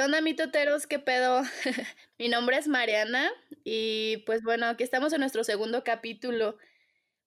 ¿Qué 0.00 0.04
onda, 0.04 0.22
mitoteros? 0.22 0.86
¿Qué 0.86 0.98
pedo? 0.98 1.42
Mi 2.18 2.28
nombre 2.28 2.56
es 2.56 2.68
Mariana 2.68 3.30
y 3.64 4.16
pues 4.24 4.42
bueno, 4.42 4.64
aquí 4.64 4.82
estamos 4.82 5.12
en 5.12 5.20
nuestro 5.20 5.44
segundo 5.44 5.84
capítulo. 5.84 6.56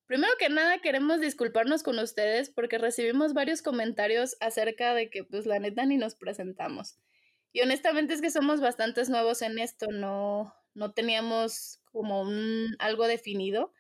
Primero 0.08 0.34
que 0.40 0.50
nada, 0.50 0.80
queremos 0.80 1.22
disculparnos 1.22 1.84
con 1.84 2.00
ustedes 2.00 2.50
porque 2.50 2.80
recibimos 2.80 3.36
varios 3.36 3.62
comentarios 3.62 4.38
acerca 4.40 4.96
de 4.96 5.12
que 5.12 5.24
pues 5.24 5.46
la 5.46 5.60
neta 5.60 5.86
ni 5.86 5.98
nos 5.98 6.16
presentamos. 6.16 6.98
Y 7.52 7.62
honestamente 7.62 8.16
es 8.16 8.22
que 8.24 8.32
somos 8.32 8.60
bastantes 8.60 9.08
nuevos 9.08 9.44
en 9.44 9.60
esto, 9.60 9.92
no, 9.92 10.56
no 10.74 10.94
teníamos 10.94 11.80
como 11.92 12.22
un, 12.24 12.76
algo 12.80 13.06
definido 13.06 13.72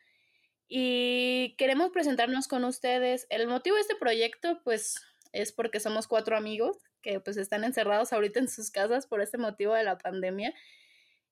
y 0.67 1.55
queremos 1.57 1.89
presentarnos 1.89 2.47
con 2.47 2.63
ustedes. 2.63 3.25
El 3.31 3.47
motivo 3.47 3.75
de 3.75 3.81
este 3.81 3.95
proyecto 3.95 4.61
pues 4.63 4.97
es 5.31 5.51
porque 5.51 5.79
somos 5.79 6.07
cuatro 6.07 6.37
amigos 6.37 6.77
que 7.03 7.19
pues 7.19 7.37
están 7.37 7.63
encerrados 7.63 8.13
ahorita 8.13 8.39
en 8.39 8.47
sus 8.47 8.71
casas 8.71 9.05
por 9.05 9.21
este 9.21 9.37
motivo 9.37 9.75
de 9.75 9.83
la 9.83 9.99
pandemia 9.99 10.55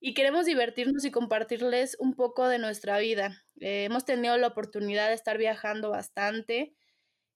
y 0.04 0.16
queremos 0.16 0.48
divertirnos 0.48 1.06
y 1.06 1.12
compartirles 1.12 1.96
un 2.00 2.16
poco 2.16 2.48
de 2.48 2.58
nuestra 2.58 2.98
vida. 2.98 3.44
Eh, 3.60 3.86
hemos 3.86 4.04
tenido 4.04 4.36
la 4.38 4.48
oportunidad 4.48 5.08
de 5.10 5.14
estar 5.14 5.38
viajando 5.38 5.92
bastante, 5.92 6.74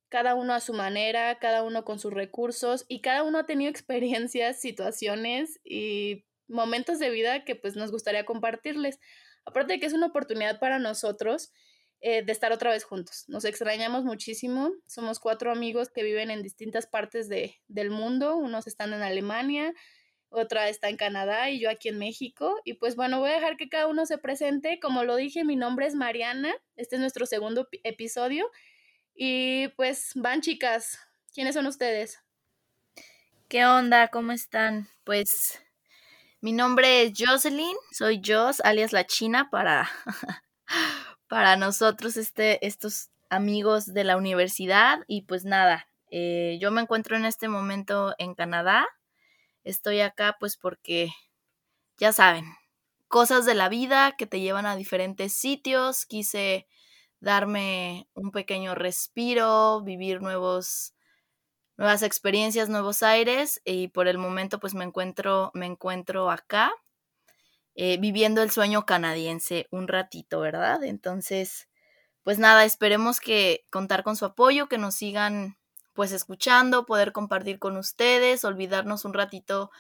cada 0.10 0.34
uno 0.34 0.54
a 0.54 0.60
su 0.60 0.74
manera, 0.74 1.38
cada 1.40 1.62
uno 1.62 1.86
con 1.86 2.00
sus 2.00 2.12
recursos 2.12 2.86
y 2.88 3.02
cada 3.02 3.24
uno 3.24 3.40
ha 3.40 3.46
tenido 3.46 3.70
experiencias, 3.70 4.60
situaciones 4.60 5.60
y 5.64 6.26
momentos 6.48 7.00
de 7.00 7.12
vida 7.12 7.44
que 7.46 7.56
pues 7.56 7.76
nos 7.76 7.92
gustaría 7.92 8.26
compartirles. 8.26 9.00
Aparte 9.46 9.74
de 9.74 9.80
que 9.80 9.86
es 9.86 9.94
una 9.94 10.08
oportunidad 10.08 10.60
para 10.60 10.80
nosotros 10.80 11.52
eh, 12.08 12.22
de 12.22 12.32
estar 12.32 12.52
otra 12.52 12.70
vez 12.70 12.84
juntos. 12.84 13.26
Nos 13.30 13.46
extrañamos 13.46 14.04
muchísimo. 14.04 14.72
Somos 14.86 15.20
cuatro 15.20 15.52
amigos 15.52 15.90
que 15.90 16.04
viven 16.04 16.30
en 16.30 16.44
distintas 16.44 16.86
partes 16.86 17.30
de, 17.30 17.56
del 17.68 17.90
mundo. 17.90 18.36
Unos 18.36 18.68
están 18.68 18.94
en 18.94 19.02
Alemania, 19.02 19.74
otra 20.30 20.70
está 20.70 20.90
en 20.90 20.98
Canadá 20.98 21.50
y 21.50 21.60
yo 21.60 21.68
aquí 21.68 21.90
en 21.90 21.98
México. 21.98 22.62
Y 22.64 22.76
pues 22.76 22.96
bueno, 22.96 23.20
voy 23.22 23.32
a 23.32 23.34
dejar 23.34 23.58
que 23.58 23.70
cada 23.70 23.88
uno 23.88 24.06
se 24.06 24.20
presente. 24.20 24.80
Como 24.80 25.04
lo 25.04 25.16
dije, 25.16 25.44
mi 25.44 25.56
nombre 25.56 25.88
es 25.88 25.96
Mariana. 25.96 26.54
Este 26.76 26.98
es 26.98 27.00
nuestro 27.00 27.26
segundo 27.26 27.68
episodio. 27.84 28.52
Y 29.16 29.70
pues 29.70 30.12
van 30.14 30.42
chicas, 30.42 31.00
¿quiénes 31.34 31.56
son 31.56 31.66
ustedes? 31.66 32.20
¿Qué 33.48 33.66
onda? 33.66 34.10
¿Cómo 34.10 34.32
están? 34.32 34.88
Pues 35.06 35.60
mi 36.40 36.54
nombre 36.54 37.02
es 37.02 37.14
Jocelyn, 37.18 37.76
soy 37.92 38.22
Jos, 38.24 38.62
alias 38.62 38.94
la 38.94 39.08
China 39.08 39.50
para 39.50 39.90
para 41.28 41.56
nosotros 41.58 42.18
este, 42.18 42.66
estos 42.66 43.10
amigos 43.30 43.94
de 43.94 44.04
la 44.04 44.18
universidad. 44.18 45.00
Y 45.08 45.24
pues 45.24 45.46
nada, 45.46 45.88
eh, 46.12 46.58
yo 46.62 46.72
me 46.72 46.82
encuentro 46.82 47.16
en 47.18 47.26
este 47.26 47.48
momento 47.48 48.14
en 48.18 48.36
Canadá. 48.36 48.88
Estoy 49.64 50.02
acá 50.02 50.38
pues 50.40 50.58
porque, 50.58 51.10
ya 51.98 52.14
saben, 52.14 52.46
cosas 53.08 53.46
de 53.46 53.56
la 53.56 53.70
vida 53.70 54.16
que 54.18 54.28
te 54.28 54.40
llevan 54.42 54.66
a 54.66 54.76
diferentes 54.76 55.34
sitios. 55.34 56.06
Quise 56.06 56.68
darme 57.20 58.08
un 58.14 58.32
pequeño 58.32 58.76
respiro, 58.76 59.82
vivir 59.82 60.22
nuevos 60.22 60.94
nuevas 61.78 62.04
experiencias, 62.04 62.70
nuevos 62.70 63.04
aires 63.04 63.62
y 63.66 63.90
por 63.90 64.08
el 64.08 64.18
momento 64.18 64.60
pues 64.60 64.74
me 64.74 64.86
encuentro 64.86 65.52
me 65.54 65.66
encuentro 65.66 66.32
acá 66.32 66.72
eh, 67.76 67.98
viviendo 68.00 68.42
el 68.42 68.52
sueño 68.52 68.86
canadiense 68.86 69.68
un 69.70 69.88
ratito, 69.88 70.40
¿verdad? 70.40 70.84
Entonces, 70.84 71.68
pues 72.24 72.40
nada, 72.40 72.66
esperemos 72.66 73.20
que 73.20 73.66
contar 73.70 74.04
con 74.04 74.16
su 74.16 74.26
apoyo, 74.26 74.68
que 74.68 74.78
nos 74.78 74.96
sigan 74.96 75.58
pues 75.94 76.12
escuchando, 76.12 76.86
poder 76.86 77.12
compartir 77.12 77.60
con 77.60 77.78
ustedes, 77.78 78.44
olvidarnos 78.44 79.06
un 79.06 79.14
ratito 79.14 79.72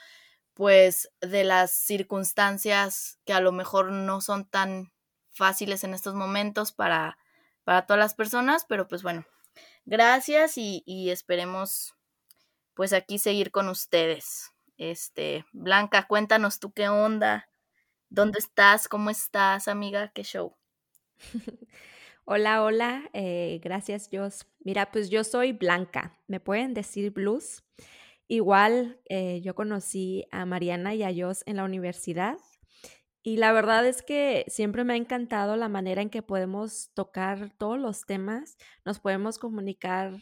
pues 0.53 1.11
de 1.21 1.43
las 1.43 1.71
circunstancias 1.71 3.19
que 3.25 3.33
a 3.33 3.41
lo 3.41 3.51
mejor 3.51 3.91
no 3.91 4.21
son 4.21 4.45
tan 4.45 4.93
fáciles 5.31 5.83
en 5.83 5.93
estos 5.93 6.13
momentos 6.15 6.71
para, 6.71 7.17
para 7.65 7.85
todas 7.85 7.99
las 7.99 8.13
personas, 8.13 8.65
pero 8.67 8.87
pues 8.87 9.03
bueno, 9.03 9.25
gracias 9.85 10.57
y, 10.57 10.83
y 10.85 11.09
esperemos 11.09 11.95
pues 12.73 12.93
aquí 12.93 13.19
seguir 13.19 13.51
con 13.51 13.67
ustedes. 13.67 14.51
Este, 14.77 15.45
Blanca, 15.51 16.07
cuéntanos 16.07 16.59
tú 16.59 16.71
qué 16.71 16.89
onda, 16.89 17.49
¿Dónde 18.15 18.39
estás? 18.39 18.87
¿Cómo 18.87 19.09
estás, 19.09 19.67
amiga? 19.67 20.09
¿Qué 20.13 20.23
show? 20.23 20.55
hola, 22.23 22.63
hola. 22.63 23.09
Eh, 23.11 23.59
gracias, 23.61 24.07
Jos. 24.09 24.47
Mira, 24.59 24.89
pues 24.89 25.09
yo 25.09 25.25
soy 25.25 25.51
Blanca. 25.51 26.17
¿Me 26.25 26.39
pueden 26.39 26.73
decir 26.73 27.11
Blues? 27.11 27.65
Igual 28.29 29.01
eh, 29.09 29.41
yo 29.43 29.53
conocí 29.53 30.23
a 30.31 30.45
Mariana 30.45 30.95
y 30.95 31.03
a 31.03 31.11
Jos 31.13 31.43
en 31.45 31.57
la 31.57 31.65
universidad. 31.65 32.37
Y 33.21 33.35
la 33.35 33.51
verdad 33.51 33.85
es 33.85 34.01
que 34.01 34.45
siempre 34.47 34.85
me 34.85 34.93
ha 34.93 34.97
encantado 34.97 35.57
la 35.57 35.67
manera 35.67 36.01
en 36.01 36.09
que 36.09 36.21
podemos 36.21 36.91
tocar 36.93 37.49
todos 37.57 37.77
los 37.77 38.05
temas, 38.05 38.57
nos 38.85 38.99
podemos 38.99 39.39
comunicar 39.39 40.21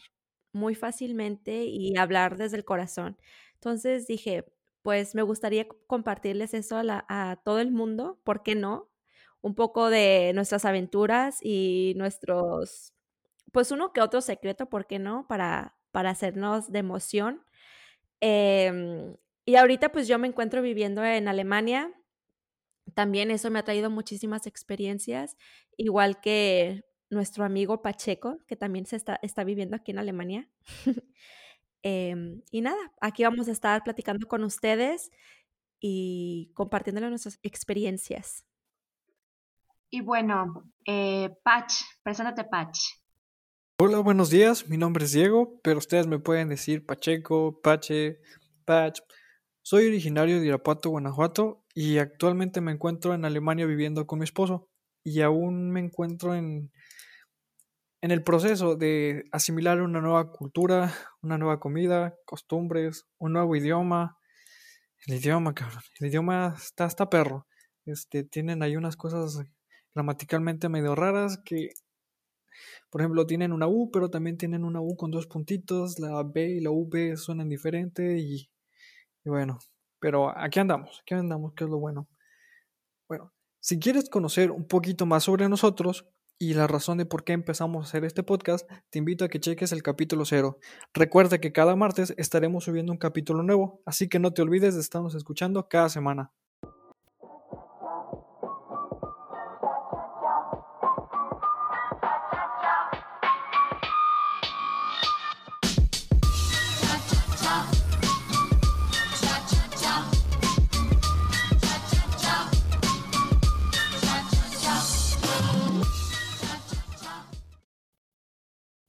muy 0.52 0.74
fácilmente 0.74 1.64
y 1.66 1.96
hablar 1.96 2.38
desde 2.38 2.56
el 2.56 2.64
corazón. 2.64 3.16
Entonces 3.54 4.08
dije, 4.08 4.46
pues 4.84 5.14
me 5.14 5.22
gustaría 5.22 5.66
compartirles 5.86 6.52
eso 6.52 6.76
a, 6.78 7.40
todo 7.42 7.58
el 7.60 7.70
mundo, 7.70 8.20
¿por 8.22 8.42
qué 8.42 8.54
no? 8.54 8.90
Un 9.40 9.54
poco 9.54 9.88
de 9.88 10.32
nuestras 10.34 10.66
aventuras 10.66 11.38
y 11.42 11.94
nuestros, 11.96 12.92
pues 13.50 13.70
uno 13.70 13.94
que 13.94 14.02
otro 14.02 14.20
secreto, 14.20 14.68
¿por 14.68 14.86
qué 14.86 14.98
no? 14.98 15.26
Para, 15.26 15.74
para 15.90 16.10
hacernos 16.10 16.70
de 16.70 16.80
emoción. 16.80 17.42
Em, 18.20 19.16
y 19.46 19.56
ahorita 19.56 19.90
pues 19.90 20.06
yo 20.06 20.18
me 20.18 20.28
encuentro 20.28 20.60
viviendo 20.60 21.02
en 21.02 21.28
Alemania. 21.28 21.90
También 22.92 23.30
eso 23.30 23.50
me 23.50 23.60
ha 23.60 23.64
traído 23.64 23.88
muchísimas 23.88 24.46
experiencias, 24.46 25.38
igual 25.78 26.20
que 26.20 26.84
nuestro 27.08 27.44
amigo 27.46 27.80
Pacheco, 27.80 28.38
que 28.46 28.56
también 28.56 28.84
se 28.84 28.96
está, 28.96 29.18
está 29.22 29.44
viviendo 29.44 29.76
aquí 29.76 29.92
en 29.92 29.98
Alemania. 29.98 30.50
Em, 31.86 32.40
y 32.50 32.62
nada, 32.62 32.92
aquí 32.98 33.24
vamos 33.24 33.46
a 33.46 33.52
estar 33.52 33.84
platicando 33.84 34.26
con 34.26 34.42
ustedes 34.42 35.10
y 35.78 36.50
compartiéndole 36.54 37.10
nuestras 37.10 37.38
experiencias. 37.42 38.46
Y 39.90 40.00
bueno, 40.00 40.72
eh, 40.86 41.28
Pach, 41.44 41.70
preséntate 42.02 42.44
Pach. 42.44 42.74
Hola, 43.78 43.98
buenos 43.98 44.30
días, 44.30 44.66
mi 44.66 44.78
nombre 44.78 45.04
es 45.04 45.12
Diego, 45.12 45.60
pero 45.62 45.76
ustedes 45.76 46.06
me 46.06 46.18
pueden 46.18 46.48
decir 46.48 46.86
Pacheco, 46.86 47.60
Pache, 47.60 48.18
Pach. 48.64 48.98
Soy 49.60 49.86
originario 49.88 50.40
de 50.40 50.46
Irapuato, 50.46 50.88
Guanajuato, 50.88 51.66
y 51.74 51.98
actualmente 51.98 52.62
me 52.62 52.72
encuentro 52.72 53.12
en 53.12 53.26
Alemania 53.26 53.66
viviendo 53.66 54.06
con 54.06 54.20
mi 54.20 54.24
esposo. 54.24 54.70
Y 55.04 55.20
aún 55.20 55.70
me 55.70 55.80
encuentro 55.80 56.34
en 56.34 56.72
en 58.04 58.10
el 58.10 58.22
proceso 58.22 58.76
de 58.76 59.24
asimilar 59.32 59.80
una 59.80 60.02
nueva 60.02 60.30
cultura, 60.30 60.92
una 61.22 61.38
nueva 61.38 61.58
comida, 61.58 62.14
costumbres, 62.26 63.06
un 63.16 63.32
nuevo 63.32 63.56
idioma. 63.56 64.18
El 65.06 65.14
idioma, 65.14 65.54
cabrón. 65.54 65.80
El 65.98 66.08
idioma 66.08 66.54
está 66.54 66.84
hasta 66.84 67.08
perro. 67.08 67.46
Este, 67.86 68.22
tienen 68.22 68.62
ahí 68.62 68.76
unas 68.76 68.98
cosas 68.98 69.42
gramaticalmente 69.94 70.68
medio 70.68 70.94
raras 70.94 71.40
que, 71.46 71.70
por 72.90 73.00
ejemplo, 73.00 73.24
tienen 73.24 73.54
una 73.54 73.68
U, 73.68 73.90
pero 73.90 74.10
también 74.10 74.36
tienen 74.36 74.64
una 74.64 74.82
U 74.82 74.96
con 74.96 75.10
dos 75.10 75.26
puntitos. 75.26 75.98
La 75.98 76.22
B 76.24 76.46
y 76.56 76.60
la 76.60 76.72
V 76.72 77.16
suenan 77.16 77.48
diferente 77.48 78.18
y, 78.18 78.50
y 79.24 79.30
bueno, 79.30 79.60
pero 79.98 80.28
aquí 80.38 80.60
andamos, 80.60 81.00
aquí 81.00 81.14
andamos, 81.14 81.54
que 81.54 81.64
es 81.64 81.70
lo 81.70 81.78
bueno. 81.78 82.06
Bueno, 83.08 83.32
si 83.60 83.78
quieres 83.78 84.10
conocer 84.10 84.50
un 84.50 84.68
poquito 84.68 85.06
más 85.06 85.24
sobre 85.24 85.48
nosotros, 85.48 86.06
y 86.38 86.54
la 86.54 86.66
razón 86.66 86.98
de 86.98 87.06
por 87.06 87.24
qué 87.24 87.32
empezamos 87.32 87.84
a 87.84 87.88
hacer 87.88 88.04
este 88.04 88.22
podcast, 88.22 88.68
te 88.90 88.98
invito 88.98 89.24
a 89.24 89.28
que 89.28 89.40
cheques 89.40 89.72
el 89.72 89.82
capítulo 89.82 90.24
cero. 90.24 90.58
Recuerda 90.92 91.38
que 91.38 91.52
cada 91.52 91.76
martes 91.76 92.14
estaremos 92.16 92.64
subiendo 92.64 92.92
un 92.92 92.98
capítulo 92.98 93.42
nuevo, 93.42 93.82
así 93.86 94.08
que 94.08 94.18
no 94.18 94.32
te 94.32 94.42
olvides 94.42 94.74
de 94.74 94.80
estarnos 94.80 95.14
escuchando 95.14 95.68
cada 95.68 95.88
semana. 95.88 96.32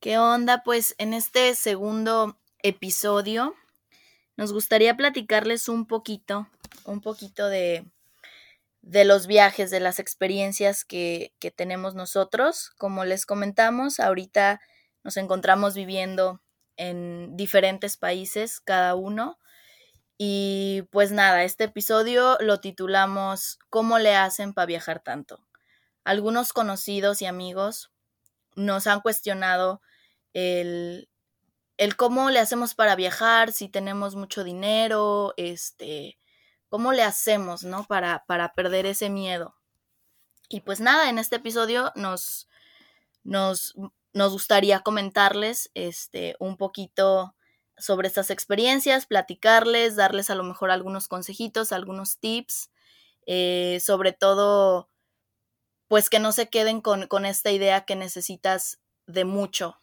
¿Qué 0.06 0.20
onda? 0.20 0.62
Pues 0.62 0.94
en 1.00 1.16
este 1.16 1.56
segundo 1.56 2.38
episodio 2.62 3.56
nos 4.38 4.54
gustaría 4.54 4.96
platicarles 4.96 5.68
un 5.68 5.88
poquito, 5.88 6.48
un 6.84 7.02
poquito 7.02 7.48
de, 7.48 7.90
de 8.84 9.04
los 9.04 9.26
viajes, 9.26 9.72
de 9.72 9.80
las 9.80 9.98
experiencias 9.98 10.86
que, 10.86 11.34
que 11.40 11.50
tenemos 11.50 11.96
nosotros. 11.96 12.70
Como 12.78 13.04
les 13.04 13.26
comentamos, 13.26 14.00
ahorita 14.00 14.62
nos 15.04 15.18
encontramos 15.18 15.74
viviendo 15.74 16.40
en 16.78 17.36
diferentes 17.36 17.98
países 17.98 18.60
cada 18.60 18.94
uno 18.94 19.40
Y 20.20 20.84
pues 20.92 21.12
nada, 21.12 21.44
este 21.46 21.64
episodio 21.64 22.38
lo 22.42 22.60
titulamos 22.60 23.58
¿Cómo 23.72 23.98
le 23.98 24.16
hacen 24.16 24.54
para 24.54 24.68
viajar 24.68 25.00
tanto? 25.00 25.48
Algunos 26.04 26.54
conocidos 26.54 27.24
y 27.24 27.26
amigos 27.26 27.92
nos 28.56 28.86
han 28.86 29.02
cuestionado 29.02 29.82
el, 30.36 31.10
el 31.78 31.96
cómo 31.96 32.30
le 32.30 32.40
hacemos 32.40 32.76
para 32.76 32.96
viajar, 32.96 33.54
si 33.54 33.70
tenemos 33.70 34.16
mucho 34.16 34.44
dinero, 34.44 35.34
este, 35.38 36.20
cómo 36.70 36.92
le 36.92 37.04
hacemos, 37.04 37.64
¿no? 37.64 37.86
Para, 37.86 38.26
para 38.28 38.54
perder 38.54 38.86
ese 38.86 39.10
miedo. 39.10 39.56
Y 40.50 40.62
pues 40.62 40.82
nada, 40.82 41.10
en 41.10 41.20
este 41.20 41.38
episodio 41.38 41.92
nos, 41.96 42.50
nos, 43.24 43.74
nos 44.14 44.32
gustaría 44.34 44.82
comentarles 44.82 45.72
este, 45.74 46.36
un 46.40 46.58
poquito 46.58 47.34
sobre 47.78 48.10
estas 48.10 48.30
experiencias, 48.30 49.06
platicarles, 49.06 49.96
darles 49.96 50.30
a 50.30 50.36
lo 50.36 50.44
mejor 50.44 50.70
algunos 50.70 51.08
consejitos, 51.08 51.72
algunos 51.72 52.20
tips, 52.20 52.72
eh, 53.26 53.80
sobre 53.82 54.12
todo, 54.12 54.90
pues 55.88 56.10
que 56.10 56.20
no 56.20 56.34
se 56.34 56.50
queden 56.50 56.82
con, 56.82 57.08
con 57.08 57.26
esta 57.26 57.52
idea 57.52 57.86
que 57.86 57.96
necesitas 57.96 58.80
de 59.08 59.24
mucho 59.24 59.82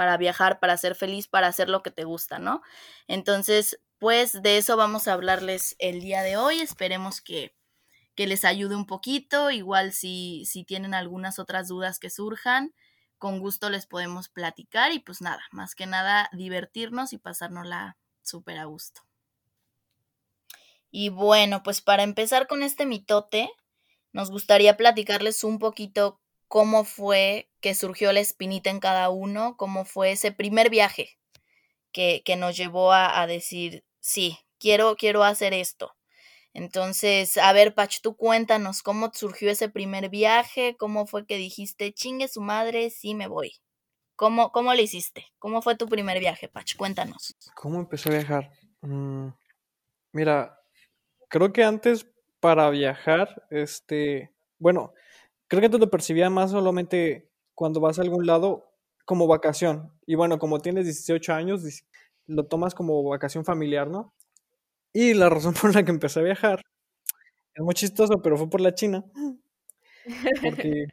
para 0.00 0.16
viajar, 0.16 0.60
para 0.60 0.78
ser 0.78 0.94
feliz, 0.94 1.28
para 1.28 1.48
hacer 1.48 1.68
lo 1.68 1.82
que 1.82 1.90
te 1.90 2.04
gusta, 2.04 2.38
¿no? 2.38 2.62
Entonces, 3.06 3.82
pues 3.98 4.40
de 4.40 4.56
eso 4.56 4.78
vamos 4.78 5.06
a 5.06 5.12
hablarles 5.12 5.76
el 5.78 6.00
día 6.00 6.22
de 6.22 6.38
hoy. 6.38 6.60
Esperemos 6.60 7.20
que, 7.20 7.54
que 8.14 8.26
les 8.26 8.46
ayude 8.46 8.76
un 8.76 8.86
poquito. 8.86 9.50
Igual 9.50 9.92
si, 9.92 10.46
si 10.46 10.64
tienen 10.64 10.94
algunas 10.94 11.38
otras 11.38 11.68
dudas 11.68 11.98
que 11.98 12.08
surjan, 12.08 12.72
con 13.18 13.40
gusto 13.40 13.68
les 13.68 13.84
podemos 13.84 14.30
platicar 14.30 14.90
y 14.94 15.00
pues 15.00 15.20
nada, 15.20 15.42
más 15.52 15.74
que 15.74 15.84
nada 15.84 16.30
divertirnos 16.32 17.12
y 17.12 17.18
pasárnosla 17.18 17.98
súper 18.22 18.56
a 18.56 18.64
gusto. 18.64 19.02
Y 20.90 21.10
bueno, 21.10 21.62
pues 21.62 21.82
para 21.82 22.04
empezar 22.04 22.46
con 22.46 22.62
este 22.62 22.86
mitote, 22.86 23.50
nos 24.14 24.30
gustaría 24.30 24.78
platicarles 24.78 25.44
un 25.44 25.58
poquito 25.58 26.22
cómo 26.48 26.84
fue 26.84 27.49
que 27.60 27.74
surgió 27.74 28.12
la 28.12 28.20
espinita 28.20 28.70
en 28.70 28.80
cada 28.80 29.10
uno, 29.10 29.56
cómo 29.56 29.84
fue 29.84 30.12
ese 30.12 30.32
primer 30.32 30.70
viaje 30.70 31.18
que, 31.92 32.22
que 32.24 32.36
nos 32.36 32.56
llevó 32.56 32.92
a, 32.92 33.20
a, 33.20 33.26
decir, 33.26 33.84
sí, 34.00 34.38
quiero, 34.58 34.96
quiero 34.96 35.24
hacer 35.24 35.52
esto. 35.52 35.94
Entonces, 36.52 37.36
a 37.36 37.52
ver, 37.52 37.74
Pach, 37.74 38.00
tú 38.02 38.16
cuéntanos 38.16 38.82
cómo 38.82 39.10
surgió 39.12 39.50
ese 39.50 39.68
primer 39.68 40.08
viaje, 40.08 40.76
cómo 40.78 41.06
fue 41.06 41.26
que 41.26 41.36
dijiste, 41.36 41.92
chingue 41.92 42.28
su 42.28 42.40
madre, 42.40 42.90
sí 42.90 43.14
me 43.14 43.28
voy. 43.28 43.60
¿Cómo, 44.16 44.52
cómo 44.52 44.74
le 44.74 44.82
hiciste? 44.82 45.26
¿Cómo 45.38 45.62
fue 45.62 45.76
tu 45.76 45.86
primer 45.86 46.18
viaje, 46.18 46.48
Pach? 46.48 46.76
Cuéntanos. 46.76 47.36
¿Cómo 47.54 47.78
empecé 47.78 48.10
a 48.10 48.12
viajar? 48.12 48.50
Mm, 48.82 49.28
mira, 50.12 50.60
creo 51.28 51.52
que 51.52 51.64
antes 51.64 52.06
para 52.40 52.68
viajar, 52.68 53.46
este, 53.50 54.30
bueno, 54.58 54.92
creo 55.46 55.60
que 55.60 55.66
antes 55.66 55.80
lo 55.80 55.90
percibía 55.90 56.28
más 56.28 56.50
solamente 56.50 57.29
cuando 57.60 57.78
vas 57.78 57.98
a 57.98 58.02
algún 58.02 58.24
lado 58.24 58.72
como 59.04 59.26
vacación. 59.26 59.92
Y 60.06 60.14
bueno, 60.14 60.38
como 60.38 60.60
tienes 60.60 60.86
18 60.86 61.34
años, 61.34 61.62
lo 62.26 62.46
tomas 62.46 62.74
como 62.74 63.02
vacación 63.02 63.44
familiar, 63.44 63.86
¿no? 63.86 64.14
Y 64.94 65.12
la 65.12 65.28
razón 65.28 65.52
por 65.60 65.74
la 65.74 65.84
que 65.84 65.90
empecé 65.90 66.20
a 66.20 66.22
viajar 66.22 66.62
es 67.54 67.62
muy 67.62 67.74
chistoso, 67.74 68.22
pero 68.22 68.38
fue 68.38 68.48
por 68.48 68.62
la 68.62 68.74
China. 68.74 69.04
Porque 70.42 70.86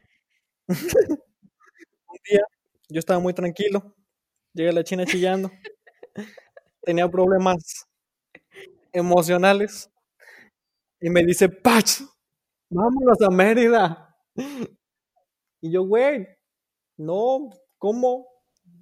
un 0.68 2.18
día 2.30 2.42
yo 2.90 3.00
estaba 3.00 3.22
muy 3.22 3.34
tranquilo, 3.34 3.96
llegué 4.52 4.72
a 4.72 4.74
la 4.74 4.84
China 4.84 5.06
chillando, 5.06 5.50
tenía 6.82 7.10
problemas 7.10 7.88
emocionales 8.92 9.90
y 11.00 11.10
me 11.10 11.24
dice, 11.24 11.48
Pach, 11.48 12.02
vámonos 12.70 13.22
a 13.22 13.30
Mérida. 13.30 14.18
Y 15.62 15.72
yo, 15.72 15.84
güey, 15.84 16.37
no, 16.98 17.50
¿cómo? 17.78 18.28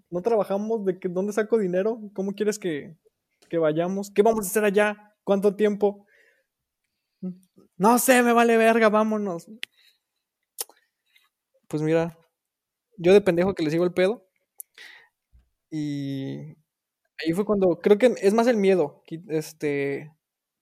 ¿No 0.09 0.21
trabajamos? 0.21 0.85
¿De 0.85 0.99
qué, 0.99 1.09
dónde 1.09 1.33
saco 1.33 1.57
dinero? 1.57 1.99
¿Cómo 2.13 2.33
quieres 2.33 2.59
que, 2.59 2.97
que 3.49 3.57
vayamos. 3.57 4.11
¿Qué 4.11 4.21
vamos 4.21 4.45
a 4.45 4.49
hacer 4.49 4.63
allá? 4.65 5.15
¿Cuánto 5.23 5.55
tiempo? 5.55 6.05
No 7.77 7.99
sé, 7.99 8.23
me 8.23 8.33
vale 8.33 8.57
verga, 8.57 8.89
vámonos. 8.89 9.47
Pues 11.67 11.81
mira, 11.81 12.17
yo 12.97 13.13
de 13.13 13.21
pendejo 13.21 13.53
que 13.53 13.63
le 13.63 13.71
sigo 13.71 13.83
el 13.83 13.93
pedo. 13.93 14.25
Y 15.69 16.55
ahí 17.17 17.33
fue 17.33 17.45
cuando, 17.45 17.79
creo 17.79 17.97
que 17.97 18.15
es 18.21 18.33
más 18.33 18.47
el 18.47 18.57
miedo, 18.57 19.03
este, 19.27 20.13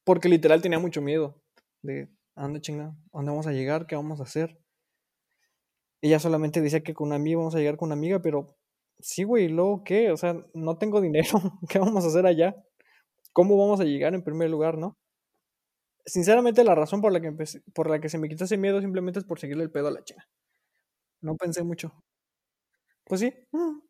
porque 0.04 0.30
literal 0.30 0.62
tenía 0.62 0.80
mucho 0.80 1.02
miedo 1.02 1.42
de, 1.82 2.10
anda 2.36 2.62
chinga, 2.62 2.96
¿dónde 3.12 3.32
vamos 3.32 3.48
a 3.48 3.52
llegar? 3.52 3.86
¿Qué 3.86 3.96
vamos 3.96 4.20
a 4.20 4.24
hacer? 4.24 4.58
Ella 6.04 6.20
solamente 6.20 6.60
decía 6.60 6.84
que 6.84 6.94
con 6.94 7.08
una 7.08 7.16
amiga 7.16 7.38
vamos 7.38 7.56
a 7.56 7.60
llegar 7.60 7.78
con 7.78 7.88
una 7.88 7.96
amiga, 7.96 8.22
pero 8.22 8.58
sí, 9.00 9.24
güey, 9.24 9.48
luego 9.48 9.86
qué? 9.86 10.12
O 10.12 10.18
sea, 10.18 10.36
no 10.54 10.78
tengo 10.78 11.00
dinero, 11.02 11.40
¿qué 11.70 11.80
vamos 11.80 12.04
a 12.04 12.10
hacer 12.10 12.26
allá? 12.26 12.56
¿Cómo 13.32 13.58
vamos 13.58 13.80
a 13.80 13.86
llegar 13.86 14.14
en 14.14 14.22
primer 14.22 14.50
lugar, 14.50 14.78
no? 14.78 14.98
Sinceramente, 16.06 16.66
la 16.66 16.76
razón 16.76 17.00
por 17.00 17.14
la 17.14 17.22
que 17.22 17.28
empecé, 17.28 17.62
por 17.74 17.90
la 17.90 18.02
que 18.02 18.10
se 18.10 18.18
me 18.18 18.28
quitó 18.28 18.44
ese 18.44 18.58
miedo 18.58 18.82
simplemente 18.82 19.20
es 19.20 19.26
por 19.26 19.40
seguirle 19.40 19.64
el 19.64 19.72
pedo 19.72 19.88
a 19.88 19.92
la 19.92 20.04
China. 20.04 20.28
No 21.22 21.38
pensé 21.38 21.64
mucho. 21.64 21.94
Pues 23.06 23.22
sí. 23.22 23.34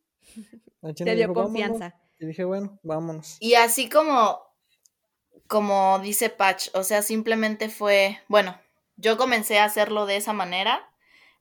La 0.82 0.94
China 0.94 1.12
Te 1.12 1.16
dio 1.16 1.34
confianza. 1.34 2.00
Y 2.20 2.28
dije, 2.28 2.44
bueno, 2.44 2.80
vámonos. 2.84 3.38
Y 3.40 3.56
así 3.56 3.90
como, 3.90 4.40
como 5.48 5.98
dice 5.98 6.30
Patch, 6.30 6.70
o 6.76 6.84
sea, 6.84 7.02
simplemente 7.02 7.70
fue, 7.70 8.20
bueno, 8.28 8.56
yo 8.98 9.18
comencé 9.18 9.58
a 9.58 9.66
hacerlo 9.66 10.06
de 10.06 10.18
esa 10.18 10.34
manera. 10.34 10.93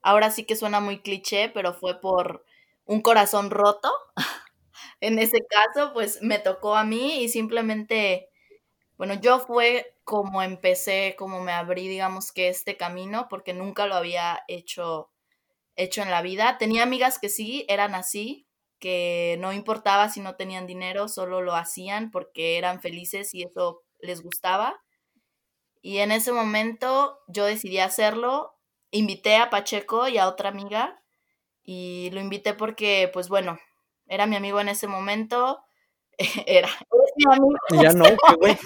Ahora 0.03 0.31
sí 0.31 0.45
que 0.45 0.55
suena 0.57 0.81
muy 0.81 1.01
cliché, 1.01 1.49
pero 1.49 1.73
fue 1.73 2.01
por 2.01 2.45
un 2.85 3.01
corazón 3.01 3.51
roto. 3.51 3.91
en 5.01 5.19
ese 5.19 5.39
caso, 5.49 5.93
pues 5.93 6.21
me 6.21 6.39
tocó 6.39 6.75
a 6.75 6.83
mí 6.85 7.23
y 7.23 7.29
simplemente, 7.29 8.29
bueno, 8.97 9.15
yo 9.15 9.39
fue 9.39 9.95
como 10.05 10.41
empecé, 10.43 11.15
como 11.17 11.41
me 11.41 11.53
abrí, 11.53 11.87
digamos 11.87 12.31
que 12.31 12.49
este 12.49 12.77
camino, 12.77 13.27
porque 13.29 13.53
nunca 13.53 13.87
lo 13.87 13.95
había 13.95 14.41
hecho, 14.47 15.11
hecho 15.75 16.01
en 16.03 16.11
la 16.11 16.21
vida. 16.21 16.57
Tenía 16.59 16.83
amigas 16.83 17.19
que 17.19 17.29
sí, 17.29 17.65
eran 17.69 17.95
así, 17.95 18.47
que 18.79 19.37
no 19.39 19.53
importaba 19.53 20.09
si 20.09 20.21
no 20.21 20.35
tenían 20.35 20.67
dinero, 20.67 21.07
solo 21.09 21.41
lo 21.41 21.55
hacían 21.55 22.11
porque 22.11 22.57
eran 22.57 22.81
felices 22.81 23.33
y 23.35 23.43
eso 23.43 23.83
les 23.99 24.21
gustaba. 24.23 24.81
Y 25.81 25.97
en 25.99 26.11
ese 26.11 26.31
momento 26.31 27.19
yo 27.27 27.45
decidí 27.45 27.79
hacerlo, 27.79 28.52
invité 28.93 29.35
a 29.35 29.49
Pacheco 29.49 30.07
y 30.07 30.17
a 30.17 30.27
otra 30.27 30.49
amiga 30.49 31.01
y 31.63 32.09
lo 32.11 32.21
invité 32.21 32.53
porque, 32.53 33.09
pues 33.11 33.29
bueno, 33.29 33.59
era 34.07 34.25
mi 34.27 34.35
amigo 34.35 34.59
en 34.59 34.69
ese 34.69 34.87
momento, 34.87 35.63
era, 36.47 36.67
es 36.67 37.13
mi 37.17 37.33
amigo. 37.33 37.53
Ya 37.81 37.91
no, 37.93 38.05
güey. 38.37 38.57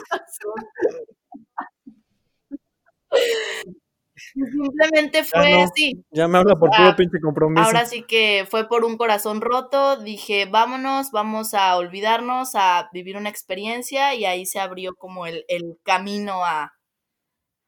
Simplemente 4.34 5.24
fue 5.24 5.62
así. 5.62 6.04
Ya 6.12 6.28
me 6.28 6.40
habla 6.40 6.56
por 6.56 6.72
todo 6.72 6.96
pinche 6.96 7.20
compromiso. 7.22 7.64
Ahora 7.64 7.86
sí 7.86 8.04
que 8.04 8.46
fue 8.50 8.68
por 8.68 8.84
un 8.84 8.98
corazón 8.98 9.42
roto. 9.42 9.98
Dije, 9.98 10.46
vámonos, 10.46 11.12
vamos 11.12 11.54
a 11.54 11.78
olvidarnos, 11.78 12.56
a 12.56 12.90
vivir 12.92 13.16
una 13.16 13.30
experiencia. 13.30 14.16
Y 14.16 14.26
ahí 14.26 14.46
se 14.46 14.60
abrió 14.60 14.96
como 14.96 15.26
el, 15.28 15.46
el 15.48 15.78
camino 15.84 16.44
a, 16.44 16.74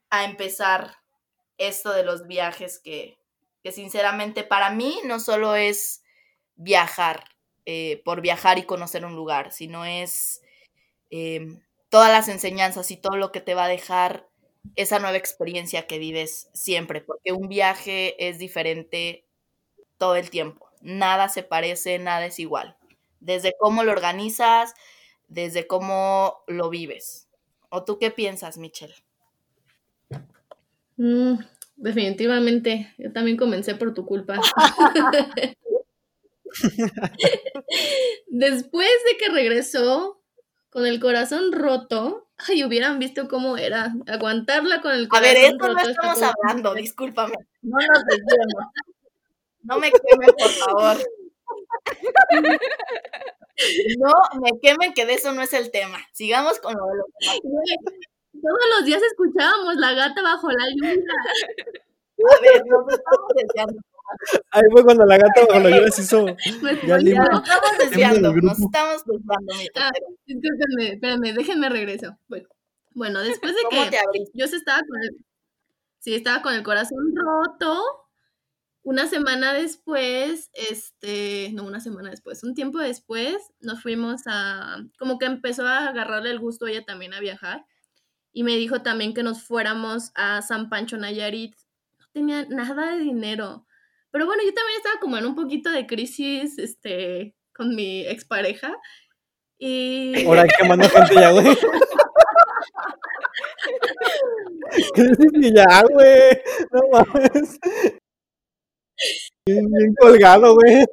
a 0.09 0.25
empezar 0.25 0.98
esto 1.59 1.91
de 1.93 2.03
los 2.03 2.27
viajes 2.27 2.79
que, 2.79 3.19
que 3.63 3.71
sinceramente 3.71 4.43
para 4.43 4.71
mí 4.71 4.99
no 5.05 5.19
solo 5.19 5.55
es 5.55 6.03
viajar, 6.55 7.25
eh, 7.65 8.01
por 8.05 8.21
viajar 8.21 8.57
y 8.57 8.63
conocer 8.63 9.05
un 9.05 9.15
lugar, 9.15 9.51
sino 9.53 9.85
es 9.85 10.41
eh, 11.11 11.45
todas 11.89 12.11
las 12.11 12.29
enseñanzas 12.29 12.91
y 12.91 12.97
todo 12.97 13.17
lo 13.17 13.31
que 13.31 13.41
te 13.41 13.55
va 13.55 13.65
a 13.65 13.69
dejar 13.69 14.27
esa 14.75 14.99
nueva 14.99 15.17
experiencia 15.17 15.87
que 15.87 15.99
vives 15.99 16.49
siempre, 16.53 17.01
porque 17.01 17.31
un 17.33 17.49
viaje 17.49 18.27
es 18.29 18.39
diferente 18.39 19.25
todo 19.97 20.15
el 20.15 20.29
tiempo. 20.29 20.69
Nada 20.81 21.29
se 21.29 21.43
parece, 21.43 21.99
nada 21.99 22.25
es 22.25 22.39
igual. 22.39 22.77
Desde 23.19 23.55
cómo 23.59 23.83
lo 23.83 23.91
organizas, 23.91 24.73
desde 25.27 25.67
cómo 25.67 26.43
lo 26.47 26.69
vives. 26.69 27.29
¿O 27.69 27.83
tú 27.85 27.99
qué 27.99 28.11
piensas, 28.11 28.57
Michelle? 28.57 28.95
Mm, 30.99 31.39
definitivamente, 31.77 32.93
yo 32.97 33.13
también 33.13 33.37
comencé 33.37 33.73
por 33.73 33.93
tu 33.93 34.05
culpa. 34.05 34.35
Después 38.27 38.89
de 39.05 39.17
que 39.17 39.31
regresó 39.31 40.21
con 40.69 40.85
el 40.85 40.99
corazón 40.99 41.53
roto, 41.53 42.27
ay, 42.37 42.65
hubieran 42.65 42.99
visto 42.99 43.29
cómo 43.29 43.55
era 43.55 43.93
aguantarla 44.07 44.81
con 44.81 44.91
el 44.91 45.07
corazón 45.07 45.57
roto. 45.57 45.65
A 45.65 45.73
ver, 45.73 45.73
esto 45.73 45.73
no 45.73 45.89
estamos 45.89 46.21
hablando, 46.21 46.75
discúlpame. 46.75 47.35
No 47.61 47.77
nos 47.77 48.03
desviemos. 48.03 48.65
No 49.63 49.79
me 49.79 49.91
quemes, 49.91 50.31
por 50.37 50.49
favor. 50.49 50.97
No 53.97 54.13
me 54.41 54.51
quemen 54.61 54.93
que 54.93 55.05
de 55.05 55.15
eso 55.15 55.33
no 55.33 55.41
es 55.41 55.51
el 55.51 55.69
tema. 55.69 55.99
Sigamos 56.13 56.59
con 56.59 56.75
lo 56.75 56.85
de 56.85 56.93
Todos 58.41 58.65
los 58.77 58.85
días 58.85 59.01
escuchábamos 59.03 59.75
la 59.75 59.93
gata 59.93 60.21
bajo 60.21 60.49
la 60.49 60.65
lluvia. 60.75 60.93
A 62.19 62.41
ver, 62.41 62.63
nos 62.65 62.93
estamos 62.93 63.31
desviando. 63.35 63.81
Ahí 64.51 64.63
fue 64.71 64.83
cuando 64.83 65.05
la 65.05 65.17
gata 65.17 65.45
bajo 65.47 65.59
la 65.59 65.69
lluvia 65.69 65.91
se 65.91 66.01
hizo. 66.01 66.25
Pues, 66.61 66.81
Ya 66.81 66.95
pues, 66.95 67.03
ya. 67.05 67.23
Nos 67.23 67.43
estamos 67.43 67.77
desviando, 67.77 68.33
nos 68.33 68.59
estamos 68.59 69.05
desviando, 69.05 69.53
Ah, 69.75 69.91
discúlpenme, 70.25 70.93
espérenme, 70.93 71.33
déjenme 71.33 71.69
regreso. 71.69 72.17
Bueno, 72.27 72.47
bueno, 72.93 73.21
después 73.21 73.53
de 73.55 73.61
¿Cómo 73.69 73.89
que 73.89 73.97
yo 74.33 74.47
se 74.47 74.57
estaba 74.57 74.79
con 74.79 75.01
el, 75.01 75.25
sí, 75.99 76.15
estaba 76.15 76.41
con 76.41 76.53
el 76.53 76.63
corazón 76.63 77.13
roto. 77.15 77.81
Una 78.81 79.07
semana 79.07 79.53
después, 79.53 80.49
este, 80.53 81.51
no, 81.53 81.65
una 81.65 81.79
semana 81.79 82.09
después, 82.09 82.43
un 82.43 82.55
tiempo 82.55 82.79
después, 82.79 83.35
nos 83.59 83.81
fuimos 83.81 84.21
a, 84.25 84.77
como 84.97 85.19
que 85.19 85.25
empezó 85.25 85.67
a 85.67 85.89
agarrarle 85.89 86.31
el 86.31 86.39
gusto 86.39 86.65
a 86.65 86.71
ella 86.71 86.85
también 86.85 87.13
a 87.13 87.19
viajar. 87.19 87.65
Y 88.31 88.43
me 88.43 88.57
dijo 88.57 88.81
también 88.81 89.13
que 89.13 89.23
nos 89.23 89.43
fuéramos 89.43 90.11
a 90.15 90.41
San 90.41 90.69
Pancho 90.69 90.97
Nayarit. 90.97 91.55
No 91.99 92.05
tenía 92.13 92.45
nada 92.45 92.91
de 92.91 92.99
dinero. 92.99 93.65
Pero 94.11 94.25
bueno, 94.25 94.41
yo 94.43 94.53
también 94.53 94.77
estaba 94.77 94.99
como 94.99 95.17
en 95.17 95.25
un 95.25 95.35
poquito 95.35 95.69
de 95.69 95.85
crisis, 95.85 96.57
este, 96.57 97.35
con 97.53 97.75
mi 97.75 98.05
expareja. 98.05 98.73
Y 99.57 100.25
Ahora 100.25 100.45
quemando 100.57 100.87
gente 100.89 101.15
ya, 101.15 101.31
güey. 101.31 101.45
¿Qué 104.95 105.03
dices 105.03 105.53
ya, 105.53 105.83
güey? 105.91 106.41
No 106.71 106.79
mames. 106.91 107.59
Bien, 109.45 109.69
bien 109.69 109.93
colgado, 109.99 110.55
güey. 110.55 110.85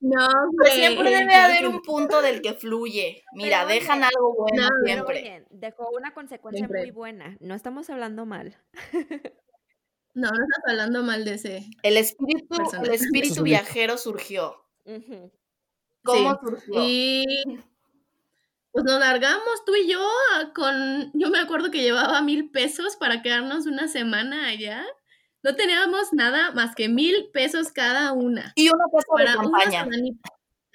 No, 0.00 0.26
Pues 0.58 0.72
siempre 0.74 1.10
debe 1.10 1.34
haber 1.34 1.66
un 1.68 1.82
punto 1.82 2.22
del 2.22 2.42
que 2.42 2.54
fluye. 2.54 3.24
Mira, 3.32 3.58
Pero, 3.58 3.68
oye, 3.70 3.80
dejan 3.80 4.04
algo 4.04 4.34
bueno 4.34 4.62
no, 4.62 4.68
Pero 4.84 5.06
siempre. 5.06 5.18
oye, 5.20 5.44
dejó 5.50 5.90
una 5.90 6.12
consecuencia 6.14 6.60
Siempre. 6.60 6.80
muy 6.82 6.90
buena. 6.90 7.36
No 7.40 7.54
estamos 7.54 7.88
hablando 7.90 8.26
mal. 8.26 8.56
No, 10.14 10.30
no 10.30 10.44
estás 10.44 10.64
hablando 10.70 11.02
mal 11.02 11.26
de 11.26 11.34
ese. 11.34 11.66
El 11.82 11.98
espíritu, 11.98 12.56
el 13.36 13.42
viajero 13.42 13.98
surgió. 13.98 14.64
¿Cómo 16.02 16.30
Sí, 16.32 16.38
surgió? 16.42 16.74
Y 16.88 17.44
pues 18.72 18.84
nos 18.86 18.98
largamos 18.98 19.62
tú 19.66 19.74
y 19.74 19.88
yo 19.90 20.00
con, 20.54 21.10
yo 21.12 21.28
me 21.28 21.38
acuerdo 21.38 21.70
que 21.70 21.82
llevaba 21.82 22.22
mil 22.22 22.50
pesos 22.50 22.96
para 22.96 23.20
quedarnos 23.20 23.66
una 23.66 23.88
semana 23.88 24.46
allá. 24.48 24.86
No 25.46 25.54
teníamos 25.54 26.12
nada 26.12 26.50
más 26.50 26.74
que 26.74 26.88
mil 26.88 27.28
pesos 27.32 27.70
cada 27.70 28.12
una. 28.12 28.52
Y 28.56 28.68
una 28.68 28.86
casa 28.92 29.06
de 29.16 29.24
Para 29.24 29.34
campaña. 29.36 29.88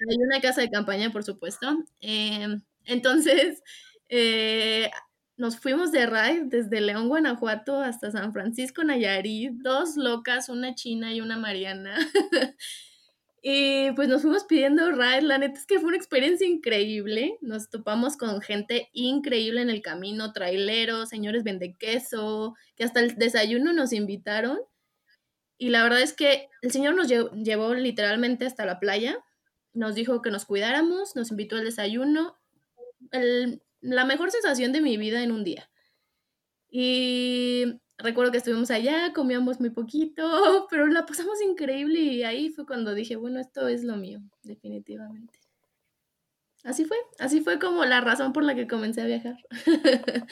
Hay 0.08 0.16
una 0.16 0.40
casa 0.40 0.62
de 0.62 0.70
campaña, 0.70 1.12
por 1.12 1.24
supuesto. 1.24 1.84
Eh, 2.00 2.58
entonces, 2.86 3.62
eh, 4.08 4.90
nos 5.36 5.58
fuimos 5.58 5.92
de 5.92 6.06
ride 6.06 6.44
desde 6.44 6.80
León, 6.80 7.08
Guanajuato 7.08 7.82
hasta 7.82 8.10
San 8.12 8.32
Francisco, 8.32 8.82
Nayarit, 8.82 9.52
dos 9.56 9.98
locas, 9.98 10.48
una 10.48 10.74
china 10.74 11.12
y 11.12 11.20
una 11.20 11.36
mariana. 11.36 11.94
y 13.44 13.90
pues 13.92 14.08
nos 14.08 14.22
fuimos 14.22 14.44
pidiendo 14.44 14.92
ride. 14.92 15.22
La 15.22 15.36
neta 15.36 15.58
es 15.58 15.66
que 15.66 15.80
fue 15.80 15.88
una 15.88 15.96
experiencia 15.96 16.46
increíble. 16.46 17.38
Nos 17.40 17.68
topamos 17.70 18.16
con 18.16 18.40
gente 18.40 18.88
increíble 18.92 19.60
en 19.62 19.68
el 19.68 19.82
camino, 19.82 20.32
traileros, 20.32 21.08
señores 21.08 21.42
vendequeso, 21.42 22.54
que 22.76 22.84
hasta 22.84 23.00
el 23.00 23.16
desayuno 23.16 23.72
nos 23.72 23.92
invitaron. 23.92 24.60
Y 25.58 25.70
la 25.70 25.82
verdad 25.82 26.02
es 26.02 26.12
que 26.12 26.48
el 26.62 26.70
señor 26.70 26.94
nos 26.94 27.08
lle- 27.08 27.30
llevó 27.42 27.74
literalmente 27.74 28.46
hasta 28.46 28.64
la 28.64 28.78
playa, 28.78 29.18
nos 29.74 29.96
dijo 29.96 30.22
que 30.22 30.30
nos 30.30 30.44
cuidáramos, 30.44 31.16
nos 31.16 31.30
invitó 31.32 31.56
al 31.56 31.64
desayuno, 31.64 32.36
el- 33.10 33.60
la 33.80 34.04
mejor 34.04 34.30
sensación 34.30 34.70
de 34.72 34.80
mi 34.80 34.96
vida 34.96 35.22
en 35.24 35.32
un 35.32 35.42
día. 35.42 35.68
Y 36.70 37.80
recuerdo 38.02 38.32
que 38.32 38.38
estuvimos 38.38 38.70
allá, 38.70 39.12
comíamos 39.12 39.60
muy 39.60 39.70
poquito, 39.70 40.22
pero 40.70 40.86
la 40.86 41.06
pasamos 41.06 41.40
increíble 41.42 42.00
y 42.00 42.22
ahí 42.22 42.50
fue 42.50 42.66
cuando 42.66 42.94
dije, 42.94 43.16
bueno, 43.16 43.40
esto 43.40 43.68
es 43.68 43.84
lo 43.84 43.96
mío, 43.96 44.20
definitivamente. 44.42 45.38
Así 46.64 46.84
fue, 46.84 46.96
así 47.18 47.40
fue 47.40 47.58
como 47.58 47.84
la 47.84 48.00
razón 48.00 48.32
por 48.32 48.44
la 48.44 48.54
que 48.54 48.68
comencé 48.68 49.02
a 49.02 49.06
viajar. 49.06 49.36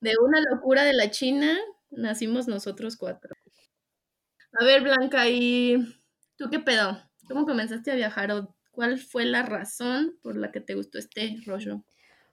De 0.00 0.14
una 0.24 0.40
locura 0.52 0.84
de 0.84 0.92
la 0.92 1.10
China, 1.10 1.58
nacimos 1.90 2.46
nosotros 2.46 2.96
cuatro. 2.96 3.34
A 4.52 4.64
ver, 4.64 4.82
Blanca, 4.82 5.28
¿y 5.28 5.76
tú 6.36 6.48
qué 6.50 6.60
pedo? 6.60 7.02
¿Cómo 7.26 7.44
comenzaste 7.44 7.90
a 7.90 7.96
viajar 7.96 8.30
o 8.30 8.54
cuál 8.70 8.98
fue 8.98 9.24
la 9.24 9.42
razón 9.42 10.16
por 10.22 10.36
la 10.36 10.52
que 10.52 10.60
te 10.60 10.74
gustó 10.74 10.98
este 10.98 11.36
rollo? 11.44 11.82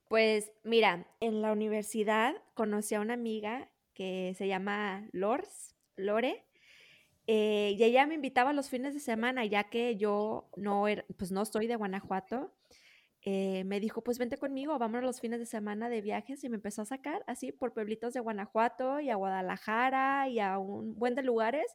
Pues 0.07 0.51
mira, 0.63 1.07
en 1.19 1.41
la 1.41 1.51
universidad 1.51 2.35
conocí 2.53 2.93
a 2.93 3.01
una 3.01 3.15
amiga 3.15 3.69
que 3.95 4.35
se 4.37 4.47
llama 4.49 5.07
Lors, 5.13 5.75
Lore, 5.97 6.45
eh, 7.27 7.75
y 7.77 7.83
ella 7.83 8.05
me 8.07 8.15
invitaba 8.15 8.53
los 8.53 8.69
fines 8.69 8.93
de 8.93 8.99
semana, 8.99 9.45
ya 9.45 9.65
que 9.69 9.95
yo 9.97 10.49
no, 10.57 10.87
era- 10.87 11.05
pues 11.17 11.31
no 11.31 11.45
soy 11.45 11.67
de 11.67 11.75
Guanajuato. 11.75 12.53
eh, 13.27 13.63
me 13.65 13.79
dijo, 13.79 14.03
pues 14.03 14.19
vente 14.19 14.37
conmigo, 14.37 14.77
vámonos 14.79 15.03
los 15.05 15.19
fines 15.21 15.39
de 15.39 15.45
semana 15.47 15.89
de 15.89 16.01
viajes 16.01 16.43
y 16.43 16.49
me 16.49 16.57
empezó 16.57 16.83
a 16.83 16.85
sacar 16.85 17.23
así 17.27 17.51
por 17.51 17.73
pueblitos 17.73 18.13
de 18.13 18.19
Guanajuato 18.19 18.99
y 18.99 19.09
a 19.09 19.15
Guadalajara 19.15 20.29
y 20.29 20.39
a 20.39 20.59
un 20.59 20.95
buen 20.95 21.15
de 21.15 21.23
lugares. 21.23 21.65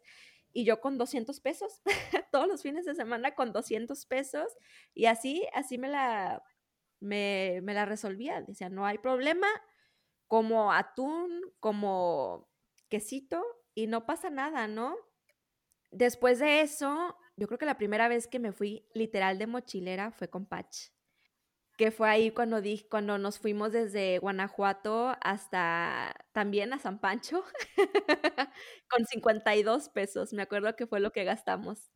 Y 0.52 0.64
yo 0.64 0.80
con 0.80 0.98
200 0.98 1.40
pesos, 1.40 1.82
todos 2.32 2.48
los 2.48 2.62
fines 2.62 2.84
de 2.86 2.94
semana 2.94 3.34
con 3.34 3.52
200 3.52 4.06
pesos. 4.06 4.46
Y 4.94 5.06
así, 5.06 5.46
así 5.54 5.78
me 5.78 5.88
la, 5.88 6.42
me, 7.00 7.60
me 7.62 7.74
la 7.74 7.84
resolvía. 7.86 8.42
Decía, 8.42 8.68
no 8.68 8.86
hay 8.86 8.98
problema, 8.98 9.46
como 10.30 10.72
atún, 10.72 11.42
como 11.60 12.48
quesito, 12.88 13.44
y 13.74 13.88
no 13.88 14.06
pasa 14.06 14.30
nada, 14.30 14.68
¿no? 14.68 14.96
Después 15.90 16.38
de 16.38 16.60
eso, 16.62 17.16
yo 17.36 17.48
creo 17.48 17.58
que 17.58 17.66
la 17.66 17.78
primera 17.78 18.08
vez 18.08 18.28
que 18.28 18.38
me 18.38 18.52
fui 18.52 18.86
literal 18.94 19.38
de 19.38 19.46
mochilera 19.48 20.12
fue 20.12 20.30
con 20.30 20.46
Patch, 20.46 20.88
que 21.78 21.90
fue 21.90 22.08
ahí 22.10 22.30
cuando, 22.32 22.60
di, 22.60 22.86
cuando 22.90 23.18
nos 23.18 23.38
fuimos 23.38 23.72
desde 23.72 24.18
Guanajuato 24.18 25.16
hasta 25.22 26.14
también 26.32 26.72
a 26.74 26.78
San 26.78 27.00
Pancho, 27.00 27.44
con 28.90 29.06
52 29.06 29.88
pesos, 29.90 30.32
me 30.34 30.42
acuerdo 30.42 30.76
que 30.76 30.86
fue 30.86 31.00
lo 31.00 31.12
que 31.12 31.24
gastamos. 31.24 31.90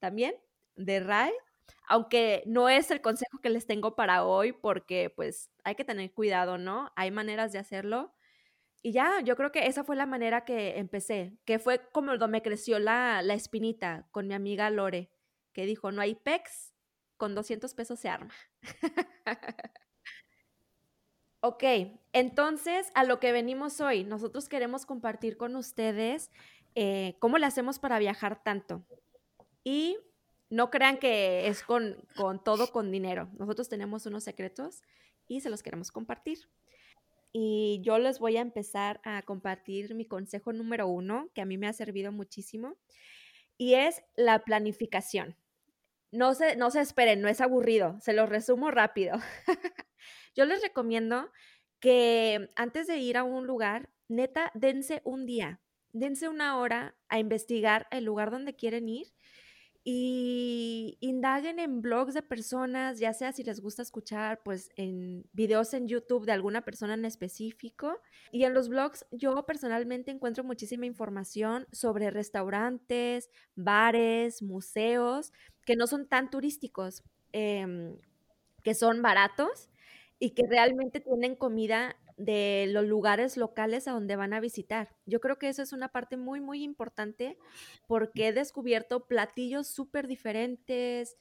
También 0.00 0.34
de 0.76 1.00
RAE, 1.00 1.32
aunque 1.88 2.42
no 2.46 2.68
es 2.68 2.90
el 2.90 3.00
consejo 3.00 3.38
que 3.40 3.50
les 3.50 3.66
tengo 3.66 3.96
para 3.96 4.24
hoy, 4.24 4.52
porque 4.52 5.10
pues 5.14 5.50
hay 5.64 5.74
que 5.74 5.84
tener 5.84 6.12
cuidado, 6.12 6.58
¿no? 6.58 6.92
Hay 6.96 7.10
maneras 7.10 7.52
de 7.52 7.58
hacerlo. 7.58 8.14
Y 8.82 8.92
ya, 8.92 9.20
yo 9.20 9.36
creo 9.36 9.52
que 9.52 9.66
esa 9.66 9.84
fue 9.84 9.96
la 9.96 10.06
manera 10.06 10.44
que 10.44 10.78
empecé, 10.78 11.36
que 11.44 11.58
fue 11.58 11.80
como 11.92 12.12
donde 12.16 12.28
me 12.28 12.42
creció 12.42 12.78
la, 12.78 13.22
la 13.22 13.34
espinita 13.34 14.08
con 14.10 14.26
mi 14.26 14.34
amiga 14.34 14.70
Lore, 14.70 15.10
que 15.52 15.66
dijo, 15.66 15.92
no 15.92 16.00
hay 16.00 16.14
PEX, 16.14 16.72
con 17.16 17.34
200 17.34 17.74
pesos 17.74 18.00
se 18.00 18.08
arma. 18.08 18.34
ok, 21.40 21.64
entonces 22.12 22.90
a 22.94 23.04
lo 23.04 23.20
que 23.20 23.32
venimos 23.32 23.80
hoy, 23.80 24.04
nosotros 24.04 24.48
queremos 24.48 24.86
compartir 24.86 25.36
con 25.36 25.54
ustedes 25.56 26.30
eh, 26.74 27.16
cómo 27.18 27.36
le 27.38 27.46
hacemos 27.46 27.78
para 27.78 27.98
viajar 27.98 28.42
tanto. 28.42 28.84
Y 29.62 29.98
no 30.50 30.68
crean 30.70 30.98
que 30.98 31.46
es 31.46 31.62
con, 31.62 31.96
con 32.16 32.42
todo 32.42 32.72
con 32.72 32.90
dinero. 32.90 33.30
Nosotros 33.38 33.68
tenemos 33.68 34.04
unos 34.06 34.24
secretos 34.24 34.82
y 35.28 35.40
se 35.40 35.48
los 35.48 35.62
queremos 35.62 35.92
compartir. 35.92 36.38
Y 37.32 37.80
yo 37.82 37.98
les 37.98 38.18
voy 38.18 38.36
a 38.36 38.40
empezar 38.40 39.00
a 39.04 39.22
compartir 39.22 39.94
mi 39.94 40.04
consejo 40.04 40.52
número 40.52 40.88
uno, 40.88 41.30
que 41.32 41.40
a 41.40 41.44
mí 41.44 41.56
me 41.56 41.68
ha 41.68 41.72
servido 41.72 42.10
muchísimo, 42.10 42.76
y 43.56 43.74
es 43.74 44.02
la 44.16 44.40
planificación. 44.40 45.36
No 46.10 46.34
se, 46.34 46.56
no 46.56 46.72
se 46.72 46.80
esperen, 46.80 47.20
no 47.20 47.28
es 47.28 47.40
aburrido, 47.40 48.00
se 48.00 48.12
los 48.12 48.28
resumo 48.28 48.72
rápido. 48.72 49.16
yo 50.34 50.44
les 50.44 50.60
recomiendo 50.60 51.30
que 51.78 52.50
antes 52.56 52.88
de 52.88 52.98
ir 52.98 53.16
a 53.16 53.22
un 53.22 53.46
lugar, 53.46 53.90
neta, 54.08 54.50
dense 54.54 55.00
un 55.04 55.24
día, 55.24 55.60
dense 55.92 56.28
una 56.28 56.58
hora 56.58 56.96
a 57.08 57.20
investigar 57.20 57.86
el 57.92 58.04
lugar 58.04 58.32
donde 58.32 58.56
quieren 58.56 58.88
ir 58.88 59.06
y 59.82 60.98
indaguen 61.00 61.58
en 61.58 61.80
blogs 61.80 62.12
de 62.12 62.22
personas, 62.22 62.98
ya 62.98 63.14
sea 63.14 63.32
si 63.32 63.42
les 63.42 63.60
gusta 63.60 63.82
escuchar, 63.82 64.42
pues 64.42 64.70
en 64.76 65.24
videos 65.32 65.72
en 65.72 65.88
YouTube 65.88 66.26
de 66.26 66.32
alguna 66.32 66.62
persona 66.62 66.94
en 66.94 67.04
específico. 67.04 68.00
Y 68.30 68.44
en 68.44 68.52
los 68.52 68.68
blogs 68.68 69.06
yo 69.10 69.46
personalmente 69.46 70.10
encuentro 70.10 70.44
muchísima 70.44 70.86
información 70.86 71.66
sobre 71.72 72.10
restaurantes, 72.10 73.30
bares, 73.54 74.42
museos, 74.42 75.32
que 75.64 75.76
no 75.76 75.86
son 75.86 76.06
tan 76.06 76.30
turísticos, 76.30 77.02
eh, 77.32 77.96
que 78.62 78.74
son 78.74 79.00
baratos 79.00 79.70
y 80.18 80.30
que 80.30 80.42
realmente 80.46 81.00
tienen 81.00 81.34
comida 81.34 81.96
de 82.20 82.66
los 82.68 82.84
lugares 82.84 83.36
locales 83.36 83.88
a 83.88 83.92
donde 83.92 84.16
van 84.16 84.34
a 84.34 84.40
visitar. 84.40 84.94
Yo 85.06 85.20
creo 85.20 85.38
que 85.38 85.48
eso 85.48 85.62
es 85.62 85.72
una 85.72 85.88
parte 85.88 86.16
muy, 86.16 86.40
muy 86.40 86.62
importante 86.62 87.38
porque 87.86 88.28
he 88.28 88.32
descubierto 88.32 89.06
platillos 89.06 89.68
súper 89.68 90.06
diferentes, 90.06 91.16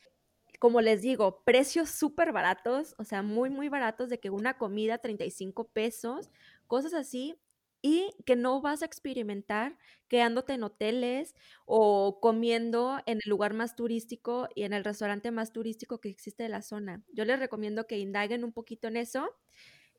como 0.60 0.82
les 0.82 1.02
digo, 1.02 1.44
precios 1.46 1.90
súper 1.90 2.34
baratos, 2.34 2.96
o 2.98 3.06
sea, 3.06 3.24
muy, 3.24 3.50
muy 3.50 3.70
baratos, 3.70 4.10
de 4.10 4.20
que 4.20 4.30
una 4.30 4.58
comida 4.58 4.98
35 4.98 5.70
pesos, 5.70 6.30
cosas 6.68 6.94
así, 6.94 7.40
y 7.82 8.14
que 8.26 8.36
no 8.36 8.60
vas 8.60 8.82
a 8.82 8.86
experimentar 8.86 9.78
quedándote 10.10 10.54
en 10.54 10.64
hoteles 10.64 11.34
o 11.66 12.20
comiendo 12.20 13.00
en 13.06 13.20
el 13.24 13.30
lugar 13.30 13.54
más 13.54 13.78
turístico 13.78 14.50
y 14.54 14.64
en 14.64 14.74
el 14.74 14.84
restaurante 14.84 15.32
más 15.32 15.54
turístico 15.54 16.02
que 16.02 16.10
existe 16.10 16.44
de 16.44 16.50
la 16.50 16.62
zona. 16.62 17.06
Yo 17.14 17.24
les 17.24 17.40
recomiendo 17.40 17.88
que 17.88 17.98
indaguen 17.98 18.44
un 18.44 18.52
poquito 18.52 18.90
en 18.90 18.98
eso 18.98 19.34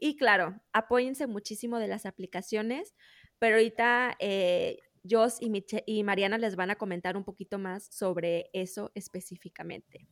y 0.01 0.17
claro, 0.17 0.61
apóyense 0.73 1.27
muchísimo 1.27 1.79
de 1.79 1.89
las 1.89 2.07
aplicaciones, 2.07 2.95
pero 3.39 3.57
ahorita 3.57 4.17
eh, 4.19 4.79
Jos 5.09 5.39
y, 5.41 5.65
y 5.87 6.03
Mariana 6.03 6.39
les 6.39 6.57
van 6.57 6.71
a 6.71 6.77
comentar 6.77 7.17
un 7.17 7.25
poquito 7.25 7.59
más 7.59 7.87
sobre 7.91 8.51
eso 8.53 8.91
específicamente. 8.95 10.09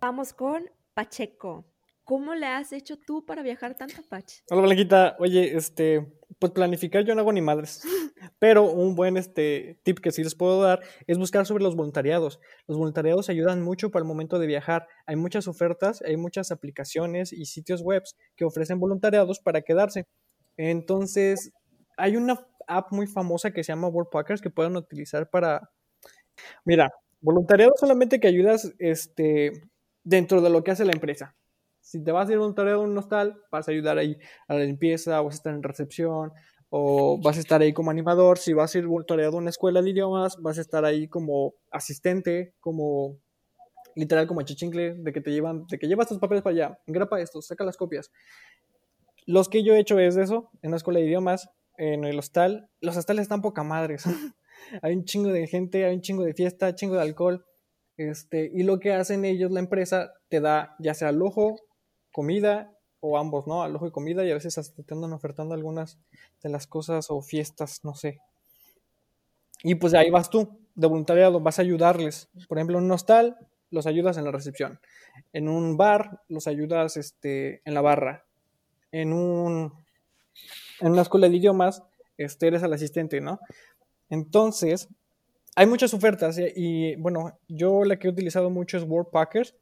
Vamos 0.00 0.32
con 0.32 0.70
Pacheco. 0.94 1.64
¿Cómo 2.08 2.34
le 2.34 2.46
has 2.46 2.72
hecho 2.72 2.96
tú 2.98 3.26
para 3.26 3.42
viajar 3.42 3.74
tanto, 3.74 4.00
Pach? 4.08 4.24
Hola, 4.48 4.62
Blanquita. 4.62 5.14
Oye, 5.18 5.54
este, 5.54 6.10
pues 6.38 6.52
planificar 6.52 7.04
yo 7.04 7.14
no 7.14 7.20
hago 7.20 7.34
ni 7.34 7.42
madres. 7.42 7.82
Pero 8.38 8.62
un 8.62 8.94
buen 8.94 9.18
este, 9.18 9.78
tip 9.82 9.98
que 9.98 10.10
sí 10.10 10.24
les 10.24 10.34
puedo 10.34 10.62
dar 10.62 10.80
es 11.06 11.18
buscar 11.18 11.44
sobre 11.44 11.62
los 11.62 11.76
voluntariados. 11.76 12.40
Los 12.66 12.78
voluntariados 12.78 13.28
ayudan 13.28 13.60
mucho 13.60 13.90
para 13.90 14.04
el 14.04 14.08
momento 14.08 14.38
de 14.38 14.46
viajar. 14.46 14.88
Hay 15.04 15.16
muchas 15.16 15.48
ofertas, 15.48 16.00
hay 16.00 16.16
muchas 16.16 16.50
aplicaciones 16.50 17.30
y 17.34 17.44
sitios 17.44 17.82
web 17.82 18.02
que 18.36 18.46
ofrecen 18.46 18.80
voluntariados 18.80 19.38
para 19.40 19.60
quedarse. 19.60 20.06
Entonces, 20.56 21.52
hay 21.98 22.16
una 22.16 22.40
app 22.68 22.90
muy 22.90 23.06
famosa 23.06 23.50
que 23.50 23.62
se 23.62 23.72
llama 23.72 23.88
Worldpackers 23.88 24.40
que 24.40 24.48
pueden 24.48 24.76
utilizar 24.76 25.28
para... 25.28 25.70
Mira, 26.64 26.90
voluntariado 27.20 27.74
solamente 27.76 28.18
que 28.18 28.28
ayudas 28.28 28.72
este, 28.78 29.52
dentro 30.04 30.40
de 30.40 30.48
lo 30.48 30.64
que 30.64 30.70
hace 30.70 30.86
la 30.86 30.92
empresa. 30.92 31.34
Si 31.88 32.04
te 32.04 32.12
vas 32.12 32.28
a 32.28 32.32
ir 32.32 32.38
a 32.38 32.78
un 32.78 32.98
hostal, 32.98 33.40
vas 33.50 33.66
a 33.66 33.70
ayudar 33.72 33.96
ahí 33.96 34.18
a 34.46 34.52
la 34.52 34.64
limpieza, 34.64 35.22
vas 35.22 35.36
a 35.36 35.38
estar 35.38 35.54
en 35.54 35.62
recepción, 35.62 36.32
o 36.68 37.18
vas 37.22 37.38
a 37.38 37.40
estar 37.40 37.62
ahí 37.62 37.72
como 37.72 37.90
animador. 37.90 38.36
Si 38.36 38.52
vas 38.52 38.74
a 38.74 38.78
ir 38.78 38.84
a 38.84 39.30
una 39.30 39.48
escuela 39.48 39.80
de 39.80 39.88
idiomas, 39.88 40.36
vas 40.42 40.58
a 40.58 40.60
estar 40.60 40.84
ahí 40.84 41.08
como 41.08 41.54
asistente, 41.70 42.52
como 42.60 43.16
literal 43.94 44.26
como 44.26 44.42
chichincle, 44.42 44.96
de 44.98 45.12
que 45.14 45.22
te 45.22 45.30
llevan, 45.30 45.66
de 45.66 45.78
que 45.78 45.88
llevas 45.88 46.08
tus 46.08 46.18
papeles 46.18 46.42
para 46.42 46.52
allá, 46.52 46.78
engrapa 46.86 47.22
esto, 47.22 47.40
saca 47.40 47.64
las 47.64 47.78
copias. 47.78 48.12
Los 49.24 49.48
que 49.48 49.64
yo 49.64 49.72
he 49.72 49.80
hecho 49.80 49.98
es 49.98 50.18
eso, 50.18 50.50
en 50.60 50.72
la 50.72 50.76
escuela 50.76 51.00
de 51.00 51.06
idiomas, 51.06 51.48
en 51.78 52.04
el 52.04 52.18
hostal. 52.18 52.68
Los 52.82 52.98
hostales 52.98 53.22
están 53.22 53.40
poca 53.40 53.62
madres. 53.62 54.04
hay 54.82 54.94
un 54.94 55.06
chingo 55.06 55.30
de 55.30 55.46
gente, 55.46 55.86
hay 55.86 55.94
un 55.94 56.02
chingo 56.02 56.24
de 56.24 56.34
fiesta, 56.34 56.74
chingo 56.74 56.96
de 56.96 57.00
alcohol. 57.00 57.46
Este, 57.96 58.50
y 58.52 58.62
lo 58.64 58.78
que 58.78 58.92
hacen 58.92 59.24
ellos, 59.24 59.50
la 59.50 59.60
empresa, 59.60 60.12
te 60.28 60.42
da 60.42 60.76
ya 60.80 60.92
sea 60.92 61.12
lujo, 61.12 61.56
comida 62.18 62.72
o 62.98 63.16
ambos, 63.16 63.46
¿no? 63.46 63.62
Al 63.62 63.78
y 63.80 63.90
comida 63.92 64.24
y 64.24 64.32
a 64.32 64.34
veces 64.34 64.58
hasta 64.58 64.82
te 64.82 64.92
andan 64.92 65.12
ofertando 65.12 65.54
algunas 65.54 66.00
de 66.42 66.48
las 66.48 66.66
cosas 66.66 67.12
o 67.12 67.22
fiestas, 67.22 67.84
no 67.84 67.94
sé. 67.94 68.18
Y 69.62 69.76
pues 69.76 69.94
ahí 69.94 70.10
vas 70.10 70.28
tú, 70.28 70.58
de 70.74 70.88
voluntariado, 70.88 71.38
vas 71.38 71.60
a 71.60 71.62
ayudarles. 71.62 72.28
Por 72.48 72.58
ejemplo, 72.58 72.76
en 72.76 72.86
un 72.86 72.90
hostal, 72.90 73.36
los 73.70 73.86
ayudas 73.86 74.18
en 74.18 74.24
la 74.24 74.32
recepción. 74.32 74.80
En 75.32 75.48
un 75.48 75.76
bar, 75.76 76.22
los 76.26 76.48
ayudas 76.48 76.96
este, 76.96 77.62
en 77.64 77.74
la 77.74 77.82
barra. 77.82 78.24
En, 78.90 79.12
un, 79.12 79.72
en 80.80 80.90
una 80.90 81.02
escuela 81.02 81.28
de 81.28 81.36
idiomas, 81.36 81.84
este, 82.16 82.48
eres 82.48 82.64
el 82.64 82.72
asistente, 82.72 83.20
¿no? 83.20 83.38
Entonces, 84.10 84.88
hay 85.54 85.66
muchas 85.68 85.94
ofertas 85.94 86.36
y 86.36 86.96
bueno, 86.96 87.38
yo 87.46 87.84
la 87.84 87.96
que 87.96 88.08
he 88.08 88.10
utilizado 88.10 88.50
mucho 88.50 88.76
es 88.76 88.84
Packers 89.12 89.54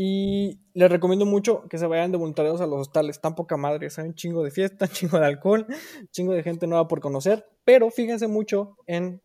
y 0.00 0.60
les 0.74 0.88
recomiendo 0.88 1.26
mucho 1.26 1.66
que 1.68 1.76
se 1.76 1.88
vayan 1.88 2.12
de 2.12 2.18
voluntariados 2.18 2.60
a 2.60 2.68
los 2.68 2.82
hostales, 2.82 3.16
están 3.16 3.34
poca 3.34 3.56
madre, 3.56 3.88
hay 3.96 4.04
un 4.04 4.14
chingo 4.14 4.44
de 4.44 4.52
fiesta, 4.52 4.86
chingo 4.86 5.18
de 5.18 5.26
alcohol, 5.26 5.66
chingo 6.12 6.34
de 6.34 6.44
gente 6.44 6.68
nueva 6.68 6.86
por 6.86 7.00
conocer, 7.00 7.48
pero 7.64 7.90
fíjense 7.90 8.28
mucho 8.28 8.76
en 8.86 9.20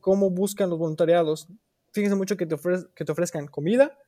cómo 0.00 0.30
buscan 0.30 0.70
los 0.70 0.78
voluntariados, 0.78 1.48
fíjense 1.92 2.14
mucho 2.14 2.36
que 2.36 2.46
te, 2.46 2.54
que 2.94 3.04
te 3.04 3.10
ofrezcan 3.10 3.48
comida 3.48 3.98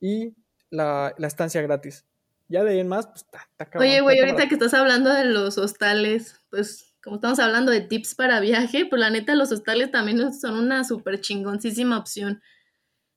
y 0.00 0.34
la, 0.70 1.14
estancia 1.18 1.60
gratis. 1.60 2.06
Ya 2.48 2.64
de 2.64 2.70
ahí 2.70 2.80
en 2.80 2.88
más, 2.88 3.06
pues 3.08 3.26
está, 3.26 3.46
Oye, 3.78 4.00
güey, 4.00 4.20
ahorita 4.20 4.48
que 4.48 4.54
estás 4.54 4.72
hablando 4.72 5.12
de 5.12 5.26
los 5.26 5.58
hostales, 5.58 6.40
pues 6.48 6.96
como 7.02 7.16
estamos 7.16 7.38
hablando 7.38 7.70
de 7.70 7.82
tips 7.82 8.14
para 8.14 8.40
viaje, 8.40 8.86
pues 8.86 8.98
la 8.98 9.10
neta 9.10 9.34
los 9.34 9.52
hostales 9.52 9.90
también 9.90 10.32
son 10.32 10.56
una 10.56 10.84
súper 10.84 11.20
chingoncísima 11.20 11.98
opción. 11.98 12.40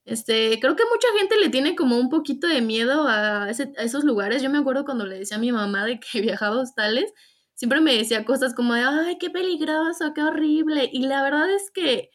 Este, 0.08 0.58
creo 0.62 0.78
que 0.78 0.86
mucha 0.86 1.08
gente 1.20 1.36
le 1.36 1.50
tiene 1.50 1.76
como 1.76 1.98
un 1.98 2.08
poquito 2.08 2.48
de 2.48 2.62
miedo 2.62 3.08
a, 3.10 3.50
esos 3.50 4.06
lugares. 4.06 4.42
Yo 4.42 4.50
me 4.50 4.58
acuerdo 4.58 4.86
cuando 4.86 5.06
le 5.06 5.20
decía 5.20 5.36
a 5.36 5.40
mi 5.40 5.52
mamá 5.52 5.86
de 5.86 6.00
que 6.00 6.22
viajaba 6.22 6.56
a 6.56 6.62
hostales, 6.62 7.14
siempre 7.56 7.82
me 7.82 7.94
decía 7.94 8.24
cosas 8.24 8.56
como 8.56 8.74
de, 8.74 8.82
ay, 8.82 9.18
qué 9.20 9.30
peligroso, 9.30 10.14
qué 10.16 10.24
horrible. 10.24 10.90
Y 10.94 11.02
la 11.08 11.22
verdad 11.24 11.54
es 11.54 11.72
que 11.74 12.10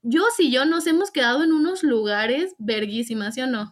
yo 0.00 0.24
y 0.38 0.50
yo 0.50 0.64
nos 0.64 0.86
hemos 0.86 1.10
quedado 1.10 1.44
en 1.44 1.52
unos 1.52 1.82
lugares 1.82 2.54
verguísimas, 2.58 3.34
¿sí 3.34 3.42
o 3.42 3.46
no? 3.46 3.70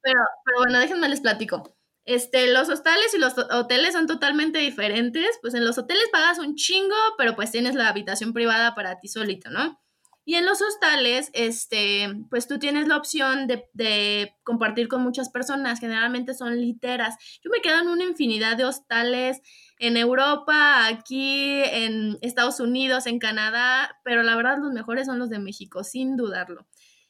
Pero, 0.00 0.20
pero 0.44 0.58
bueno, 0.60 0.78
déjenme 0.78 1.10
les 1.10 1.20
platico. 1.20 1.76
Este, 2.06 2.50
los 2.54 2.70
hostales 2.70 3.12
y 3.14 3.18
los 3.18 3.34
hoteles 3.36 3.92
son 3.92 4.06
totalmente 4.06 4.60
diferentes. 4.60 5.38
Pues 5.42 5.52
en 5.52 5.66
los 5.66 5.76
hoteles 5.76 6.08
pagas 6.10 6.38
un 6.38 6.54
chingo, 6.54 6.96
pero 7.18 7.36
pues 7.36 7.50
tienes 7.50 7.74
la 7.74 7.88
habitación 7.88 8.32
privada 8.32 8.74
para 8.74 8.98
ti 8.98 9.08
solito, 9.08 9.50
¿no? 9.50 9.78
Y 10.26 10.36
en 10.36 10.46
los 10.46 10.62
hostales, 10.62 11.30
este, 11.34 12.08
pues 12.30 12.48
tú 12.48 12.58
tienes 12.58 12.88
la 12.88 12.96
opción 12.96 13.46
de, 13.46 13.68
de, 13.74 14.34
compartir 14.42 14.88
con 14.88 15.02
muchas 15.02 15.28
personas, 15.28 15.80
generalmente 15.80 16.32
son 16.32 16.58
literas. 16.60 17.16
Yo 17.42 17.50
me 17.50 17.60
quedo 17.60 17.80
en 17.80 17.88
una 17.88 18.04
infinidad 18.04 18.56
de 18.56 18.64
hostales 18.64 19.42
en 19.78 19.96
Europa, 19.96 20.86
aquí, 20.86 21.62
en 21.64 22.18
Estados 22.22 22.60
Unidos, 22.60 23.06
en 23.06 23.18
Canadá, 23.18 23.98
pero 24.02 24.22
la 24.22 24.34
verdad 24.36 24.58
los 24.58 24.72
mejores 24.72 25.06
son 25.06 25.18
los 25.18 25.28
de 25.28 25.38
México, 25.38 25.84
sin 25.84 26.16
dudarlo. 26.16 26.66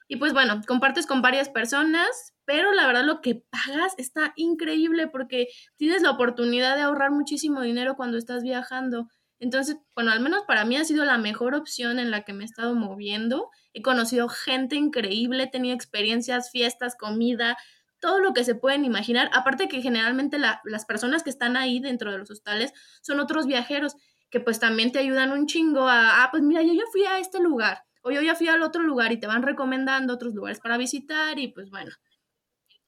Y 0.07 0.17
pues 0.17 0.33
bueno, 0.33 0.61
compartes 0.67 1.07
con 1.07 1.23
varias 1.23 1.49
personas, 1.49 2.35
pero 2.45 2.73
la 2.73 2.87
verdad 2.87 3.05
lo 3.05 3.21
que 3.21 3.43
pagas 3.51 3.95
está 3.97 4.33
increíble 4.37 5.09
porque 5.09 5.49
tienes 5.77 6.03
la 6.03 6.11
oportunidad 6.11 6.77
de 6.77 6.83
ahorrar 6.83 7.11
muchísimo 7.11 7.63
dinero 7.63 7.97
cuando 7.97 8.19
estás 8.19 8.43
viajando. 8.43 9.09
Entonces, 9.39 9.77
bueno, 9.95 10.11
al 10.13 10.21
menos 10.21 10.43
para 10.47 10.65
mí 10.65 10.77
ha 10.77 10.85
sido 10.85 11.05
la 11.05 11.19
mejor 11.19 11.55
opción 11.55 11.99
en 11.99 12.11
la 12.11 12.23
que 12.23 12.33
me 12.33 12.45
he 12.45 12.47
estado 12.47 12.75
moviendo. 12.75 13.51
He 13.73 13.83
conocido 13.83 14.29
gente 14.29 14.77
increíble, 14.77 15.45
he 15.45 15.51
tenido 15.51 15.75
experiencias, 15.75 16.51
fiestas, 16.51 16.97
comida, 16.97 17.57
todo 18.01 18.21
lo 18.21 18.33
que 18.35 18.45
se 18.45 18.55
pueden 18.55 18.85
imaginar. 18.85 19.31
Aparte 19.33 19.69
que 19.69 19.83
generalmente 19.83 20.39
las 20.39 20.85
personas 20.87 21.23
que 21.23 21.31
están 21.31 21.57
ahí 21.57 21.81
dentro 21.81 22.13
de 22.13 22.19
los 22.19 22.31
hostales 22.31 22.73
son 23.03 23.21
otros 23.21 23.47
viajeros 23.47 23.97
que 24.31 24.41
pues 24.41 24.59
también 24.59 24.93
te 24.93 24.99
ayudan 24.99 25.33
un 25.33 25.47
chingo 25.47 25.89
a, 25.89 26.25
ah, 26.25 26.29
pues 26.31 26.43
mira, 26.43 26.63
yo 26.63 26.73
ya 26.75 26.83
fui 26.91 27.05
a 27.05 27.19
este 27.19 27.41
lugar 27.41 27.85
o 28.03 28.11
yo 28.11 28.21
ya 28.21 28.35
fui 28.35 28.49
al 28.49 28.63
otro 28.63 28.83
lugar 28.83 29.13
y 29.13 29.21
te 29.21 29.27
van 29.27 29.43
recomendando 29.43 30.13
otros 30.13 30.35
lugares 30.35 30.61
para 30.61 30.77
visitar 30.77 31.39
y 31.39 31.49
pues 31.49 31.71
bueno, 31.71 31.93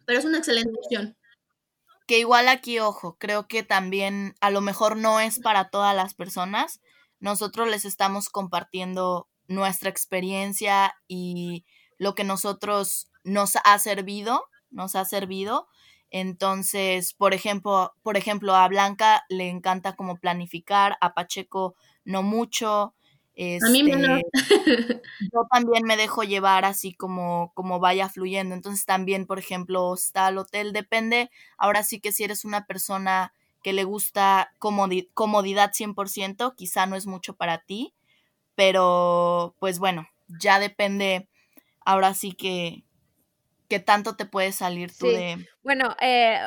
pero 0.05 0.19
es 0.19 0.25
una 0.25 0.39
excelente 0.39 0.73
opción. 0.77 1.17
Que 2.07 2.19
igual 2.21 2.49
aquí, 2.49 2.79
ojo, 2.79 3.17
creo 3.19 3.49
que 3.49 3.65
también 3.65 4.35
a 4.41 4.51
lo 4.51 4.61
mejor 4.61 4.97
no 4.97 5.19
es 5.19 5.41
para 5.41 5.71
todas 5.71 5.95
las 5.95 6.15
personas. 6.15 6.81
Nosotros 7.19 7.69
les 7.69 7.85
estamos 7.85 8.29
compartiendo 8.29 9.29
nuestra 9.49 9.91
experiencia 9.91 10.95
y 11.09 11.65
lo 11.99 12.15
que 12.15 12.25
nosotros 12.25 13.11
nos 13.25 13.57
ha 13.65 13.79
servido, 13.79 14.45
nos 14.71 14.95
ha 14.95 15.05
servido. 15.05 15.67
Entonces, 16.11 17.13
por 17.13 17.35
ejemplo, 17.35 17.93
por 18.03 18.17
ejemplo, 18.17 18.55
a 18.55 18.69
Blanca 18.69 19.25
le 19.29 19.49
encanta 19.49 19.97
como 19.97 20.17
planificar, 20.17 20.97
a 21.01 21.13
Pacheco 21.15 21.75
no 22.05 22.23
mucho, 22.23 22.95
a 23.37 23.71
mí 23.71 23.83
menos. 23.83 24.23
Este, 24.33 24.33
yo 25.33 25.47
también 25.51 25.85
me 25.85 25.97
dejo 25.97 26.23
llevar 26.23 26.65
así 26.65 26.95
como, 26.95 27.53
como 27.55 27.81
vaya 27.81 28.09
fluyendo. 28.09 28.55
Entonces 28.55 28.87
también, 28.87 29.27
por 29.27 29.39
ejemplo, 29.39 29.93
está 29.95 30.29
el 30.29 30.39
hotel, 30.39 30.73
depende. 30.73 31.31
Ahora 31.59 31.83
sí 31.83 32.01
que 32.01 32.13
si 32.13 32.25
eres 32.25 32.45
una 32.45 32.67
persona 32.67 33.33
que 33.63 33.73
le 33.73 33.85
gusta 33.85 34.53
comodidad 34.59 35.73
100%, 35.73 36.55
quizá 36.57 36.87
no 36.87 36.97
es 36.97 37.07
mucho 37.07 37.35
para 37.35 37.59
ti, 37.59 37.95
pero 38.55 39.55
pues 39.59 39.79
bueno, 39.79 40.09
ya 40.29 40.59
depende. 40.59 41.29
Ahora 41.85 42.15
sí 42.15 42.33
que, 42.33 42.85
que 43.69 43.81
tanto 43.81 44.17
te 44.17 44.25
puede 44.25 44.53
salir 44.53 44.97
tú 44.97 45.07
de... 45.07 45.47
Bueno, 45.63 45.97
eh, 46.01 46.39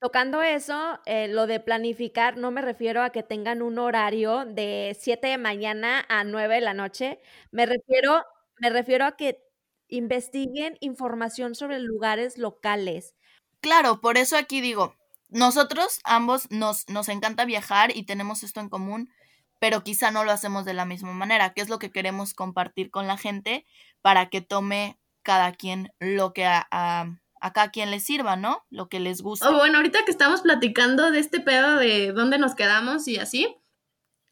Tocando 0.00 0.42
eso, 0.42 1.00
eh, 1.06 1.26
lo 1.26 1.48
de 1.48 1.58
planificar, 1.58 2.36
no 2.36 2.52
me 2.52 2.62
refiero 2.62 3.02
a 3.02 3.10
que 3.10 3.24
tengan 3.24 3.62
un 3.62 3.80
horario 3.80 4.44
de 4.44 4.96
7 4.98 5.26
de 5.26 5.38
mañana 5.38 6.06
a 6.08 6.22
9 6.22 6.56
de 6.56 6.60
la 6.60 6.72
noche. 6.72 7.18
Me 7.50 7.66
refiero, 7.66 8.24
me 8.60 8.70
refiero 8.70 9.06
a 9.06 9.16
que 9.16 9.42
investiguen 9.88 10.76
información 10.80 11.56
sobre 11.56 11.80
lugares 11.80 12.38
locales. 12.38 13.16
Claro, 13.60 14.00
por 14.00 14.18
eso 14.18 14.36
aquí 14.36 14.60
digo, 14.60 14.94
nosotros 15.30 15.98
ambos 16.04 16.48
nos, 16.52 16.88
nos 16.88 17.08
encanta 17.08 17.44
viajar 17.44 17.96
y 17.96 18.04
tenemos 18.04 18.44
esto 18.44 18.60
en 18.60 18.68
común, 18.68 19.10
pero 19.58 19.82
quizá 19.82 20.12
no 20.12 20.22
lo 20.22 20.30
hacemos 20.30 20.64
de 20.64 20.74
la 20.74 20.84
misma 20.84 21.12
manera, 21.12 21.54
que 21.54 21.60
es 21.60 21.68
lo 21.68 21.80
que 21.80 21.90
queremos 21.90 22.34
compartir 22.34 22.92
con 22.92 23.08
la 23.08 23.16
gente 23.16 23.66
para 24.00 24.30
que 24.30 24.42
tome 24.42 24.96
cada 25.24 25.50
quien 25.50 25.92
lo 25.98 26.32
que 26.32 26.44
a 26.46 27.18
acá 27.40 27.62
a 27.62 27.70
quien 27.70 27.90
les 27.90 28.04
sirva, 28.04 28.36
¿no? 28.36 28.64
Lo 28.70 28.88
que 28.88 29.00
les 29.00 29.22
gusta. 29.22 29.48
Oh, 29.50 29.54
bueno, 29.56 29.76
ahorita 29.78 30.04
que 30.04 30.10
estamos 30.10 30.42
platicando 30.42 31.10
de 31.10 31.18
este 31.18 31.40
pedo 31.40 31.76
de 31.76 32.12
dónde 32.12 32.38
nos 32.38 32.54
quedamos 32.54 33.06
y 33.08 33.18
así, 33.18 33.54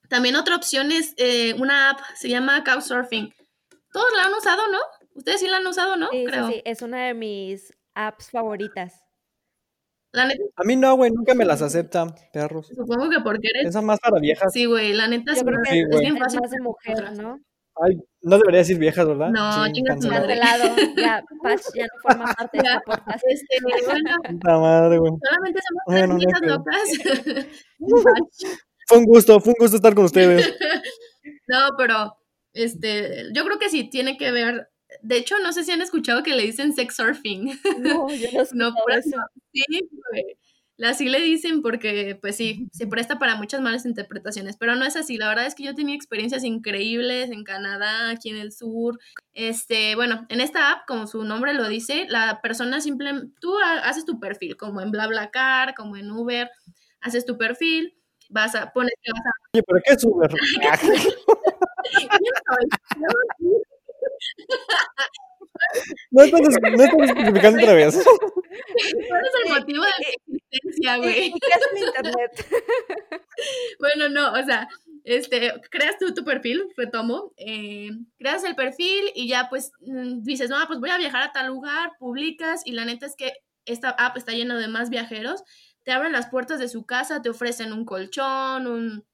también 0.09 0.37
otra 0.37 0.57
opción 0.57 0.93
es 0.93 1.15
eh, 1.17 1.55
una 1.59 1.91
app, 1.91 2.01
se 2.15 2.29
llama 2.29 2.63
Couchsurfing. 2.65 3.35
Todos 3.93 4.07
la 4.17 4.25
han 4.25 4.35
usado, 4.35 4.63
¿no? 4.71 4.79
Ustedes 5.15 5.41
sí 5.41 5.49
la 5.49 5.57
han 5.59 5.67
usado, 5.67 5.97
¿no? 5.97 6.09
Sí, 6.11 6.19
sí, 6.21 6.27
Creo. 6.27 6.49
sí, 6.49 6.63
es 6.65 6.83
una 6.83 7.07
de 7.07 7.15
mis 7.15 7.73
apps 7.95 8.31
favoritas. 8.31 9.03
La 10.13 10.27
neta, 10.27 10.43
A 10.57 10.65
mí 10.65 10.77
no, 10.77 10.95
güey, 10.97 11.11
nunca 11.11 11.35
me 11.35 11.45
las 11.45 11.61
aceptan, 11.63 12.15
perros. 12.33 12.69
supongo 12.69 13.11
que 13.11 13.21
porque 13.21 13.49
eres... 13.55 13.67
Esas 13.67 13.83
más 13.83 13.99
para 14.01 14.19
viejas. 14.21 14.51
Sí, 14.53 14.65
güey, 14.65 14.93
la 14.93 15.09
neta 15.09 15.33
Yo 15.33 15.41
sí, 15.41 15.45
creo 15.45 15.61
es- 15.65 15.71
Sí, 15.71 15.81
es 15.81 16.01
bien 16.01 16.17
es 16.17 16.23
fácil. 16.23 16.41
más 16.41 16.51
de 16.51 16.61
mujer. 16.61 17.13
¿no? 17.19 17.41
Ay, 17.85 17.97
no 18.23 18.39
debería 18.39 18.61
decir 18.61 18.79
viejas, 18.79 19.07
¿verdad? 19.07 19.29
No, 19.31 19.73
chinga 19.73 19.97
tu 19.97 20.09
madre. 20.09 20.37
Ya, 20.97 21.23
Patch 21.43 21.63
ya 21.75 21.85
no 21.85 22.01
forma 22.03 22.33
parte 22.39 22.59
de 22.59 22.65
Ya. 22.65 22.75
este 22.75 22.85
podcast. 22.87 23.25
Este, 23.29 23.57
bueno, 23.85 24.61
madre, 24.61 24.99
güey. 24.99 25.13
solamente 25.23 25.61
somos 25.69 25.83
Bueno, 25.87 26.01
tres 26.07 26.09
no 26.09 26.15
hay 26.15 26.19
viejas 26.19 26.41
pedo. 26.41 27.47
locas. 27.79 28.59
Fue 28.89 28.99
un 28.99 29.05
gusto, 29.05 29.41
fue 29.41 29.51
un 29.53 29.57
gusto 29.61 29.77
estar 29.77 29.95
con 29.95 30.05
ustedes. 30.05 30.55
No, 31.49 31.59
pero 31.77 32.17
este, 32.53 33.25
yo 33.35 33.45
creo 33.45 33.59
que 33.59 33.69
sí 33.69 33.91
tiene 33.91 34.17
que 34.17 34.31
ver. 34.31 34.69
De 35.03 35.17
hecho, 35.19 35.35
no 35.43 35.53
sé 35.53 35.65
si 35.65 35.73
han 35.73 35.83
escuchado 35.83 36.23
que 36.23 36.35
le 36.35 36.45
dicen 36.45 36.73
sex 36.73 36.95
surfing. 36.97 37.47
No, 37.79 38.09
yo 38.09 38.29
no 38.33 38.45
sé 38.45 38.55
No, 38.57 38.69
eso. 38.97 39.19
sí, 39.53 39.65
güey. 40.13 40.39
Así 40.85 41.09
le 41.09 41.21
dicen 41.21 41.63
porque, 41.63 42.19
pues 42.21 42.37
sí, 42.37 42.69
se 42.73 42.87
presta 42.87 43.19
para 43.19 43.37
muchas 43.37 43.63
malas 43.63 43.87
interpretaciones, 43.87 44.57
pero 44.59 44.77
no 44.77 44.85
es 44.85 44.95
así. 44.97 45.17
La 45.17 45.29
verdad 45.29 45.47
es 45.47 45.55
que 45.55 45.63
yo 45.65 45.75
tenía 45.75 45.95
experiencias 45.95 46.45
increíbles 46.45 47.31
en 47.31 47.45
Canadá, 47.45 48.11
aquí 48.11 48.29
en 48.29 48.37
el 48.37 48.53
sur. 48.53 48.99
Este, 49.33 49.95
bueno, 49.95 50.27
en 50.29 50.43
esta 50.43 50.73
app, 50.73 50.81
como 50.87 51.07
su 51.07 51.25
nombre 51.25 51.55
lo 51.55 51.67
dice, 51.69 52.05
la 52.11 52.41
persona 52.43 52.83
simplemente, 52.83 53.33
tú 53.41 53.57
ha- 53.59 53.79
haces 53.89 54.05
tu 54.05 54.21
perfil, 54.21 54.57
como 54.59 54.83
en 54.83 54.91
BlaBlaCar, 54.91 55.75
como 55.75 55.97
en 55.97 56.11
Uber, 56.11 56.51
haces 57.01 57.25
tu 57.25 57.39
perfil, 57.39 57.95
vas 58.29 58.55
a, 58.55 58.71
pones 58.73 58.93
que 59.03 59.13
vas 59.13 59.23
a... 59.27 59.31
Oye, 59.55 59.63
pero 59.67 59.81
¿qué 59.83 59.95
es 59.95 60.05
Uber? 60.05 60.31
No 66.11 66.23
estás, 66.23 66.41
no 66.41 66.85
estás 66.85 67.09
especificando 67.11 67.59
otra 67.63 67.75
vez. 67.75 67.99
¿Cuál 69.09 69.23
es 69.25 69.33
el 69.45 69.55
motivo 69.55 69.85
de 69.85 69.91
mi 69.99 70.37
existencia, 70.37 70.97
¿Y, 70.97 71.01
güey? 71.01 71.33
qué 71.33 71.49
es 71.49 71.69
el 71.73 71.89
internet? 71.89 72.47
Bueno, 73.79 74.09
no, 74.09 74.33
o 74.33 74.43
sea, 74.45 74.67
este, 75.05 75.53
creas 75.71 75.99
tú 75.99 76.15
tu 76.15 76.25
perfil, 76.25 76.65
retomo, 76.77 77.33
eh, 77.37 77.91
creas 78.19 78.45
el 78.45 78.57
perfil 78.57 79.11
y 79.15 79.29
ya 79.29 79.49
pues 79.51 79.73
mm, 79.81 80.23
dices, 80.23 80.49
no, 80.49 80.57
pues 80.67 80.81
voy 80.81 80.91
a 80.91 80.99
viajar 80.99 81.23
a 81.23 81.33
tal 81.33 81.49
lugar, 81.49 81.93
publicas 81.99 82.63
y 82.65 82.73
la 82.73 82.85
neta 82.87 83.07
es 83.07 83.15
que 83.15 83.35
esta 83.67 83.91
app 83.91 84.17
está 84.17 84.33
llena 84.33 84.59
de 84.59 84.69
más 84.69 84.91
viajeros, 84.91 85.43
te 85.83 85.93
abren 85.93 86.13
las 86.13 86.29
puertas 86.29 86.59
de 86.59 86.69
su 86.69 86.87
casa, 86.87 87.23
te 87.23 87.31
ofrecen 87.31 87.73
un 87.73 87.85
colchón, 87.85 88.67
un... 88.67 89.05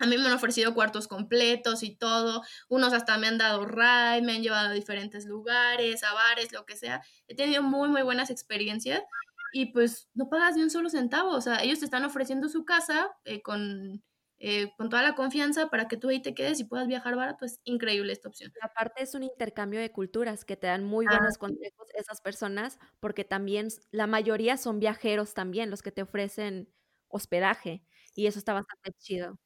A 0.00 0.06
mí 0.06 0.16
me 0.18 0.26
han 0.26 0.32
ofrecido 0.32 0.74
cuartos 0.74 1.08
completos 1.08 1.82
y 1.82 1.96
todo, 1.96 2.42
unos 2.68 2.92
hasta 2.92 3.18
me 3.18 3.26
han 3.28 3.38
dado 3.38 3.64
ride, 3.66 4.22
me 4.22 4.32
han 4.34 4.42
llevado 4.42 4.68
a 4.70 4.72
diferentes 4.72 5.26
lugares, 5.26 6.02
a 6.04 6.14
bares, 6.14 6.52
lo 6.52 6.64
que 6.66 6.76
sea. 6.76 7.02
He 7.26 7.34
tenido 7.36 7.62
muy, 7.62 7.88
muy 7.88 8.02
buenas 8.02 8.30
experiencias 8.30 9.02
y 9.50 9.66
pues 9.72 10.08
no 10.14 10.28
pagas 10.28 10.56
ni 10.56 10.62
un 10.62 10.70
solo 10.70 10.90
centavo, 10.90 11.30
o 11.32 11.40
sea, 11.40 11.62
ellos 11.62 11.78
te 11.80 11.86
están 11.86 12.04
ofreciendo 12.04 12.48
su 12.48 12.64
casa 12.64 13.10
eh, 13.24 13.40
con, 13.42 14.04
eh, 14.38 14.72
con 14.76 14.88
toda 14.90 15.02
la 15.02 15.14
confianza 15.14 15.68
para 15.70 15.88
que 15.88 15.96
tú 15.96 16.08
ahí 16.10 16.20
te 16.22 16.34
quedes 16.34 16.60
y 16.60 16.64
puedas 16.64 16.86
viajar 16.86 17.16
barato, 17.16 17.44
es 17.46 17.60
increíble 17.64 18.12
esta 18.12 18.28
opción. 18.28 18.54
Aparte 18.60 19.02
es 19.02 19.14
un 19.14 19.22
intercambio 19.22 19.78
de 19.80 19.92
culturas 19.92 20.44
que 20.44 20.56
te 20.56 20.66
dan 20.66 20.84
muy 20.84 21.06
Ah, 21.06 21.08
buenos 21.08 21.38
consejos 21.38 21.88
esas 21.94 22.20
personas, 22.20 22.78
porque 23.00 23.24
también 23.24 23.68
la 23.92 24.06
mayoría 24.08 24.56
son 24.56 24.80
viajeros 24.80 25.32
también, 25.34 25.70
los 25.70 25.82
que 25.82 25.92
te 25.92 26.02
ofrecen 26.02 26.72
hospedaje, 27.08 27.84
y 28.14 28.26
eso 28.26 28.38
está 28.38 28.54
bastante 28.54 28.92
chido. 28.98 29.38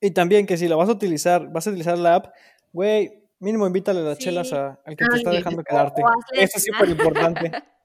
Y 0.00 0.12
también 0.12 0.46
que 0.46 0.56
si 0.56 0.68
la 0.68 0.76
vas 0.76 0.88
a 0.88 0.92
utilizar, 0.92 1.50
vas 1.52 1.66
a 1.66 1.70
utilizar 1.70 1.98
la 1.98 2.16
app, 2.16 2.26
güey, 2.72 3.24
mínimo 3.38 3.66
invítale 3.66 4.02
las 4.02 4.18
Sí. 4.18 4.24
chelas 4.24 4.52
a- 4.52 4.80
al 4.84 4.96
que 4.96 5.04
te 5.06 5.16
Ay, 5.16 5.18
está 5.18 5.32
dejando 5.32 5.62
quedarte. 5.64 6.02
Eso 6.36 6.58
es 6.58 6.64
súper 6.64 6.88
importante. 6.90 7.52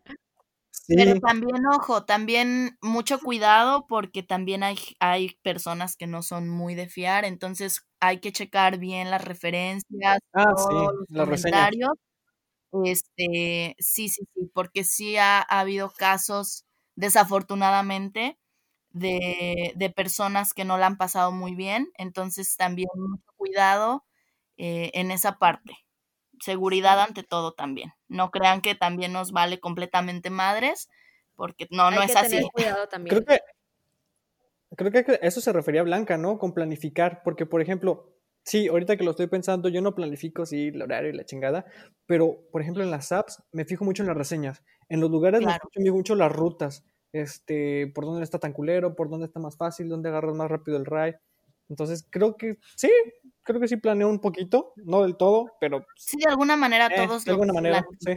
Sí, 0.72 0.94
Pero 0.96 1.16
también, 1.20 1.66
ojo, 1.68 2.06
también 2.06 2.78
mucho 2.82 3.20
cuidado 3.20 3.88
porque 3.88 4.22
también 4.24 4.62
hay, 4.64 4.78
hay 5.00 5.32
personas 5.42 5.96
que 5.96 6.06
no 6.06 6.22
son 6.22 6.48
muy 6.50 6.76
de 6.76 6.88
fiar, 6.90 7.26
entonces 7.26 7.88
hay 8.00 8.20
que 8.20 8.32
checar 8.32 8.78
bien 8.78 9.10
las 9.10 9.24
referencias, 9.26 10.20
ah, 10.34 10.54
sí, 10.56 10.76
los 11.10 11.28
comentarios. 11.28 11.92
Este, 12.84 13.76
sí, 13.80 14.10
sí, 14.10 14.24
sí, 14.36 14.52
porque 14.54 14.84
sí 14.84 15.18
ha, 15.18 15.40
ha 15.42 15.60
habido 15.62 15.92
casos, 15.92 16.66
desafortunadamente, 16.96 18.38
de, 18.96 19.74
de 19.76 19.90
personas 19.90 20.54
que 20.54 20.64
no 20.64 20.78
la 20.78 20.86
han 20.86 20.96
pasado 20.96 21.34
muy 21.34 21.54
bien, 21.54 21.92
entonces 21.98 22.56
también 22.56 22.88
mucho 22.96 23.30
cuidado 23.36 24.06
eh, 24.56 24.90
en 24.94 25.12
esa 25.12 25.38
parte. 25.38 25.74
Seguridad 26.40 27.02
ante 27.02 27.22
todo 27.24 27.54
también. 27.54 27.92
No 28.08 28.32
crean 28.32 28.62
que 28.62 28.74
también 28.74 29.12
nos 29.12 29.34
vale 29.34 29.60
completamente 29.60 30.30
madres, 30.30 30.90
porque 31.36 31.68
no, 31.72 31.92
no 31.92 32.02
es 32.02 32.16
así. 32.16 32.42
cuidado 32.54 32.88
también. 32.90 33.22
Creo 33.22 33.26
que, 33.26 33.42
creo 34.78 34.92
que 35.04 35.12
a 35.12 35.28
eso 35.28 35.42
se 35.42 35.52
refería 35.52 35.84
Blanca, 35.84 36.18
¿no? 36.18 36.40
Con 36.40 36.54
planificar, 36.54 37.22
porque 37.22 37.46
por 37.46 37.62
ejemplo, 37.62 38.16
sí, 38.44 38.70
ahorita 38.70 38.96
que 38.96 39.04
lo 39.04 39.12
estoy 39.12 39.28
pensando, 39.28 39.68
yo 39.68 39.82
no 39.82 39.94
planifico, 39.94 40.46
sí, 40.46 40.70
el 40.70 40.82
horario 40.82 41.10
y 41.10 41.18
la 41.18 41.26
chingada, 41.26 41.66
pero 42.06 42.48
por 42.50 42.62
ejemplo 42.62 42.82
en 42.82 42.92
las 42.92 43.12
apps 43.12 43.44
me 43.52 43.66
fijo 43.66 43.84
mucho 43.84 44.04
en 44.04 44.08
las 44.08 44.18
reseñas, 44.18 44.64
en 44.88 45.02
los 45.02 45.12
lugares 45.12 45.42
me 45.42 45.52
fijo 45.84 45.96
mucho 45.98 46.16
las 46.16 46.32
rutas, 46.32 46.86
este, 47.16 47.88
por 47.96 48.06
dónde 48.06 48.24
está 48.24 48.40
tan 48.40 48.52
culero, 48.52 48.96
por 48.96 49.10
dónde 49.10 49.26
está 49.26 49.40
más 49.40 49.56
fácil, 49.56 49.88
dónde 49.88 50.10
agarras 50.10 50.36
más 50.36 50.50
rápido 50.50 50.78
el 50.78 50.86
ride. 50.86 51.20
Entonces 51.70 52.06
creo 52.10 52.36
que 52.36 52.60
sí, 52.76 52.92
creo 53.42 53.60
que 53.60 53.68
sí 53.68 53.78
planeo 53.78 54.10
un 54.10 54.20
poquito, 54.20 54.74
no 54.76 55.02
del 55.04 55.16
todo, 55.16 55.54
pero 55.60 55.86
Sí, 55.96 56.18
de 56.18 56.30
alguna 56.30 56.58
manera 56.58 56.88
Eh, 56.88 57.08
todos 57.08 57.24
de 57.24 57.32
lo 57.32 57.36
alguna 57.36 57.54
manera, 57.54 57.86
sí. 58.00 58.12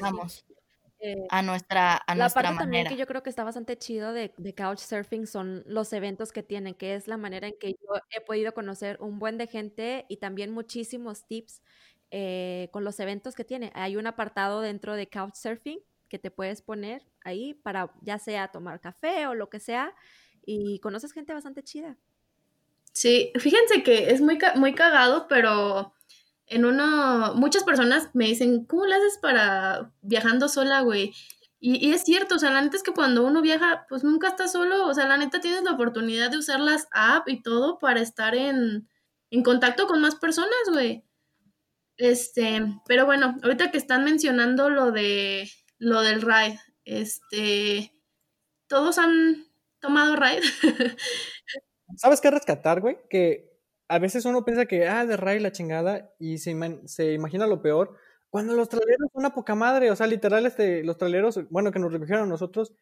Eh, 1.00 1.14
a 1.30 1.42
nuestra, 1.42 1.94
a 1.94 2.14
La 2.16 2.24
nuestra 2.24 2.42
parte 2.42 2.58
también 2.58 2.88
que 2.88 2.96
yo 2.96 3.06
creo 3.06 3.22
que 3.22 3.30
está 3.30 3.44
bastante 3.44 3.78
chido 3.78 4.12
de, 4.12 4.34
de 4.36 4.52
Couchsurfing 4.52 5.28
son 5.28 5.62
los 5.64 5.92
eventos 5.92 6.32
que 6.32 6.42
tienen, 6.42 6.74
que 6.74 6.96
es 6.96 7.06
la 7.06 7.16
manera 7.16 7.46
en 7.46 7.54
que 7.56 7.70
yo 7.70 8.00
he 8.10 8.20
podido 8.20 8.52
conocer 8.52 8.98
un 9.00 9.20
buen 9.20 9.38
de 9.38 9.46
gente 9.46 10.06
y 10.08 10.16
también 10.16 10.50
muchísimos 10.50 11.24
tips 11.24 11.62
eh, 12.10 12.68
con 12.72 12.82
los 12.82 12.98
eventos 12.98 13.36
que 13.36 13.44
tiene. 13.44 13.70
Hay 13.74 13.96
un 13.96 14.08
apartado 14.08 14.60
dentro 14.60 14.96
de 14.96 15.06
Couchsurfing 15.08 15.78
que 16.08 16.18
te 16.18 16.30
puedes 16.30 16.62
poner 16.62 17.06
ahí 17.24 17.54
para 17.54 17.92
ya 18.02 18.18
sea 18.18 18.48
tomar 18.48 18.80
café 18.80 19.26
o 19.26 19.34
lo 19.34 19.48
que 19.50 19.60
sea 19.60 19.94
y 20.44 20.80
conoces 20.80 21.12
gente 21.12 21.34
bastante 21.34 21.62
chida. 21.62 21.96
Sí, 22.92 23.32
fíjense 23.38 23.82
que 23.82 24.10
es 24.10 24.20
muy, 24.20 24.38
muy 24.56 24.74
cagado, 24.74 25.28
pero 25.28 25.92
en 26.46 26.64
uno, 26.64 27.34
muchas 27.34 27.62
personas 27.64 28.08
me 28.14 28.26
dicen, 28.26 28.64
¿cómo 28.64 28.86
le 28.86 28.94
haces 28.94 29.18
para 29.20 29.92
viajando 30.02 30.48
sola, 30.48 30.80
güey? 30.80 31.12
Y, 31.60 31.86
y 31.86 31.92
es 31.92 32.02
cierto, 32.02 32.36
o 32.36 32.38
sea, 32.38 32.50
la 32.50 32.62
neta 32.62 32.76
es 32.76 32.82
que 32.82 32.94
cuando 32.94 33.26
uno 33.26 33.42
viaja, 33.42 33.86
pues 33.88 34.04
nunca 34.04 34.28
está 34.28 34.48
solo, 34.48 34.86
o 34.86 34.94
sea, 34.94 35.06
la 35.06 35.18
neta 35.18 35.40
tienes 35.40 35.62
la 35.64 35.72
oportunidad 35.72 36.30
de 36.30 36.38
usar 36.38 36.60
las 36.60 36.88
apps 36.92 37.30
y 37.30 37.42
todo 37.42 37.78
para 37.78 38.00
estar 38.00 38.34
en, 38.34 38.88
en 39.30 39.42
contacto 39.42 39.86
con 39.86 40.00
más 40.00 40.14
personas, 40.14 40.58
güey. 40.72 41.04
Este, 41.96 42.62
pero 42.86 43.06
bueno, 43.06 43.36
ahorita 43.42 43.70
que 43.70 43.78
están 43.78 44.04
mencionando 44.04 44.70
lo 44.70 44.92
de 44.92 45.50
lo 45.78 46.00
del 46.02 46.22
ride, 46.22 46.60
este, 46.84 47.92
todos 48.66 48.98
han 48.98 49.46
tomado 49.80 50.16
ride. 50.16 50.42
¿Sabes 51.96 52.20
qué 52.20 52.30
rescatar, 52.30 52.80
güey? 52.80 52.98
Que 53.08 53.48
a 53.88 53.98
veces 53.98 54.24
uno 54.24 54.44
piensa 54.44 54.66
que, 54.66 54.86
ah, 54.86 55.06
de 55.06 55.16
Ray 55.16 55.40
la 55.40 55.52
chingada, 55.52 56.12
y 56.18 56.38
se, 56.38 56.54
se 56.86 57.12
imagina 57.14 57.46
lo 57.46 57.62
peor. 57.62 57.96
Cuando 58.30 58.54
los 58.54 58.68
traileros 58.68 59.08
son 59.12 59.20
una 59.20 59.34
poca 59.34 59.54
madre, 59.54 59.90
o 59.90 59.96
sea, 59.96 60.06
literal, 60.06 60.44
este, 60.44 60.84
los 60.84 60.98
traileros, 60.98 61.48
bueno, 61.50 61.72
que 61.72 61.78
nos 61.78 61.92
recogieron 61.92 62.24
a 62.24 62.26
nosotros, 62.26 62.74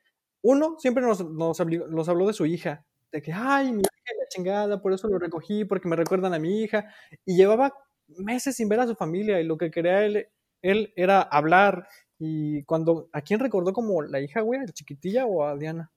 uno 0.42 0.76
siempre 0.78 1.04
nos, 1.04 1.24
nos 1.24 2.08
habló 2.08 2.26
de 2.26 2.32
su 2.32 2.46
hija, 2.46 2.84
de 3.12 3.22
que, 3.22 3.32
ay, 3.32 3.72
mi 3.72 3.82
hija 3.82 4.14
la 4.18 4.28
chingada, 4.28 4.82
por 4.82 4.92
eso 4.92 5.08
lo 5.08 5.18
recogí, 5.18 5.64
porque 5.64 5.88
me 5.88 5.96
recuerdan 5.96 6.34
a 6.34 6.38
mi 6.38 6.62
hija, 6.62 6.92
y 7.24 7.36
llevaba 7.36 7.72
meses 8.08 8.56
sin 8.56 8.68
ver 8.68 8.80
a 8.80 8.86
su 8.86 8.96
familia, 8.96 9.40
y 9.40 9.44
lo 9.44 9.56
que 9.56 9.70
quería 9.70 10.04
él, 10.04 10.28
él 10.62 10.92
era 10.96 11.22
hablar, 11.22 11.86
y 12.18 12.62
cuando, 12.64 13.08
¿a 13.12 13.20
quién 13.22 13.40
recordó 13.40 13.72
como 13.72 14.02
la 14.02 14.20
hija, 14.20 14.40
güey? 14.40 14.60
¿A 14.60 14.64
la 14.64 14.72
chiquitilla 14.72 15.26
o 15.26 15.44
a 15.44 15.56
Diana? 15.56 15.90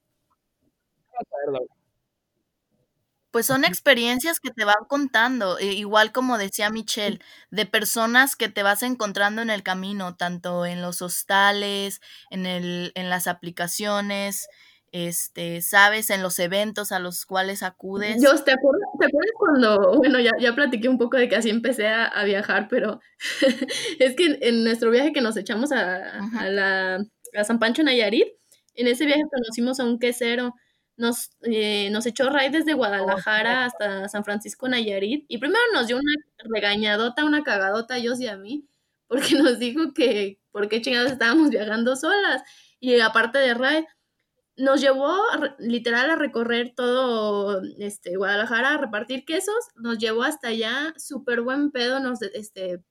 Pues 3.31 3.45
son 3.45 3.63
experiencias 3.63 4.39
que 4.39 4.49
te 4.49 4.65
van 4.65 4.85
contando, 4.87 5.59
e 5.59 5.73
igual 5.73 6.11
como 6.11 6.39
decía 6.39 6.71
Michelle, 6.71 7.19
de 7.51 7.67
personas 7.67 8.35
que 8.35 8.49
te 8.49 8.63
vas 8.63 8.81
encontrando 8.81 9.43
en 9.43 9.51
el 9.51 9.61
camino, 9.61 10.15
tanto 10.15 10.65
en 10.65 10.81
los 10.81 11.03
hostales, 11.03 12.01
en 12.31 12.47
el, 12.47 12.91
en 12.95 13.09
las 13.11 13.27
aplicaciones, 13.27 14.47
este, 14.91 15.61
sabes, 15.61 16.09
en 16.09 16.23
los 16.23 16.39
eventos 16.39 16.91
a 16.91 16.99
los 16.99 17.25
cuales 17.25 17.63
acudes. 17.63 18.21
Yo, 18.21 18.31
¿te 18.43 18.51
acuerdas, 18.51 18.89
¿te 18.99 19.05
acuerdas 19.05 19.31
cuando, 19.37 19.93
bueno, 19.97 20.19
ya, 20.19 20.31
ya 20.39 20.53
platiqué 20.55 20.89
un 20.89 20.97
poco 20.97 21.17
de 21.17 21.29
que 21.29 21.35
así 21.35 21.49
empecé 21.49 21.87
a, 21.87 22.05
a 22.05 22.23
viajar, 22.23 22.67
pero 22.69 22.99
es 23.99 24.15
que 24.15 24.25
en, 24.25 24.37
en 24.41 24.63
nuestro 24.63 24.91
viaje 24.91 25.13
que 25.13 25.21
nos 25.21 25.37
echamos 25.37 25.71
a, 25.71 26.19
a 26.39 26.49
la, 26.49 27.05
a 27.35 27.43
San 27.43 27.59
Pancho 27.59 27.83
Nayarit. 27.83 28.27
En 28.75 28.87
ese 28.87 29.05
viaje 29.05 29.23
conocimos 29.31 29.79
a 29.79 29.85
un 29.85 29.99
quesero. 29.99 30.55
Nos, 30.97 31.31
eh, 31.43 31.89
nos 31.91 32.05
echó 32.05 32.29
raid 32.29 32.51
desde 32.51 32.73
Guadalajara 32.73 33.65
hasta 33.65 34.09
San 34.09 34.25
Francisco 34.25 34.67
Nayarit. 34.67 35.25
Y 35.27 35.37
primero 35.37 35.61
nos 35.73 35.87
dio 35.87 35.97
una 35.97 36.13
regañadota, 36.37 37.25
una 37.25 37.43
cagadota 37.43 37.95
a 37.95 38.01
Jos 38.01 38.19
y 38.19 38.27
a 38.27 38.37
mí, 38.37 38.65
porque 39.07 39.35
nos 39.55 39.59
dijo 39.59 39.93
que 39.93 40.39
por 40.51 40.67
qué 40.67 40.81
chingados 40.81 41.11
estábamos 41.11 41.49
viajando 41.49 41.95
solas. 41.95 42.43
Y 42.79 42.99
aparte 42.99 43.39
de 43.39 43.53
raid, 43.53 43.85
nos 44.59 44.81
llevó 44.81 45.15
literal 45.57 46.09
a 46.09 46.15
recorrer 46.15 46.73
todo 46.75 47.61
este, 47.77 48.17
Guadalajara, 48.17 48.73
a 48.73 48.77
repartir 48.77 49.25
quesos, 49.25 49.55
nos 49.75 49.97
llevó 49.97 50.23
hasta 50.23 50.49
allá, 50.49 50.93
súper 50.97 51.41
buen 51.41 51.71
pedo, 51.71 51.99
nos, 51.99 52.21
este... 52.21 52.83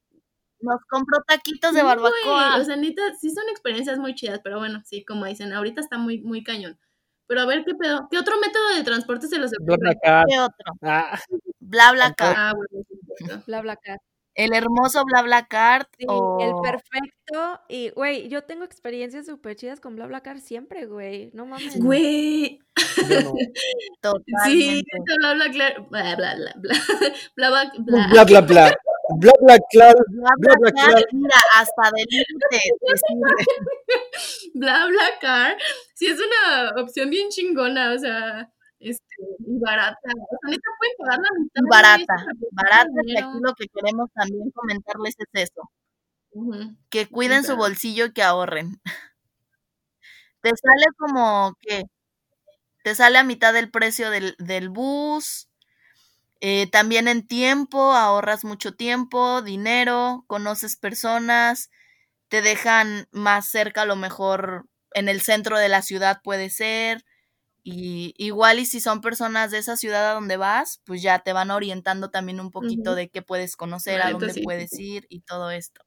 Nos 0.61 0.81
compró 0.89 1.19
taquitos 1.27 1.73
de 1.73 1.85
barbacoa. 1.85 2.57
o 2.57 2.65
sea, 2.65 2.75
neta, 2.75 3.03
sí 3.21 3.31
son 3.31 3.49
experiencias 3.49 3.99
muy 3.99 4.15
chidas, 4.15 4.41
pero 4.43 4.59
bueno, 4.59 4.83
sí, 4.85 5.05
como 5.05 5.27
dicen, 5.27 5.53
ahorita 5.53 5.81
está 5.81 5.99
muy, 5.99 6.21
muy 6.21 6.43
cañón. 6.43 6.79
Pero 7.29 7.43
a 7.43 7.47
ver, 7.47 7.65
¿qué 7.65 7.75
pedo? 7.75 8.09
¿Qué 8.11 8.19
otro 8.19 8.41
método 8.41 8.75
de 8.75 8.83
transporte 8.83 9.29
se 9.29 9.39
los 9.39 9.53
ocurre? 9.61 9.97
¿Qué 10.03 10.41
otro? 10.41 10.73
Ah. 10.83 11.21
Bla, 11.61 11.93
bla, 11.93 12.15
car. 12.15 12.35
Ah, 12.37 12.55
bueno, 12.57 13.43
bla, 13.47 13.61
bla, 13.61 13.77
car 13.77 13.99
el 14.39 14.55
hermoso 14.55 15.05
BlaBlaCar. 15.05 15.89
Sí, 15.99 16.07
o... 16.09 16.39
El 16.41 16.53
perfecto. 16.63 17.61
Y, 17.69 17.91
güey, 17.91 18.29
yo 18.29 18.45
tengo 18.45 18.63
experiencias 18.63 19.27
súper 19.27 19.57
chidas 19.57 19.81
con 19.81 19.97
BlaBlaCar 19.97 20.39
siempre, 20.39 20.87
güey. 20.87 21.31
No 21.35 21.45
mames. 21.45 21.81
Güey. 21.81 22.61
No. 23.09 23.33
Totalmente. 24.01 24.45
Sí, 24.49 24.85
BlaBlaCar. 25.19 25.87
Bla, 25.91 26.15
bla, 26.15 26.37
bla, 26.37 26.55
bla. 26.57 26.75
Bla, 27.35 27.51
bla, 28.25 28.41
bla. 28.41 28.77
Bla 29.11 29.33
bla 29.41 29.59
bla 29.81 30.71
bla. 30.71 31.03
Mira, 31.13 31.37
hasta 31.57 31.91
del 31.97 32.07
Bla. 34.55 35.57
Sí, 35.95 36.07
es 36.07 36.21
una 36.21 36.81
opción 36.83 37.11
bien 37.11 37.29
chingona, 37.31 37.93
o 37.93 37.99
sea, 37.99 38.53
y 39.19 39.59
barata. 39.61 39.99
O 40.05 40.49
sea, 40.49 40.61
pueden 40.79 40.97
pagar 40.99 41.19
la 41.19 41.41
mitad. 41.41 41.63
Barata, 41.71 42.15
barata, 42.53 43.01
y 43.05 43.17
aquí 43.19 43.39
lo 43.41 43.55
que 43.55 43.67
queremos 43.69 44.11
también 44.15 44.51
comentarles 44.53 45.15
es 45.19 45.29
eso. 45.51 45.71
Que 46.91 47.07
cuiden 47.09 47.45
su 47.45 47.57
bolsillo 47.57 48.07
y 48.07 48.13
que 48.13 48.23
ahorren. 48.23 48.81
Te 50.43 50.51
sale 50.51 50.87
como 50.99 51.55
que 51.61 51.83
te 52.85 52.95
sale 52.95 53.19
a 53.19 53.25
mitad 53.25 53.53
del 53.53 53.71
precio 53.71 54.11
del, 54.11 54.35
del 54.39 54.69
bus. 54.69 55.49
Eh, 56.41 56.69
también 56.71 57.09
en 57.09 57.27
tiempo, 57.27 57.93
ahorras 57.95 58.45
mucho 58.45 58.75
tiempo, 58.75 59.43
dinero, 59.43 60.25
conoces 60.29 60.77
personas, 60.77 61.71
te 62.29 62.43
dejan 62.43 63.09
más 63.13 63.49
cerca, 63.49 63.83
a 63.83 63.87
lo 63.87 63.97
mejor 63.97 64.67
en 64.95 65.09
el 65.09 65.21
centro 65.23 65.59
de 65.59 65.69
la 65.69 65.83
ciudad 65.83 66.21
puede 66.25 66.51
ser, 66.51 67.05
y 67.71 68.15
igual 68.17 68.61
y 68.61 68.65
si 68.65 68.81
son 68.81 69.03
personas 69.03 69.51
de 69.51 69.59
esa 69.59 69.77
ciudad 69.77 70.11
a 70.11 70.15
donde 70.15 70.39
vas, 70.39 70.81
pues 70.87 71.03
ya 71.03 71.19
te 71.19 71.35
van 71.35 71.51
orientando 71.51 72.09
también 72.09 72.41
un 72.41 72.51
poquito 72.51 72.95
de 72.95 73.11
qué 73.11 73.21
puedes 73.21 73.57
conocer, 73.57 74.01
a 74.01 74.11
dónde 74.11 74.41
puedes 74.43 74.73
ir 74.79 75.07
y 75.11 75.21
todo 75.21 75.51
esto. 75.51 75.83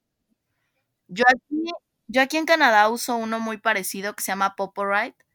Yo 1.08 1.24
aquí, 1.28 1.72
yo 2.06 2.22
aquí 2.22 2.38
en 2.38 2.46
Canadá 2.46 2.88
uso 2.88 3.16
uno 3.16 3.40
muy 3.40 3.58
parecido 3.58 4.14
que 4.14 4.22
se 4.22 4.32
llama 4.32 4.56
Poporite 4.56 5.26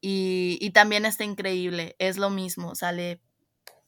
y, 0.00 0.58
y 0.60 0.70
también 0.70 1.06
está 1.06 1.24
increíble, 1.24 1.96
es 1.98 2.18
lo 2.18 2.30
mismo, 2.30 2.76
sale 2.76 3.20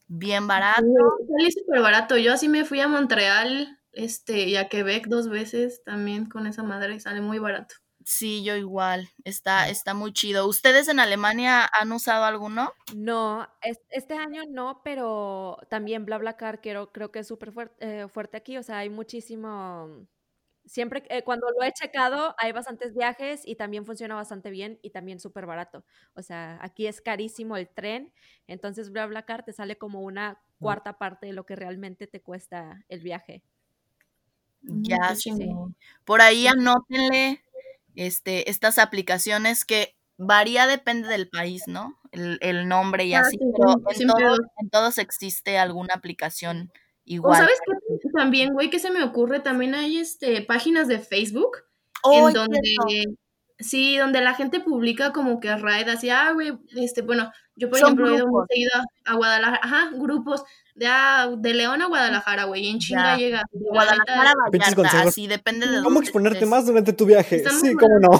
bien 0.09 0.49
barato. 0.49 0.83
Sale 0.83 1.53
súper 1.53 1.83
barato, 1.83 2.17
yo 2.17 2.33
así 2.33 2.49
me 2.49 2.65
fui 2.65 2.81
a 2.81 2.89
Montreal 2.89 3.79
este, 3.93 4.49
y 4.49 4.57
a 4.57 4.69
Quebec 4.69 5.07
dos 5.07 5.29
veces 5.29 5.85
también 5.85 6.27
con 6.27 6.49
esa 6.49 6.65
madre, 6.65 6.99
sale 6.99 7.21
muy 7.21 7.39
barato. 7.39 7.77
Sí, 8.05 8.43
yo 8.45 8.57
igual. 8.57 9.09
Está, 9.25 9.69
está 9.69 9.95
muy 9.95 10.13
chido. 10.13 10.47
¿Ustedes 10.47 10.89
en 10.89 11.01
Alemania 11.01 11.69
han 11.79 11.93
usado 11.93 12.25
alguno? 12.25 12.73
No, 12.95 13.49
este 13.91 14.15
año 14.15 14.43
no, 14.49 14.81
pero 14.85 15.59
también 15.69 16.05
BlaBlaCar 16.05 16.61
creo, 16.61 16.93
creo 16.93 17.11
que 17.13 17.21
es 17.21 17.27
súper 17.29 17.53
fuerte, 17.53 18.03
eh, 18.03 18.09
fuerte 18.09 18.37
aquí. 18.37 18.57
O 18.59 18.63
sea, 18.63 18.79
hay 18.79 18.91
muchísimo. 18.91 20.07
Siempre, 20.65 21.03
eh, 21.09 21.23
cuando 21.23 21.49
lo 21.51 21.65
he 21.65 21.73
checado, 21.73 22.35
hay 22.39 22.53
bastantes 22.53 22.95
viajes 22.95 23.43
y 23.45 23.57
también 23.57 23.85
funciona 23.85 24.15
bastante 24.15 24.51
bien 24.51 24.79
y 24.83 24.91
también 24.91 25.19
súper 25.19 25.45
barato. 25.45 25.85
O 26.15 26.23
sea, 26.23 26.59
aquí 26.63 26.87
es 26.87 27.01
carísimo 27.01 27.57
el 27.57 27.69
tren, 27.69 28.13
entonces 28.47 28.93
BlaBlaCar 28.93 29.45
te 29.45 29.53
sale 29.53 29.77
como 29.77 30.03
una 30.03 30.41
cuarta 30.61 30.99
parte 30.99 31.27
de 31.27 31.33
lo 31.33 31.45
que 31.45 31.57
realmente 31.57 32.07
te 32.07 32.23
cuesta 32.23 32.85
el 32.89 33.01
viaje. 33.01 33.43
Ya, 34.63 35.15
sí. 35.17 35.33
Por 36.05 36.21
ahí 36.21 36.47
anótenle 36.47 37.43
este, 37.97 38.51
estas 38.51 38.79
aplicaciones 38.79 39.65
que 39.65 39.97
varía 40.19 40.67
depende 40.67 41.09
del 41.09 41.29
país, 41.29 41.63
¿no? 41.67 41.99
El, 42.13 42.69
nombre 42.69 43.05
y 43.05 43.15
ah, 43.15 43.21
así, 43.21 43.39
pero 43.39 44.37
en, 44.61 44.71
todos, 44.71 44.99
existe 44.99 45.59
alguna 45.59 45.95
aplicación 45.95 46.71
igual. 47.05 47.33
O 47.33 47.37
sabes 47.37 47.59
qué 47.65 48.09
también, 48.15 48.53
güey, 48.53 48.69
que 48.69 48.79
se 48.79 48.91
me 48.91 49.03
ocurre, 49.03 49.41
también 49.41 49.75
hay 49.75 49.97
este 49.97 50.43
páginas 50.43 50.89
de 50.89 50.99
Facebook 50.99 51.59
en 52.05 52.33
donde 52.35 52.61
sí, 53.59 53.97
donde 53.97 54.21
la 54.21 54.35
gente 54.35 54.61
publica 54.61 55.13
como 55.13 55.41
que 55.41 55.55
raid 55.57 55.89
así, 55.89 56.11
ah, 56.11 56.33
güey, 56.33 56.59
este, 56.77 57.03
bueno, 57.03 57.33
yo 57.57 57.71
por 57.71 57.79
ejemplo 57.79 58.09
he 58.09 58.17
ido 58.17 58.27
muy 58.29 58.45
seguido 58.49 58.71
a 59.05 59.15
Guadalajara, 59.15 59.61
ajá, 59.63 59.91
grupos 59.95 60.45
de, 60.75 60.89
de 61.39 61.55
León 61.55 61.83
a 61.83 61.87
Guadalajara, 61.87 62.45
güey, 62.45 62.69
en 62.69 62.79
chinga 62.79 63.17
llega. 63.17 63.43
De 63.53 63.69
Guadalajara 63.69 64.31
a 64.31 64.51
Vallarta, 64.51 65.03
así 65.03 65.27
depende 65.27 65.67
de 65.67 65.83
¿Cómo 65.83 66.01
exponerte 66.01 66.47
más 66.47 66.67
durante 66.67 66.93
tu 66.93 67.07
viaje? 67.07 67.43
sí, 67.49 67.75
cómo 67.75 67.99
no. 68.01 68.11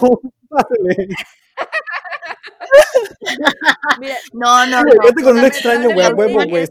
no, 4.33 4.67
no, 4.67 4.83
no. 4.83 4.93
Vete 5.03 5.23
con 5.23 5.39
un 5.39 5.45
extraño, 5.45 5.93
güey, 5.93 6.07
a 6.07 6.11
huevo, 6.11 6.45
güey. 6.49 6.67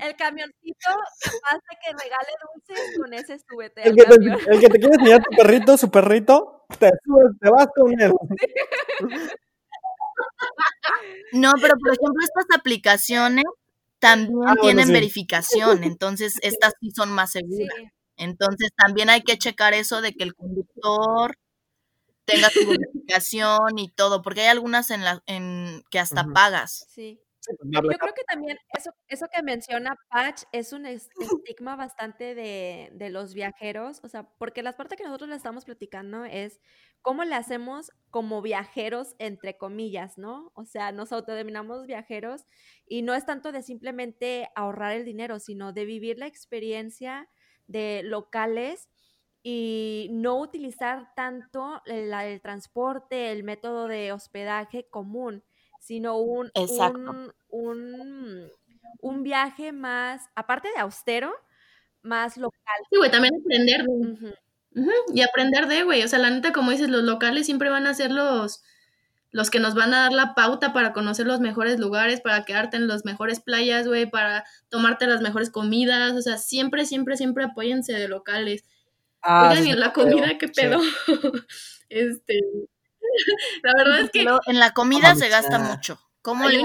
El 0.00 0.16
camioncito 0.16 0.90
de 1.22 1.76
que 1.82 1.92
regale 1.92 2.32
dulces, 2.54 2.98
con 2.98 3.12
ese 3.12 3.38
súbete. 3.38 3.86
El 3.86 3.94
que, 3.94 4.04
te, 4.04 4.14
el 4.14 4.60
que 4.60 4.68
te 4.68 4.78
quiere 4.78 4.94
enseñar 4.94 5.22
tu 5.22 5.36
perrito, 5.36 5.76
su 5.76 5.90
perrito, 5.90 6.64
te 6.78 6.90
subes, 7.04 7.38
te 7.40 7.50
vas 7.50 7.68
con 7.74 8.00
él. 8.00 8.12
No, 11.32 11.52
pero 11.60 11.74
por 11.78 11.92
ejemplo, 11.92 12.22
estas 12.22 12.46
aplicaciones 12.58 13.44
también 13.98 14.40
ah, 14.46 14.54
tienen 14.60 14.92
verificación, 14.92 15.84
entonces 15.84 16.38
estas 16.42 16.74
sí 16.80 16.90
son 16.94 17.12
más 17.12 17.32
seguras. 17.32 17.68
Entonces 18.16 18.70
también 18.76 19.10
hay 19.10 19.22
que 19.22 19.38
checar 19.38 19.74
eso 19.74 20.02
de 20.02 20.12
que 20.12 20.24
el 20.24 20.34
conductor 20.34 21.36
tenga 22.24 22.50
su 22.50 22.66
verificación 22.66 23.78
y 23.78 23.88
todo, 23.88 24.22
porque 24.22 24.42
hay 24.42 24.48
algunas 24.48 24.90
en 24.90 25.04
la 25.04 25.22
en 25.26 25.82
que 25.90 25.98
hasta 25.98 26.24
pagas. 26.24 26.86
Sí. 26.88 27.20
Pues, 27.46 27.58
Yo 27.62 27.98
creo 27.98 28.14
que 28.14 28.24
también 28.28 28.58
eso, 28.76 28.90
eso 29.08 29.26
que 29.32 29.42
menciona 29.42 29.96
Patch 30.10 30.42
es 30.52 30.72
un 30.72 30.84
estigma 30.84 31.74
bastante 31.74 32.34
de, 32.34 32.90
de, 32.92 33.10
los 33.10 33.32
viajeros, 33.32 34.00
o 34.02 34.08
sea, 34.08 34.24
porque 34.38 34.62
la 34.62 34.72
parte 34.72 34.96
que 34.96 35.04
nosotros 35.04 35.30
le 35.30 35.36
estamos 35.36 35.64
platicando 35.64 36.24
es 36.24 36.60
cómo 37.00 37.24
le 37.24 37.34
hacemos 37.34 37.92
como 38.10 38.42
viajeros, 38.42 39.14
entre 39.18 39.56
comillas, 39.56 40.18
¿no? 40.18 40.52
O 40.54 40.64
sea, 40.64 40.92
nos 40.92 41.12
autodenominamos 41.12 41.86
viajeros 41.86 42.44
y 42.86 43.02
no 43.02 43.14
es 43.14 43.24
tanto 43.24 43.52
de 43.52 43.62
simplemente 43.62 44.48
ahorrar 44.54 44.92
el 44.92 45.06
dinero, 45.06 45.38
sino 45.38 45.72
de 45.72 45.86
vivir 45.86 46.18
la 46.18 46.26
experiencia 46.26 47.28
de 47.66 48.02
locales 48.04 48.90
y 49.42 50.08
no 50.12 50.38
utilizar 50.38 51.14
tanto 51.16 51.80
el, 51.86 52.12
el 52.12 52.40
transporte, 52.42 53.32
el 53.32 53.44
método 53.44 53.88
de 53.88 54.12
hospedaje 54.12 54.86
común 54.90 55.42
sino 55.80 56.18
un, 56.18 56.52
un, 57.48 58.50
un, 59.00 59.22
viaje 59.24 59.72
más, 59.72 60.28
aparte 60.36 60.68
de 60.68 60.80
austero, 60.80 61.32
más 62.02 62.36
local. 62.36 62.60
Sí, 62.90 62.96
güey, 62.96 63.10
también 63.10 63.34
aprender. 63.40 63.84
Y 65.12 65.22
aprender 65.22 65.66
de, 65.66 65.82
güey, 65.82 66.04
o 66.04 66.08
sea, 66.08 66.20
la 66.20 66.30
neta, 66.30 66.52
como 66.52 66.70
dices, 66.70 66.88
los 66.88 67.02
locales 67.02 67.46
siempre 67.46 67.70
van 67.70 67.88
a 67.88 67.94
ser 67.94 68.12
los, 68.12 68.62
los 69.32 69.50
que 69.50 69.58
nos 69.58 69.74
van 69.74 69.92
a 69.94 70.02
dar 70.02 70.12
la 70.12 70.34
pauta 70.34 70.72
para 70.72 70.92
conocer 70.92 71.26
los 71.26 71.40
mejores 71.40 71.80
lugares, 71.80 72.20
para 72.20 72.44
quedarte 72.44 72.76
en 72.76 72.86
las 72.86 73.04
mejores 73.04 73.40
playas, 73.40 73.88
güey, 73.88 74.08
para 74.08 74.44
tomarte 74.68 75.06
las 75.06 75.22
mejores 75.22 75.50
comidas, 75.50 76.12
o 76.12 76.22
sea, 76.22 76.36
siempre, 76.36 76.84
siempre, 76.84 77.16
siempre 77.16 77.44
apóyense 77.44 77.94
de 77.94 78.06
locales. 78.06 78.64
Ah, 79.22 79.48
Oigan, 79.50 79.66
y 79.66 79.72
la 79.72 79.92
comida, 79.92 80.38
qué 80.38 80.48
pedo. 80.48 80.80
este, 81.88 82.40
la 83.62 83.74
verdad 83.74 84.00
es 84.00 84.10
que. 84.10 84.26
en 84.46 84.58
la 84.58 84.72
comida 84.72 85.14
se 85.14 85.28
gasta 85.28 85.58
mucho. 85.58 85.98
¿Cómo 86.22 86.48
le 86.48 86.62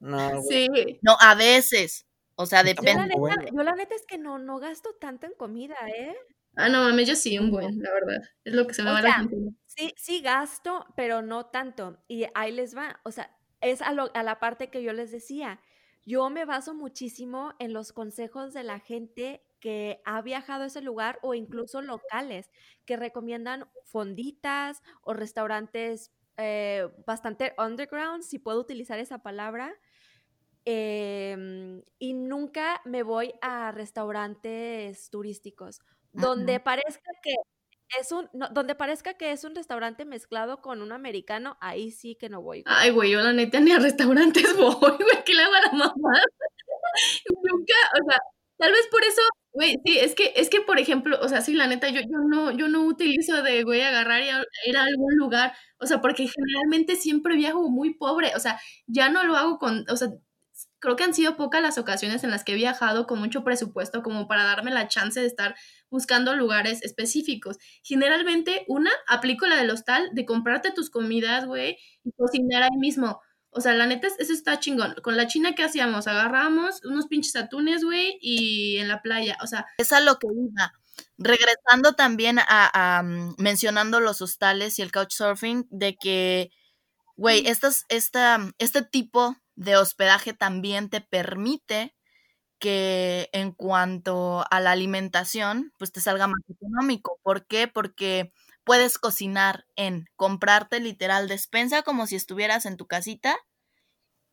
No, 0.00 0.42
sí. 0.42 0.68
No, 1.02 1.16
a 1.20 1.34
veces. 1.34 2.06
O 2.36 2.46
sea, 2.46 2.62
depende. 2.64 3.14
Yo 3.52 3.62
la, 3.62 3.74
neta, 3.74 3.94
es 3.94 4.06
que 4.06 4.18
no, 4.18 4.38
no 4.38 4.58
gasto 4.58 4.90
tanto 5.00 5.26
en 5.26 5.34
comida, 5.34 5.76
¿eh? 5.86 6.16
Ah, 6.56 6.68
no 6.68 6.82
mames, 6.82 7.08
yo 7.08 7.16
sí, 7.16 7.38
un 7.38 7.50
buen, 7.50 7.80
la 7.80 7.92
verdad. 7.92 8.22
Es 8.44 8.54
lo 8.54 8.66
que 8.66 8.74
se 8.74 8.82
me 8.82 8.90
va 8.90 8.98
a 8.98 9.02
la 9.02 9.28
Sí, 9.66 9.92
sí 9.96 10.20
gasto, 10.20 10.86
pero 10.96 11.22
no 11.22 11.46
tanto. 11.46 11.98
Y 12.08 12.26
ahí 12.34 12.52
les 12.52 12.76
va. 12.76 13.00
O 13.04 13.10
sea, 13.10 13.36
es 13.60 13.82
a, 13.82 13.88
a 13.88 14.22
la 14.22 14.40
parte 14.40 14.70
que 14.70 14.82
yo 14.82 14.92
les 14.92 15.10
decía. 15.10 15.60
Yo 16.06 16.28
me 16.28 16.44
baso 16.44 16.74
muchísimo 16.74 17.54
en 17.58 17.72
los 17.72 17.92
consejos 17.92 18.52
de 18.52 18.62
la 18.62 18.78
gente 18.78 19.42
que 19.64 20.02
ha 20.04 20.20
viajado 20.20 20.64
a 20.64 20.66
ese 20.66 20.82
lugar 20.82 21.18
o 21.22 21.32
incluso 21.32 21.80
locales 21.80 22.50
que 22.84 22.98
recomiendan 22.98 23.66
fonditas 23.86 24.82
o 25.00 25.14
restaurantes 25.14 26.12
eh, 26.36 26.86
bastante 27.06 27.54
underground, 27.56 28.24
si 28.24 28.38
puedo 28.38 28.60
utilizar 28.60 28.98
esa 28.98 29.22
palabra. 29.22 29.74
Em, 30.66 31.82
y 31.98 32.12
nunca 32.12 32.82
me 32.84 33.02
voy 33.02 33.32
a 33.40 33.72
restaurantes 33.72 35.08
turísticos 35.08 35.80
donde 36.12 36.60
parezca 36.60 37.10
que 37.22 37.34
es 37.98 38.12
un, 38.12 38.28
donde 38.50 38.74
parezca 38.74 39.14
que 39.14 39.32
es 39.32 39.44
un 39.44 39.54
restaurante 39.54 40.04
mezclado 40.04 40.60
con 40.60 40.82
un 40.82 40.92
americano, 40.92 41.56
ahí 41.62 41.90
sí 41.90 42.16
que 42.16 42.28
no 42.28 42.42
voy. 42.42 42.64
Ay, 42.66 42.90
güey, 42.90 43.12
yo 43.12 43.22
la 43.22 43.32
neta 43.32 43.60
ni 43.60 43.72
a 43.72 43.78
restaurantes 43.78 44.54
voy, 44.58 44.96
güey, 44.98 45.24
que 45.24 45.32
le 45.32 45.42
hago 45.42 45.54
a 45.54 45.60
la 45.62 45.72
mamá. 45.72 45.94
Nunca, 47.42 47.74
o 47.98 48.10
sea, 48.10 48.18
tal 48.58 48.72
vez 48.72 48.86
por 48.90 49.02
eso, 49.04 49.22
güey, 49.54 49.76
sí, 49.86 49.98
es 49.98 50.14
que, 50.14 50.32
es 50.36 50.50
que, 50.50 50.60
por 50.60 50.78
ejemplo, 50.78 51.18
o 51.22 51.28
sea, 51.28 51.40
sí, 51.40 51.54
la 51.54 51.66
neta, 51.68 51.88
yo, 51.88 52.00
yo 52.02 52.18
no, 52.28 52.50
yo 52.52 52.68
no 52.68 52.84
utilizo 52.84 53.42
de, 53.42 53.62
güey, 53.64 53.82
agarrar 53.82 54.22
y 54.22 54.68
ir 54.70 54.76
a 54.76 54.82
algún 54.84 55.16
lugar, 55.16 55.54
o 55.78 55.86
sea, 55.86 56.00
porque 56.00 56.28
generalmente 56.28 56.96
siempre 56.96 57.36
viajo 57.36 57.70
muy 57.70 57.94
pobre, 57.94 58.32
o 58.36 58.40
sea, 58.40 58.60
ya 58.86 59.08
no 59.10 59.24
lo 59.24 59.36
hago 59.36 59.58
con, 59.58 59.84
o 59.88 59.96
sea, 59.96 60.08
creo 60.80 60.96
que 60.96 61.04
han 61.04 61.14
sido 61.14 61.36
pocas 61.36 61.62
las 61.62 61.78
ocasiones 61.78 62.24
en 62.24 62.30
las 62.30 62.44
que 62.44 62.52
he 62.52 62.56
viajado 62.56 63.06
con 63.06 63.18
mucho 63.20 63.44
presupuesto 63.44 64.02
como 64.02 64.28
para 64.28 64.44
darme 64.44 64.70
la 64.70 64.88
chance 64.88 65.20
de 65.20 65.26
estar 65.26 65.54
buscando 65.90 66.36
lugares 66.36 66.82
específicos. 66.82 67.58
Generalmente, 67.82 68.64
una, 68.68 68.90
aplico 69.08 69.46
la 69.46 69.56
del 69.56 69.70
hostal 69.70 70.10
de 70.12 70.26
comprarte 70.26 70.72
tus 70.72 70.90
comidas, 70.90 71.46
güey, 71.46 71.78
y 72.04 72.12
cocinar 72.12 72.64
ahí 72.64 72.76
mismo. 72.78 73.20
O 73.54 73.60
sea, 73.60 73.74
la 73.74 73.86
neta, 73.86 74.08
eso 74.18 74.32
está 74.32 74.58
chingón. 74.58 74.94
Con 75.02 75.16
la 75.16 75.26
china, 75.28 75.54
¿qué 75.54 75.62
hacíamos? 75.62 76.06
Agarramos 76.08 76.84
unos 76.84 77.06
pinches 77.06 77.36
atunes, 77.36 77.84
güey, 77.84 78.18
y 78.20 78.78
en 78.78 78.88
la 78.88 79.00
playa. 79.00 79.36
O 79.42 79.46
sea. 79.46 79.66
Es 79.78 79.92
a 79.92 80.00
lo 80.00 80.18
que 80.18 80.26
iba. 80.26 80.72
Regresando 81.18 81.92
también 81.94 82.38
a, 82.40 83.02
mm, 83.04 83.34
mencionando 83.38 84.00
los 84.00 84.20
hostales 84.22 84.78
y 84.78 84.82
el 84.82 84.92
couchsurfing, 84.92 85.66
de 85.70 85.96
que, 85.96 86.50
güey, 87.16 87.46
estas, 87.46 87.84
esta, 87.88 88.40
este 88.58 88.82
tipo 88.82 89.36
de 89.56 89.76
hospedaje 89.76 90.32
también 90.34 90.90
te 90.90 91.00
permite 91.00 91.94
que 92.58 93.28
en 93.32 93.52
cuanto 93.52 94.44
a 94.50 94.60
la 94.60 94.72
alimentación, 94.72 95.72
pues 95.78 95.92
te 95.92 96.00
salga 96.00 96.26
más 96.28 96.40
económico. 96.48 97.18
¿Por 97.22 97.46
qué? 97.46 97.68
Porque 97.68 98.32
puedes 98.64 98.98
cocinar 98.98 99.66
en 99.76 100.06
comprarte 100.16 100.80
literal 100.80 101.28
despensa 101.28 101.82
como 101.82 102.06
si 102.06 102.16
estuvieras 102.16 102.66
en 102.66 102.76
tu 102.76 102.86
casita 102.86 103.36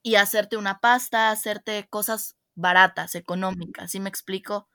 y 0.04 0.16
hacerte 0.16 0.58
una 0.58 0.80
pasta, 0.80 1.30
hacerte 1.32 1.88
cosas 1.90 2.38
baratas, 2.56 3.16
económicas, 3.16 3.92
¿sí 3.92 4.00
me 4.00 4.10
explico? 4.10 4.68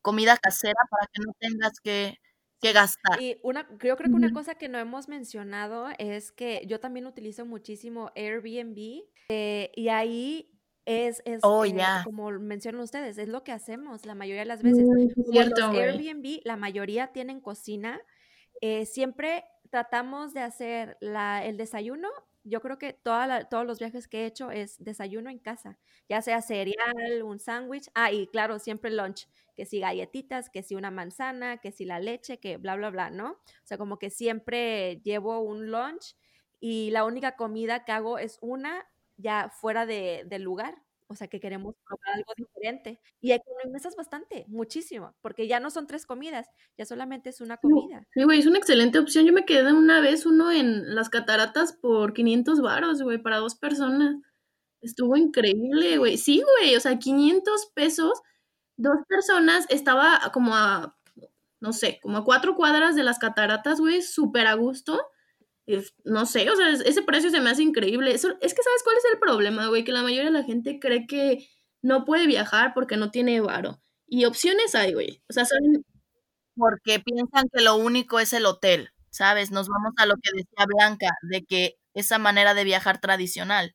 Comida 0.00 0.36
casera 0.36 0.80
para 0.90 1.06
que 1.12 1.22
no 1.24 1.32
tengas 1.38 1.80
que, 1.80 2.18
gastar. 2.72 3.20
Y 3.20 3.38
una, 3.42 3.68
yo 3.82 3.96
creo 3.96 4.08
que 4.08 4.16
una 4.16 4.32
cosa 4.32 4.54
que 4.54 4.68
no 4.68 4.78
hemos 4.78 5.08
mencionado 5.08 5.88
es 5.98 6.30
que 6.30 6.64
yo 6.68 6.78
también 6.78 7.06
utilizo 7.06 7.44
muchísimo 7.44 8.12
Airbnb 8.14 9.02
eh, 9.30 9.72
y 9.74 9.88
ahí 9.88 10.48
es, 10.84 11.22
es 11.24 11.40
oh, 11.42 11.64
eh, 11.64 11.74
como 12.04 12.30
mencionan 12.30 12.80
ustedes, 12.80 13.18
es 13.18 13.28
lo 13.28 13.42
que 13.44 13.52
hacemos 13.52 14.06
la 14.06 14.14
mayoría 14.14 14.42
de 14.42 14.46
las 14.46 14.62
veces. 14.62 14.86
cierto, 15.30 15.70
Airbnb, 15.70 16.40
la 16.44 16.56
mayoría 16.56 17.08
tienen 17.08 17.40
cocina. 17.40 18.00
Eh, 18.62 18.86
siempre 18.86 19.44
tratamos 19.70 20.34
de 20.34 20.40
hacer 20.42 20.96
la, 21.00 21.44
el 21.44 21.56
desayuno. 21.58 22.08
Yo 22.44 22.60
creo 22.62 22.78
que 22.78 22.92
todos 22.94 23.66
los 23.66 23.80
viajes 23.80 24.08
que 24.08 24.22
he 24.22 24.26
hecho 24.26 24.50
es 24.52 24.76
desayuno 24.82 25.30
en 25.30 25.38
casa, 25.40 25.78
ya 26.08 26.22
sea 26.22 26.42
cereal, 26.42 27.22
un 27.24 27.38
sándwich, 27.38 27.88
ah, 27.94 28.12
y 28.12 28.26
claro, 28.28 28.58
siempre 28.58 28.90
lunch, 28.90 29.28
que 29.56 29.64
si 29.66 29.80
galletitas, 29.80 30.50
que 30.50 30.62
si 30.64 30.74
una 30.76 30.90
manzana, 30.90 31.58
que 31.58 31.72
si 31.72 31.84
la 31.84 32.00
leche, 32.00 32.38
que 32.40 32.56
bla, 32.56 32.76
bla, 32.76 32.90
bla, 32.90 33.10
¿no? 33.10 33.32
O 33.32 33.38
sea, 33.66 33.78
como 33.78 33.98
que 33.98 34.10
siempre 34.10 35.00
llevo 35.04 35.40
un 35.40 35.70
lunch 35.70 36.16
y 36.60 36.90
la 36.90 37.04
única 37.04 37.36
comida 37.36 37.84
que 37.84 37.92
hago 37.92 38.18
es 38.18 38.38
una 38.40 38.86
ya 39.16 39.50
fuera 39.50 39.86
de, 39.86 40.24
del 40.26 40.42
lugar. 40.42 40.82
O 41.12 41.16
sea, 41.16 41.28
que 41.28 41.40
queremos 41.40 41.74
probar 41.86 42.16
algo 42.16 42.32
diferente. 42.36 43.00
Y 43.20 43.32
economizas 43.32 43.94
bastante, 43.96 44.44
muchísimo, 44.48 45.14
porque 45.20 45.46
ya 45.46 45.60
no 45.60 45.70
son 45.70 45.86
tres 45.86 46.06
comidas, 46.06 46.48
ya 46.78 46.86
solamente 46.86 47.28
es 47.30 47.40
una 47.40 47.58
comida. 47.58 48.06
Sí, 48.14 48.24
güey, 48.24 48.38
es 48.38 48.46
una 48.46 48.58
excelente 48.58 48.98
opción. 48.98 49.26
Yo 49.26 49.32
me 49.32 49.44
quedé 49.44 49.72
una 49.72 50.00
vez 50.00 50.26
uno 50.26 50.50
en 50.50 50.94
las 50.94 51.10
cataratas 51.10 51.74
por 51.74 52.14
500 52.14 52.60
varos, 52.60 53.02
güey, 53.02 53.18
para 53.18 53.36
dos 53.36 53.54
personas. 53.54 54.16
Estuvo 54.80 55.16
increíble, 55.16 55.98
güey. 55.98 56.16
Sí, 56.16 56.42
güey, 56.42 56.74
o 56.74 56.80
sea, 56.80 56.98
500 56.98 57.66
pesos, 57.74 58.22
dos 58.76 58.96
personas, 59.06 59.66
estaba 59.68 60.18
como 60.32 60.56
a, 60.56 60.96
no 61.60 61.72
sé, 61.72 62.00
como 62.02 62.18
a 62.18 62.24
cuatro 62.24 62.56
cuadras 62.56 62.96
de 62.96 63.04
las 63.04 63.18
cataratas, 63.18 63.80
güey, 63.80 64.02
súper 64.02 64.46
a 64.46 64.54
gusto 64.54 64.98
no 66.04 66.26
sé, 66.26 66.50
o 66.50 66.56
sea, 66.56 66.70
ese 66.70 67.02
precio 67.02 67.30
se 67.30 67.40
me 67.40 67.50
hace 67.50 67.62
increíble. 67.62 68.12
Eso, 68.14 68.28
es 68.40 68.54
que, 68.54 68.62
¿sabes 68.62 68.82
cuál 68.84 68.96
es 68.96 69.04
el 69.12 69.18
problema, 69.18 69.68
güey? 69.68 69.84
Que 69.84 69.92
la 69.92 70.02
mayoría 70.02 70.26
de 70.26 70.38
la 70.38 70.44
gente 70.44 70.78
cree 70.80 71.06
que 71.06 71.48
no 71.82 72.04
puede 72.04 72.26
viajar 72.26 72.72
porque 72.74 72.96
no 72.96 73.10
tiene 73.10 73.40
varo. 73.40 73.80
Y 74.06 74.24
opciones 74.24 74.74
hay, 74.74 74.94
güey. 74.94 75.22
O 75.28 75.32
sea, 75.32 75.44
son... 75.44 75.84
Porque 76.56 77.00
piensan 77.00 77.46
que 77.52 77.62
lo 77.62 77.76
único 77.76 78.20
es 78.20 78.32
el 78.34 78.46
hotel, 78.46 78.90
¿sabes? 79.10 79.50
Nos 79.50 79.68
vamos 79.68 79.92
a 79.96 80.06
lo 80.06 80.14
que 80.16 80.30
decía 80.34 80.66
Blanca, 80.66 81.10
de 81.22 81.44
que 81.44 81.76
esa 81.94 82.18
manera 82.18 82.54
de 82.54 82.64
viajar 82.64 83.00
tradicional 83.00 83.74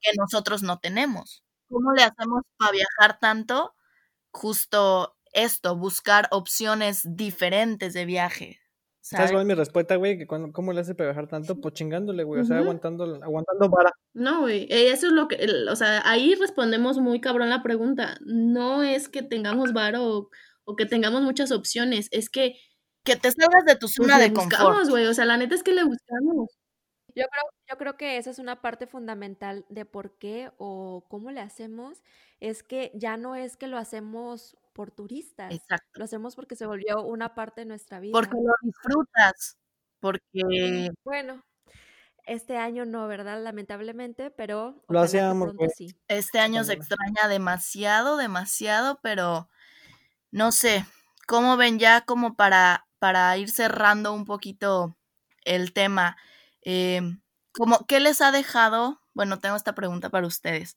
que 0.00 0.10
nosotros 0.18 0.62
no 0.62 0.78
tenemos. 0.78 1.44
¿Cómo 1.68 1.92
le 1.92 2.02
hacemos 2.04 2.42
para 2.58 2.72
viajar 2.72 3.18
tanto? 3.18 3.74
Justo 4.30 5.16
esto, 5.32 5.76
buscar 5.76 6.28
opciones 6.30 7.02
diferentes 7.04 7.94
de 7.94 8.04
viaje, 8.06 8.60
¿Sabes 9.08 9.30
cuál 9.30 9.42
es 9.42 9.46
mi 9.46 9.54
respuesta, 9.54 9.94
güey? 9.94 10.18
Que 10.18 10.26
¿Cómo 10.26 10.72
le 10.72 10.80
hace 10.80 10.96
para 10.96 11.10
viajar 11.10 11.28
tanto? 11.28 11.60
Pues 11.60 11.74
chingándole, 11.74 12.24
güey. 12.24 12.40
O 12.40 12.44
sea, 12.44 12.58
aguantando, 12.58 13.04
aguantando 13.22 13.68
vara. 13.68 13.92
No, 14.14 14.40
güey. 14.40 14.64
Eh, 14.64 14.90
eso 14.90 15.06
es 15.06 15.12
lo 15.12 15.28
que. 15.28 15.46
o 15.70 15.76
sea, 15.76 16.02
ahí 16.04 16.34
respondemos 16.34 16.98
muy 16.98 17.20
cabrón 17.20 17.48
la 17.48 17.62
pregunta. 17.62 18.18
No 18.24 18.82
es 18.82 19.08
que 19.08 19.22
tengamos 19.22 19.72
vara 19.72 20.02
o, 20.02 20.28
que 20.76 20.86
tengamos 20.86 21.22
muchas 21.22 21.52
opciones. 21.52 22.08
Es 22.10 22.28
que. 22.28 22.56
Que 23.04 23.14
te 23.14 23.30
salgas 23.30 23.64
de 23.64 23.76
tu 23.76 23.86
pues, 23.86 23.94
zona 23.94 24.18
de 24.18 24.32
confort. 24.32 24.88
güey. 24.88 25.06
O 25.06 25.14
sea, 25.14 25.24
la 25.24 25.36
neta 25.36 25.54
es 25.54 25.62
que 25.62 25.72
le 25.72 25.84
buscamos. 25.84 26.58
Yo 27.14 27.24
creo, 27.30 27.44
yo 27.70 27.78
creo 27.78 27.96
que 27.96 28.18
esa 28.18 28.30
es 28.30 28.40
una 28.40 28.60
parte 28.60 28.88
fundamental 28.88 29.64
de 29.68 29.84
por 29.84 30.18
qué 30.18 30.50
o 30.58 31.06
cómo 31.08 31.30
le 31.30 31.40
hacemos. 31.40 32.02
Es 32.40 32.64
que 32.64 32.90
ya 32.94 33.16
no 33.16 33.36
es 33.36 33.56
que 33.56 33.68
lo 33.68 33.78
hacemos 33.78 34.56
por 34.76 34.90
turistas. 34.90 35.52
Exacto. 35.52 35.88
Lo 35.94 36.04
hacemos 36.04 36.36
porque 36.36 36.54
se 36.54 36.66
volvió 36.66 37.02
una 37.02 37.34
parte 37.34 37.62
de 37.62 37.64
nuestra 37.64 37.98
vida. 37.98 38.12
Porque 38.12 38.36
lo 38.36 38.52
disfrutas, 38.60 39.56
porque... 40.00 40.90
Bueno, 41.02 41.42
este 42.26 42.58
año 42.58 42.84
no, 42.84 43.08
¿verdad? 43.08 43.42
Lamentablemente, 43.42 44.30
pero... 44.30 44.84
Lo 44.88 45.00
hacíamos. 45.00 45.54
Sí. 45.74 45.96
Este 46.08 46.40
año 46.40 46.62
se 46.62 46.74
extraña 46.74 47.26
demasiado, 47.26 48.18
demasiado, 48.18 49.00
pero 49.02 49.48
no 50.30 50.52
sé, 50.52 50.84
¿cómo 51.26 51.56
ven 51.56 51.78
ya 51.78 52.02
como 52.02 52.36
para, 52.36 52.86
para 52.98 53.34
ir 53.38 53.50
cerrando 53.50 54.12
un 54.12 54.26
poquito 54.26 54.94
el 55.46 55.72
tema? 55.72 56.18
Eh, 56.60 57.00
como, 57.52 57.86
¿Qué 57.86 57.98
les 58.00 58.20
ha 58.20 58.30
dejado? 58.30 59.00
Bueno, 59.14 59.38
tengo 59.38 59.56
esta 59.56 59.74
pregunta 59.74 60.10
para 60.10 60.26
ustedes. 60.26 60.76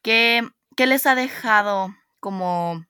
¿Qué, 0.00 0.48
qué 0.76 0.86
les 0.86 1.06
ha 1.06 1.16
dejado 1.16 1.92
como 2.20 2.84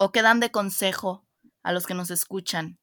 o 0.00 0.12
qué 0.12 0.22
dan 0.22 0.40
de 0.40 0.50
consejo 0.50 1.26
a 1.62 1.72
los 1.72 1.86
que 1.86 1.92
nos 1.92 2.10
escuchan 2.10 2.78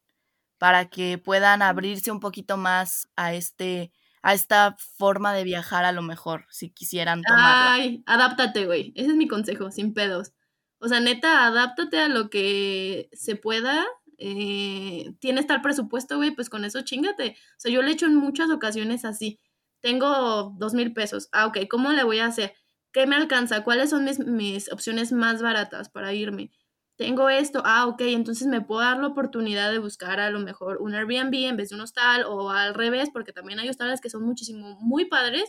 para 0.59 0.89
que 0.89 1.17
puedan 1.17 1.63
abrirse 1.63 2.11
un 2.11 2.19
poquito 2.19 2.57
más 2.57 3.09
a 3.15 3.33
este 3.33 3.91
a 4.21 4.33
esta 4.33 4.75
forma 4.77 5.33
de 5.33 5.43
viajar 5.43 5.85
a 5.85 5.91
lo 5.91 6.01
mejor, 6.01 6.45
si 6.49 6.69
quisieran 6.69 7.21
tomarla. 7.21 7.73
Ay, 7.73 8.03
adáptate, 8.05 8.65
güey. 8.65 8.91
Ese 8.95 9.11
es 9.11 9.15
mi 9.15 9.27
consejo, 9.27 9.71
sin 9.71 9.93
pedos. 9.93 10.33
O 10.79 10.89
sea, 10.89 10.99
neta, 10.99 11.45
adáptate 11.45 11.99
a 11.99 12.09
lo 12.09 12.29
que 12.29 13.09
se 13.13 13.35
pueda. 13.35 13.85
Eh, 14.17 15.13
tienes 15.19 15.47
tal 15.47 15.61
presupuesto, 15.61 16.17
güey, 16.17 16.31
pues 16.31 16.49
con 16.49 16.65
eso 16.65 16.81
chingate. 16.81 17.37
O 17.51 17.59
sea, 17.59 17.71
yo 17.71 17.81
lo 17.81 17.87
he 17.87 17.93
hecho 17.93 18.07
en 18.07 18.15
muchas 18.15 18.49
ocasiones 18.49 19.05
así. 19.05 19.39
Tengo 19.79 20.53
dos 20.57 20.73
mil 20.73 20.93
pesos. 20.93 21.29
Ah, 21.31 21.45
ok, 21.45 21.59
¿cómo 21.69 21.91
le 21.93 22.03
voy 22.03 22.19
a 22.19 22.25
hacer? 22.25 22.53
¿Qué 22.91 23.07
me 23.07 23.15
alcanza? 23.15 23.63
¿Cuáles 23.63 23.91
son 23.91 24.03
mis, 24.03 24.19
mis 24.19 24.71
opciones 24.71 25.11
más 25.11 25.41
baratas 25.41 25.89
para 25.89 26.13
irme? 26.13 26.51
Tengo 26.97 27.29
esto, 27.29 27.61
ah, 27.65 27.87
ok, 27.87 28.01
entonces 28.01 28.47
me 28.47 28.61
puedo 28.61 28.81
dar 28.81 28.99
la 28.99 29.07
oportunidad 29.07 29.71
de 29.71 29.79
buscar 29.79 30.19
a 30.19 30.31
lo 30.31 30.39
mejor 30.39 30.77
un 30.81 30.95
Airbnb 30.95 31.33
en 31.47 31.57
vez 31.57 31.69
de 31.69 31.75
un 31.75 31.81
hostal 31.81 32.23
o 32.27 32.49
al 32.51 32.73
revés, 32.73 33.09
porque 33.13 33.33
también 33.33 33.59
hay 33.59 33.69
hostales 33.69 34.01
que 34.01 34.09
son 34.09 34.23
muchísimo, 34.23 34.77
muy 34.81 35.05
padres, 35.05 35.45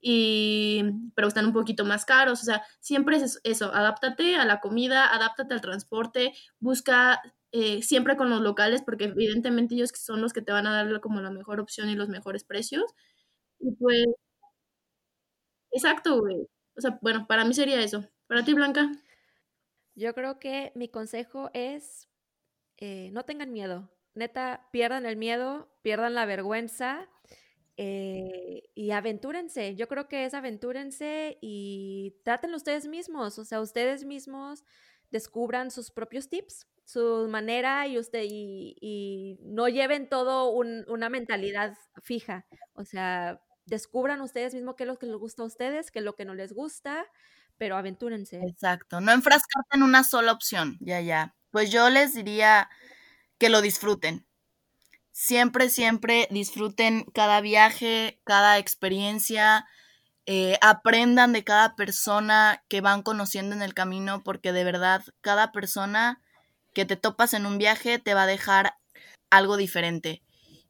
y, 0.00 0.82
pero 1.14 1.28
están 1.28 1.46
un 1.46 1.52
poquito 1.52 1.84
más 1.84 2.04
caros, 2.04 2.40
o 2.42 2.44
sea, 2.44 2.62
siempre 2.80 3.16
es 3.16 3.40
eso, 3.44 3.72
adáptate 3.74 4.36
a 4.36 4.44
la 4.46 4.60
comida, 4.60 5.12
adáptate 5.14 5.54
al 5.54 5.60
transporte, 5.60 6.32
busca 6.60 7.20
eh, 7.52 7.82
siempre 7.82 8.16
con 8.16 8.30
los 8.30 8.40
locales, 8.40 8.82
porque 8.82 9.04
evidentemente 9.06 9.74
ellos 9.74 9.90
son 9.94 10.20
los 10.20 10.32
que 10.32 10.42
te 10.42 10.52
van 10.52 10.66
a 10.66 10.72
dar 10.72 11.00
como 11.00 11.20
la 11.20 11.30
mejor 11.30 11.60
opción 11.60 11.88
y 11.90 11.96
los 11.96 12.08
mejores 12.08 12.44
precios. 12.44 12.84
Y 13.60 13.72
pues, 13.76 14.06
exacto, 15.70 16.20
güey. 16.20 16.36
O 16.76 16.80
sea, 16.80 16.98
bueno, 17.02 17.26
para 17.26 17.44
mí 17.44 17.54
sería 17.54 17.80
eso. 17.80 18.04
Para 18.26 18.44
ti, 18.44 18.54
Blanca. 18.54 18.90
Yo 19.98 20.14
creo 20.14 20.38
que 20.38 20.70
mi 20.76 20.88
consejo 20.88 21.50
es, 21.54 22.08
eh, 22.76 23.10
no 23.12 23.24
tengan 23.24 23.52
miedo. 23.52 23.90
Neta, 24.14 24.68
pierdan 24.70 25.06
el 25.06 25.16
miedo, 25.16 25.68
pierdan 25.82 26.14
la 26.14 26.24
vergüenza 26.24 27.08
eh, 27.76 28.70
y 28.76 28.92
aventúrense. 28.92 29.74
Yo 29.74 29.88
creo 29.88 30.06
que 30.06 30.24
es 30.24 30.34
aventúrense 30.34 31.38
y 31.40 32.16
traten 32.22 32.54
ustedes 32.54 32.86
mismos. 32.86 33.40
O 33.40 33.44
sea, 33.44 33.60
ustedes 33.60 34.04
mismos 34.04 34.62
descubran 35.10 35.72
sus 35.72 35.90
propios 35.90 36.28
tips, 36.28 36.68
su 36.84 37.26
manera 37.28 37.88
y 37.88 37.98
usted 37.98 38.22
y, 38.24 39.36
no 39.42 39.68
lleven 39.68 40.08
todo 40.08 40.50
una 40.50 41.08
mentalidad 41.08 41.76
fija. 42.02 42.46
O 42.74 42.84
sea, 42.84 43.42
descubran 43.66 44.20
ustedes 44.20 44.54
mismos 44.54 44.76
qué 44.76 44.84
es 44.84 44.88
lo 44.88 44.98
que 44.98 45.06
les 45.06 45.16
gusta 45.16 45.42
a 45.42 45.46
ustedes, 45.46 45.90
qué 45.90 45.98
es 45.98 46.04
lo 46.04 46.14
que 46.14 46.24
no 46.24 46.34
les 46.34 46.52
gusta, 46.52 47.04
pero 47.58 47.76
aventúrense. 47.76 48.36
Exacto, 48.46 49.00
no 49.00 49.12
enfrascarte 49.12 49.76
en 49.76 49.82
una 49.82 50.04
sola 50.04 50.32
opción, 50.32 50.76
ya, 50.80 51.00
ya. 51.00 51.34
Pues 51.50 51.70
yo 51.70 51.90
les 51.90 52.14
diría 52.14 52.68
que 53.38 53.48
lo 53.50 53.62
disfruten. 53.62 54.26
Siempre, 55.12 55.70
siempre 55.70 56.28
disfruten 56.30 57.04
cada 57.14 57.40
viaje, 57.42 58.20
cada 58.24 58.58
experiencia, 58.58 59.66
eh, 60.26 60.58
aprendan 60.62 61.32
de 61.32 61.44
cada 61.44 61.76
persona 61.76 62.64
que 62.68 62.80
van 62.82 63.02
conociendo 63.02 63.54
en 63.56 63.62
el 63.62 63.74
camino, 63.74 64.22
porque 64.24 64.52
de 64.52 64.64
verdad 64.64 65.02
cada 65.22 65.52
persona 65.52 66.22
que 66.74 66.84
te 66.86 66.96
topas 66.96 67.34
en 67.34 67.46
un 67.46 67.58
viaje 67.58 67.98
te 67.98 68.14
va 68.14 68.24
a 68.24 68.26
dejar 68.26 68.74
algo 69.30 69.56
diferente. 69.58 70.22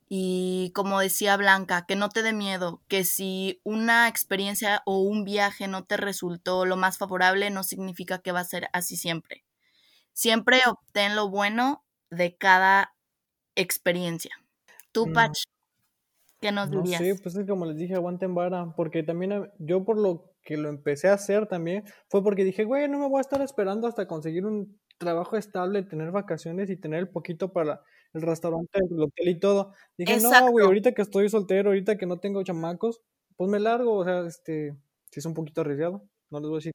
Y 0.08 0.72
como 0.74 1.00
decía 1.00 1.36
Blanca, 1.36 1.84
que 1.86 1.94
no 1.94 2.08
te 2.08 2.22
dé 2.22 2.32
miedo, 2.32 2.82
que 2.88 3.04
si 3.04 3.60
una 3.62 4.08
experiencia 4.08 4.82
o 4.86 5.00
un 5.00 5.24
viaje 5.24 5.68
no 5.68 5.84
te 5.84 5.98
resultó 5.98 6.64
lo 6.64 6.76
más 6.76 6.96
favorable, 6.96 7.50
no 7.50 7.62
significa 7.62 8.18
que 8.20 8.32
va 8.32 8.40
a 8.40 8.44
ser 8.44 8.68
así 8.72 8.96
siempre. 8.96 9.44
Siempre 10.14 10.60
obtén 10.66 11.14
lo 11.14 11.28
bueno 11.28 11.84
de 12.10 12.36
cada 12.36 12.94
experiencia. 13.54 14.34
Tú, 14.92 15.12
Pach, 15.12 15.36
¿Qué 16.40 16.52
nos 16.52 16.70
no 16.70 16.82
dirías? 16.82 17.02
Sí, 17.02 17.12
pues 17.22 17.36
es 17.36 17.46
como 17.46 17.66
les 17.66 17.76
dije, 17.76 17.94
aguanten 17.94 18.34
vara, 18.34 18.72
porque 18.76 19.02
también 19.02 19.50
yo 19.58 19.84
por 19.84 19.98
lo 19.98 20.32
que 20.42 20.56
lo 20.56 20.68
empecé 20.68 21.08
a 21.08 21.14
hacer 21.14 21.46
también 21.46 21.84
fue 22.08 22.22
porque 22.22 22.44
dije, 22.44 22.64
güey, 22.64 22.88
no 22.88 22.98
me 22.98 23.08
voy 23.08 23.18
a 23.18 23.22
estar 23.22 23.42
esperando 23.42 23.88
hasta 23.88 24.06
conseguir 24.06 24.46
un 24.46 24.80
trabajo 24.98 25.36
estable, 25.36 25.82
tener 25.82 26.10
vacaciones 26.10 26.70
y 26.70 26.76
tener 26.76 27.00
el 27.00 27.08
poquito 27.08 27.52
para 27.52 27.82
el 28.12 28.22
restaurante, 28.22 28.80
el 28.90 29.00
hotel 29.00 29.28
y 29.28 29.38
todo. 29.38 29.72
Dije, 29.96 30.18
no, 30.20 30.50
güey, 30.50 30.64
ahorita 30.64 30.92
que 30.92 31.02
estoy 31.02 31.28
soltero, 31.28 31.70
ahorita 31.70 31.96
que 31.98 32.06
no 32.06 32.18
tengo 32.18 32.42
chamacos, 32.42 33.00
pues 33.36 33.50
me 33.50 33.60
largo, 33.60 33.94
o 33.94 34.04
sea, 34.04 34.26
este, 34.26 34.76
si 35.10 35.20
es 35.20 35.26
un 35.26 35.34
poquito 35.34 35.60
arriesgado, 35.60 36.02
no 36.30 36.40
les 36.40 36.48
voy 36.48 36.56
a 36.56 36.58
decir, 36.58 36.72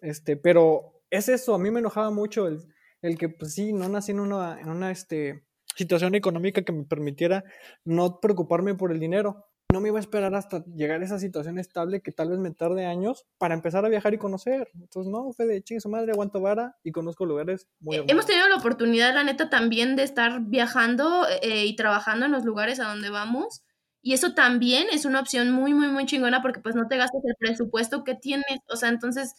este, 0.00 0.36
pero 0.36 1.02
es 1.10 1.28
eso, 1.28 1.54
a 1.54 1.58
mí 1.58 1.70
me 1.70 1.80
enojaba 1.80 2.10
mucho 2.10 2.48
el, 2.48 2.60
el 3.02 3.18
que, 3.18 3.28
pues 3.28 3.54
sí, 3.54 3.72
no 3.72 3.88
nací 3.88 4.12
en 4.12 4.20
una, 4.20 4.60
en 4.60 4.68
una, 4.68 4.90
este, 4.90 5.44
situación 5.74 6.14
económica 6.14 6.62
que 6.62 6.72
me 6.72 6.84
permitiera 6.84 7.44
no 7.84 8.20
preocuparme 8.20 8.74
por 8.74 8.92
el 8.92 9.00
dinero. 9.00 9.46
No 9.72 9.80
me 9.80 9.88
iba 9.88 9.98
a 9.98 10.00
esperar 10.00 10.34
hasta 10.34 10.64
llegar 10.66 11.00
a 11.00 11.04
esa 11.04 11.18
situación 11.18 11.58
estable 11.58 12.02
que 12.02 12.12
tal 12.12 12.28
vez 12.28 12.38
me 12.38 12.50
tarde 12.50 12.84
años 12.84 13.24
para 13.38 13.54
empezar 13.54 13.84
a 13.86 13.88
viajar 13.88 14.12
y 14.12 14.18
conocer. 14.18 14.68
Entonces, 14.74 15.10
no, 15.10 15.32
fue 15.32 15.46
de 15.46 15.62
chingue 15.62 15.80
su 15.80 15.88
madre, 15.88 16.12
aguanto 16.12 16.40
vara 16.40 16.76
y 16.84 16.92
conozco 16.92 17.24
lugares 17.24 17.66
muy 17.80 17.96
hermosos. 17.96 18.12
Hemos 18.12 18.26
tenido 18.26 18.48
la 18.48 18.56
oportunidad, 18.56 19.14
la 19.14 19.24
neta, 19.24 19.48
también 19.48 19.96
de 19.96 20.02
estar 20.02 20.42
viajando 20.42 21.26
eh, 21.40 21.64
y 21.64 21.74
trabajando 21.74 22.26
en 22.26 22.32
los 22.32 22.44
lugares 22.44 22.80
a 22.80 22.88
donde 22.88 23.08
vamos. 23.08 23.62
Y 24.02 24.12
eso 24.12 24.34
también 24.34 24.88
es 24.92 25.06
una 25.06 25.20
opción 25.20 25.50
muy, 25.50 25.72
muy, 25.72 25.88
muy 25.88 26.04
chingona 26.04 26.42
porque 26.42 26.60
pues 26.60 26.74
no 26.74 26.86
te 26.88 26.98
gastas 26.98 27.22
el 27.24 27.36
presupuesto 27.38 28.04
que 28.04 28.14
tienes. 28.14 28.60
O 28.68 28.76
sea, 28.76 28.90
entonces 28.90 29.34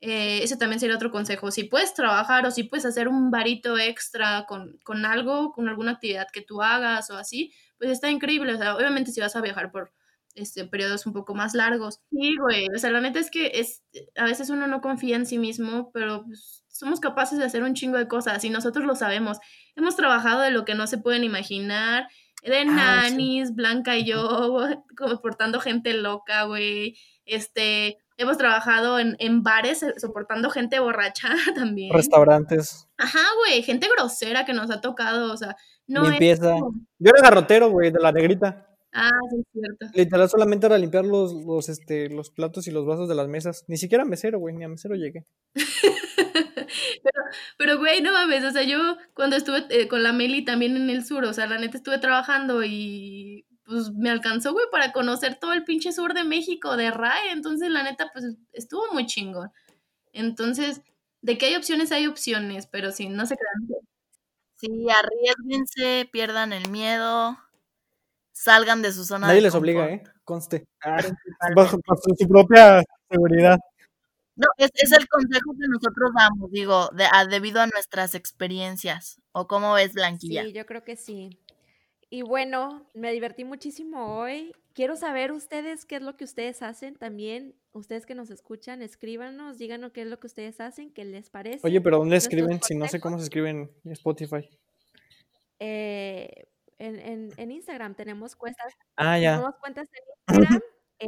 eh, 0.00 0.42
ese 0.42 0.56
también 0.56 0.80
sería 0.80 0.96
otro 0.96 1.10
consejo. 1.10 1.50
Si 1.50 1.64
puedes 1.64 1.94
trabajar 1.94 2.46
o 2.46 2.50
si 2.50 2.64
puedes 2.64 2.84
hacer 2.84 3.08
un 3.08 3.30
varito 3.30 3.78
extra 3.78 4.44
con, 4.46 4.78
con, 4.84 5.04
algo, 5.04 5.52
con 5.52 5.68
alguna 5.68 5.92
actividad 5.92 6.28
que 6.32 6.42
tú 6.42 6.62
hagas 6.62 7.10
o 7.10 7.16
así, 7.16 7.52
pues 7.78 7.90
está 7.90 8.10
increíble. 8.10 8.54
O 8.54 8.58
sea, 8.58 8.76
obviamente 8.76 9.12
si 9.12 9.20
vas 9.20 9.36
a 9.36 9.40
viajar 9.40 9.70
por 9.70 9.92
este, 10.34 10.64
periodos 10.64 11.06
un 11.06 11.12
poco 11.12 11.34
más 11.34 11.54
largos. 11.54 12.00
Sí, 12.10 12.36
güey. 12.36 12.68
O 12.74 12.78
sea, 12.78 12.90
la 12.90 13.00
neta 13.00 13.18
es 13.18 13.30
que 13.30 13.52
es, 13.54 13.82
a 14.16 14.24
veces 14.24 14.50
uno 14.50 14.66
no 14.66 14.80
confía 14.80 15.16
en 15.16 15.26
sí 15.26 15.38
mismo, 15.38 15.90
pero 15.92 16.24
pues, 16.24 16.64
somos 16.68 17.00
capaces 17.00 17.38
de 17.38 17.44
hacer 17.44 17.62
un 17.62 17.74
chingo 17.74 17.98
de 17.98 18.08
cosas 18.08 18.44
y 18.44 18.50
nosotros 18.50 18.84
lo 18.84 18.94
sabemos. 18.94 19.38
Hemos 19.74 19.96
trabajado 19.96 20.40
de 20.40 20.50
lo 20.50 20.64
que 20.64 20.74
no 20.74 20.86
se 20.86 20.98
pueden 20.98 21.24
imaginar. 21.24 22.08
De 22.42 22.64
nanis, 22.64 23.54
Blanca 23.54 23.96
y 23.96 24.04
yo, 24.04 24.58
como 24.96 25.20
portando 25.20 25.60
gente 25.60 25.94
loca, 25.94 26.44
güey. 26.44 26.96
Este, 27.24 27.98
Hemos 28.18 28.36
trabajado 28.36 28.98
en, 28.98 29.14
en 29.20 29.44
bares 29.44 29.84
eh, 29.84 29.94
soportando 29.96 30.50
gente 30.50 30.80
borracha 30.80 31.28
también. 31.54 31.94
Restaurantes. 31.94 32.88
Ajá, 32.96 33.20
güey, 33.38 33.62
gente 33.62 33.88
grosera 33.96 34.44
que 34.44 34.52
nos 34.52 34.72
ha 34.72 34.80
tocado, 34.80 35.32
o 35.32 35.36
sea, 35.36 35.56
no 35.88 36.08
Limpieza. 36.08 36.54
Yo 36.98 37.10
era 37.10 37.22
garrotero, 37.22 37.70
güey, 37.70 37.90
de 37.90 37.98
la 37.98 38.12
negrita. 38.12 38.66
Ah, 38.92 39.10
sí, 39.30 39.36
es 39.40 39.46
cierto. 39.52 39.86
Literal, 39.94 40.28
solamente 40.28 40.66
era 40.66 40.78
limpiar 40.78 41.04
los, 41.04 41.32
los, 41.32 41.68
este, 41.68 42.08
los 42.08 42.30
platos 42.30 42.66
y 42.66 42.70
los 42.70 42.86
vasos 42.86 43.08
de 43.08 43.14
las 43.14 43.28
mesas. 43.28 43.64
Ni 43.68 43.76
siquiera 43.76 44.04
mesero, 44.04 44.38
güey, 44.38 44.54
ni 44.54 44.64
a 44.64 44.68
mesero 44.68 44.94
llegué. 44.94 45.26
pero, 47.02 47.22
pero, 47.58 47.78
güey, 47.78 48.00
no 48.02 48.12
mames, 48.12 48.44
o 48.44 48.50
sea, 48.50 48.62
yo 48.62 48.96
cuando 49.14 49.36
estuve 49.36 49.66
eh, 49.70 49.88
con 49.88 50.02
la 50.02 50.12
Meli 50.12 50.44
también 50.44 50.76
en 50.76 50.90
el 50.90 51.04
sur, 51.04 51.24
o 51.24 51.32
sea, 51.32 51.46
la 51.46 51.58
neta 51.58 51.76
estuve 51.76 51.98
trabajando 51.98 52.62
y 52.64 53.46
pues 53.64 53.92
me 53.92 54.10
alcanzó, 54.10 54.52
güey, 54.52 54.64
para 54.72 54.92
conocer 54.92 55.38
todo 55.38 55.52
el 55.52 55.64
pinche 55.64 55.92
sur 55.92 56.14
de 56.14 56.24
México, 56.24 56.76
de 56.76 56.90
RAE. 56.90 57.32
Entonces, 57.32 57.70
la 57.70 57.82
neta, 57.82 58.10
pues 58.12 58.24
estuvo 58.52 58.82
muy 58.92 59.04
chingón. 59.06 59.50
Entonces, 60.12 60.82
de 61.20 61.36
que 61.36 61.46
hay 61.46 61.56
opciones, 61.56 61.92
hay 61.92 62.06
opciones, 62.06 62.66
pero 62.66 62.92
sí, 62.92 63.08
no 63.08 63.26
se 63.26 63.36
crean. 63.36 63.82
Sí, 64.58 64.86
arriesguense, 64.90 66.08
pierdan 66.10 66.52
el 66.52 66.68
miedo, 66.68 67.38
salgan 68.32 68.82
de 68.82 68.92
su 68.92 69.04
zona 69.04 69.28
Nadie 69.28 69.40
les 69.40 69.54
obliga, 69.54 69.88
¿eh? 69.88 70.02
Conste. 70.24 70.66
bajo, 71.56 71.78
su 72.18 72.28
propia 72.28 72.82
seguridad. 73.08 73.58
No, 74.34 74.46
es, 74.56 74.70
es, 74.74 74.92
el 74.92 75.08
consejo 75.08 75.52
que 75.52 75.68
nosotros 75.68 76.10
damos, 76.16 76.50
digo, 76.50 76.88
de, 76.90 77.06
a, 77.10 77.26
debido 77.26 77.60
a 77.60 77.66
nuestras 77.66 78.14
experiencias. 78.14 79.20
¿O 79.32 79.48
cómo 79.48 79.74
ves, 79.74 79.94
Blanquilla? 79.94 80.44
Sí, 80.44 80.52
yo 80.52 80.66
creo 80.66 80.84
que 80.84 80.96
sí. 80.96 81.40
Y 82.10 82.22
bueno, 82.22 82.86
me 82.94 83.12
divertí 83.12 83.44
muchísimo 83.44 84.18
hoy. 84.18 84.52
Quiero 84.78 84.94
saber 84.94 85.32
ustedes 85.32 85.84
qué 85.84 85.96
es 85.96 86.02
lo 86.02 86.16
que 86.16 86.22
ustedes 86.22 86.62
hacen 86.62 86.94
también. 86.94 87.56
Ustedes 87.72 88.06
que 88.06 88.14
nos 88.14 88.30
escuchan, 88.30 88.80
escríbanos, 88.80 89.58
díganos 89.58 89.90
qué 89.90 90.02
es 90.02 90.06
lo 90.06 90.20
que 90.20 90.28
ustedes 90.28 90.60
hacen, 90.60 90.92
qué 90.92 91.04
les 91.04 91.30
parece. 91.30 91.66
Oye, 91.66 91.80
pero 91.80 91.98
¿dónde 91.98 92.14
escriben? 92.14 92.62
Si 92.62 92.76
no 92.76 92.86
sé 92.86 93.00
cómo 93.00 93.18
se 93.18 93.24
escriben 93.24 93.72
en 93.84 93.90
Spotify. 93.90 94.48
Eh, 95.58 96.46
en, 96.78 97.32
en, 97.36 97.50
Instagram 97.50 97.96
tenemos 97.96 98.36
cuentas. 98.36 98.72
Ah, 98.94 99.18
ya. 99.18 99.38
Tenemos 99.38 99.56
cuentas 99.56 99.88
en 99.92 100.36
Instagram. 100.36 100.62
Eh, 101.00 101.06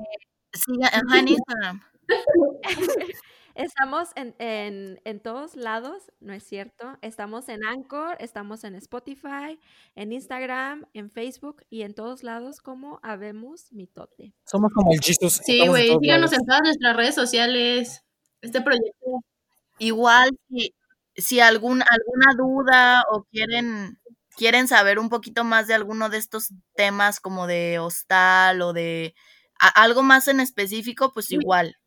sí, 0.53 0.73
en 1.17 1.29
Instagram. 1.29 1.81
Estamos 3.55 4.11
en, 4.15 4.35
en, 4.39 5.01
en, 5.05 5.21
todos 5.21 5.57
lados, 5.57 6.13
¿no 6.21 6.33
es 6.33 6.45
cierto? 6.45 6.97
Estamos 7.03 7.49
en 7.49 7.65
Anchor, 7.65 8.17
estamos 8.21 8.65
en 8.65 8.75
Spotify, 8.77 9.59
en 9.97 10.13
Instagram, 10.13 10.87
en 10.95 11.11
Facebook 11.11 11.65
y 11.69 11.83
en 11.83 11.95
todos 11.95 12.23
lados 12.23 12.61
como 12.61 13.01
Habemos 13.03 13.73
Mitote. 13.73 14.35
Somos 14.45 14.73
como 14.73 14.93
el 14.93 15.01
Jesus. 15.01 15.41
Sí, 15.45 15.67
güey, 15.67 15.97
síganos 16.01 16.33
en 16.33 16.45
todas 16.47 16.63
nuestras 16.63 16.97
redes 16.97 17.15
sociales. 17.15 18.05
Este 18.41 18.61
proyecto. 18.61 19.25
Igual, 19.79 20.31
si, 20.49 20.75
si 21.17 21.41
algún, 21.41 21.83
alguna 21.83 22.35
duda 22.37 23.05
o 23.11 23.25
quieren, 23.25 23.99
quieren 24.37 24.69
saber 24.69 24.99
un 24.99 25.09
poquito 25.09 25.45
más 25.45 25.67
de 25.67 25.75
alguno 25.75 26.09
de 26.09 26.19
estos 26.19 26.49
temas 26.75 27.21
como 27.21 27.47
de 27.47 27.79
hostal 27.79 28.63
o 28.63 28.73
de 28.73 29.15
algo 29.75 30.03
más 30.03 30.29
en 30.29 30.41
específico, 30.41 31.13
pues 31.13 31.31
igual 31.33 31.80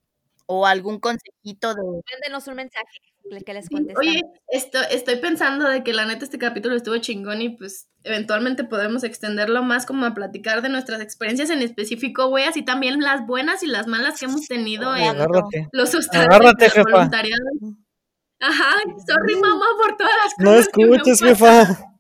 o 0.46 0.66
algún 0.66 1.00
consejito 1.00 1.74
de... 1.74 1.82
Mándenos 1.82 2.48
un 2.48 2.56
mensaje 2.56 3.00
que 3.46 3.54
les 3.54 3.70
contestamos. 3.70 4.00
Oye, 4.00 4.22
esto, 4.48 4.80
estoy 4.92 5.16
pensando 5.16 5.68
de 5.68 5.84
que 5.84 5.94
la 5.94 6.06
neta 6.06 6.26
este 6.26 6.38
capítulo 6.38 6.76
estuvo 6.76 6.98
chingón 6.98 7.42
y 7.42 7.50
pues 7.50 7.90
eventualmente 8.04 8.64
podemos 8.64 9.04
extenderlo 9.04 9.64
más 9.64 9.86
como 9.86 10.06
a 10.06 10.14
platicar 10.14 10.62
de 10.62 10.70
nuestras 10.70 11.02
experiencias 11.02 11.50
en 11.50 11.62
específico, 11.62 12.28
güey, 12.28 12.44
así 12.46 12.64
también 12.64 13.00
las 13.00 13.26
buenas 13.26 13.64
y 13.64 13.68
las 13.68 13.88
malas 13.88 14.20
que 14.20 14.26
hemos 14.26 14.48
tenido 14.48 14.96
en 14.96 15.18
los 15.72 15.96
Agárrate, 16.14 16.70
jefa. 16.70 16.84
voluntariados. 16.92 17.54
Ajá, 18.40 18.76
sorry 19.08 19.36
mamá 19.36 19.66
por 19.82 19.96
todas 19.96 20.14
las 20.24 20.34
cosas. 20.36 20.70
No 20.78 20.84
escuches, 20.94 21.22
jefa. 21.22 21.90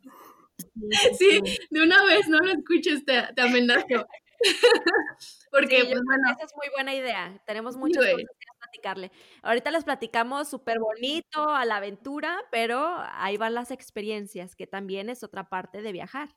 Sí, 1.17 1.41
de 1.69 1.83
una 1.83 2.03
vez 2.03 2.27
no 2.27 2.39
lo 2.39 2.51
escuches, 2.51 3.05
te, 3.05 3.21
te 3.35 3.41
amenazo. 3.41 4.07
Porque, 5.53 5.85
pues, 5.85 6.01
bueno. 6.03 6.23
Esa 6.35 6.45
es 6.45 6.51
muy 6.55 6.67
buena 6.75 6.93
idea. 6.95 7.41
Tenemos 7.45 7.77
muchas 7.77 8.03
cosas 8.03 8.17
que 8.17 8.47
platicarle. 8.59 9.11
Ahorita 9.43 9.71
les 9.71 9.83
platicamos 9.83 10.47
súper 10.49 10.79
bonito, 10.79 11.49
a 11.49 11.63
la 11.65 11.77
aventura, 11.77 12.37
pero 12.51 12.95
ahí 13.13 13.37
van 13.37 13.53
las 13.53 13.69
experiencias, 13.71 14.55
que 14.55 14.65
también 14.67 15.09
es 15.09 15.23
otra 15.23 15.49
parte 15.49 15.81
de 15.81 15.91
viajar. 15.91 16.29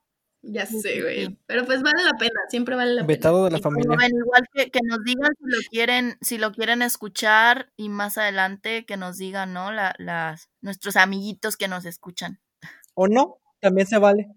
Ya 0.42 0.66
Sí, 0.66 0.80
sé, 0.80 0.92
sí, 0.92 1.00
güey. 1.00 1.26
sí. 1.26 1.38
Pero 1.46 1.64
pues 1.64 1.82
vale 1.82 2.04
la 2.04 2.12
pena, 2.18 2.38
siempre 2.50 2.76
vale 2.76 2.92
la 2.92 3.00
pena. 3.02 3.06
Vetado 3.06 3.44
de 3.46 3.50
la 3.52 3.58
familia. 3.58 3.96
igual 4.06 4.46
que, 4.52 4.70
que 4.70 4.80
nos 4.84 5.02
digan 5.02 5.30
si 5.40 5.46
lo 5.50 5.58
quieren, 5.70 6.18
si 6.20 6.38
lo 6.38 6.52
quieren 6.52 6.82
escuchar 6.82 7.72
y 7.76 7.88
más 7.88 8.18
adelante 8.18 8.84
que 8.86 8.96
nos 8.96 9.16
digan, 9.16 9.52
¿no? 9.54 9.72
La, 9.72 9.94
las, 9.98 10.50
nuestros 10.60 10.96
amiguitos 10.96 11.56
que 11.56 11.66
nos 11.68 11.84
escuchan. 11.84 12.38
O 12.94 13.08
no, 13.08 13.38
también 13.60 13.86
se 13.88 13.98
vale. 13.98 14.28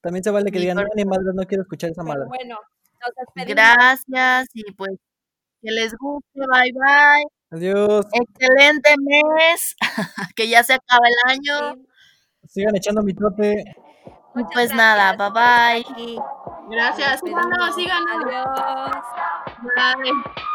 También 0.00 0.24
se 0.24 0.30
vale 0.30 0.50
que 0.50 0.58
Sí, 0.58 0.62
digan, 0.62 0.78
no, 0.78 0.84
ni 0.94 1.04
madre, 1.04 1.32
no 1.34 1.44
quiero 1.46 1.62
escuchar 1.64 1.90
esa 1.90 2.02
madre. 2.02 2.24
bueno, 2.28 2.58
Gracias 3.46 4.48
y 4.54 4.72
pues 4.72 4.92
que 5.62 5.70
les 5.70 5.94
guste, 5.96 6.40
bye 6.52 6.72
bye. 6.72 7.24
Adiós. 7.50 8.06
Excelente 8.12 8.94
mes, 8.98 9.76
que 10.36 10.48
ya 10.48 10.62
se 10.62 10.74
acaba 10.74 11.06
el 11.06 11.32
año. 11.32 11.84
Sigan 12.48 12.76
echando 12.76 13.02
mi 13.02 13.14
trote. 13.14 13.64
Y 14.34 14.38
muchas 14.38 14.52
pues 14.52 14.74
nada, 14.74 15.12
bye 15.16 15.30
bye. 15.30 16.16
Gracias, 16.70 17.22
Nos 17.22 17.30
síganos, 17.30 17.74
síganos. 17.74 18.24
Adiós. 18.24 19.04
Bye. 19.76 20.52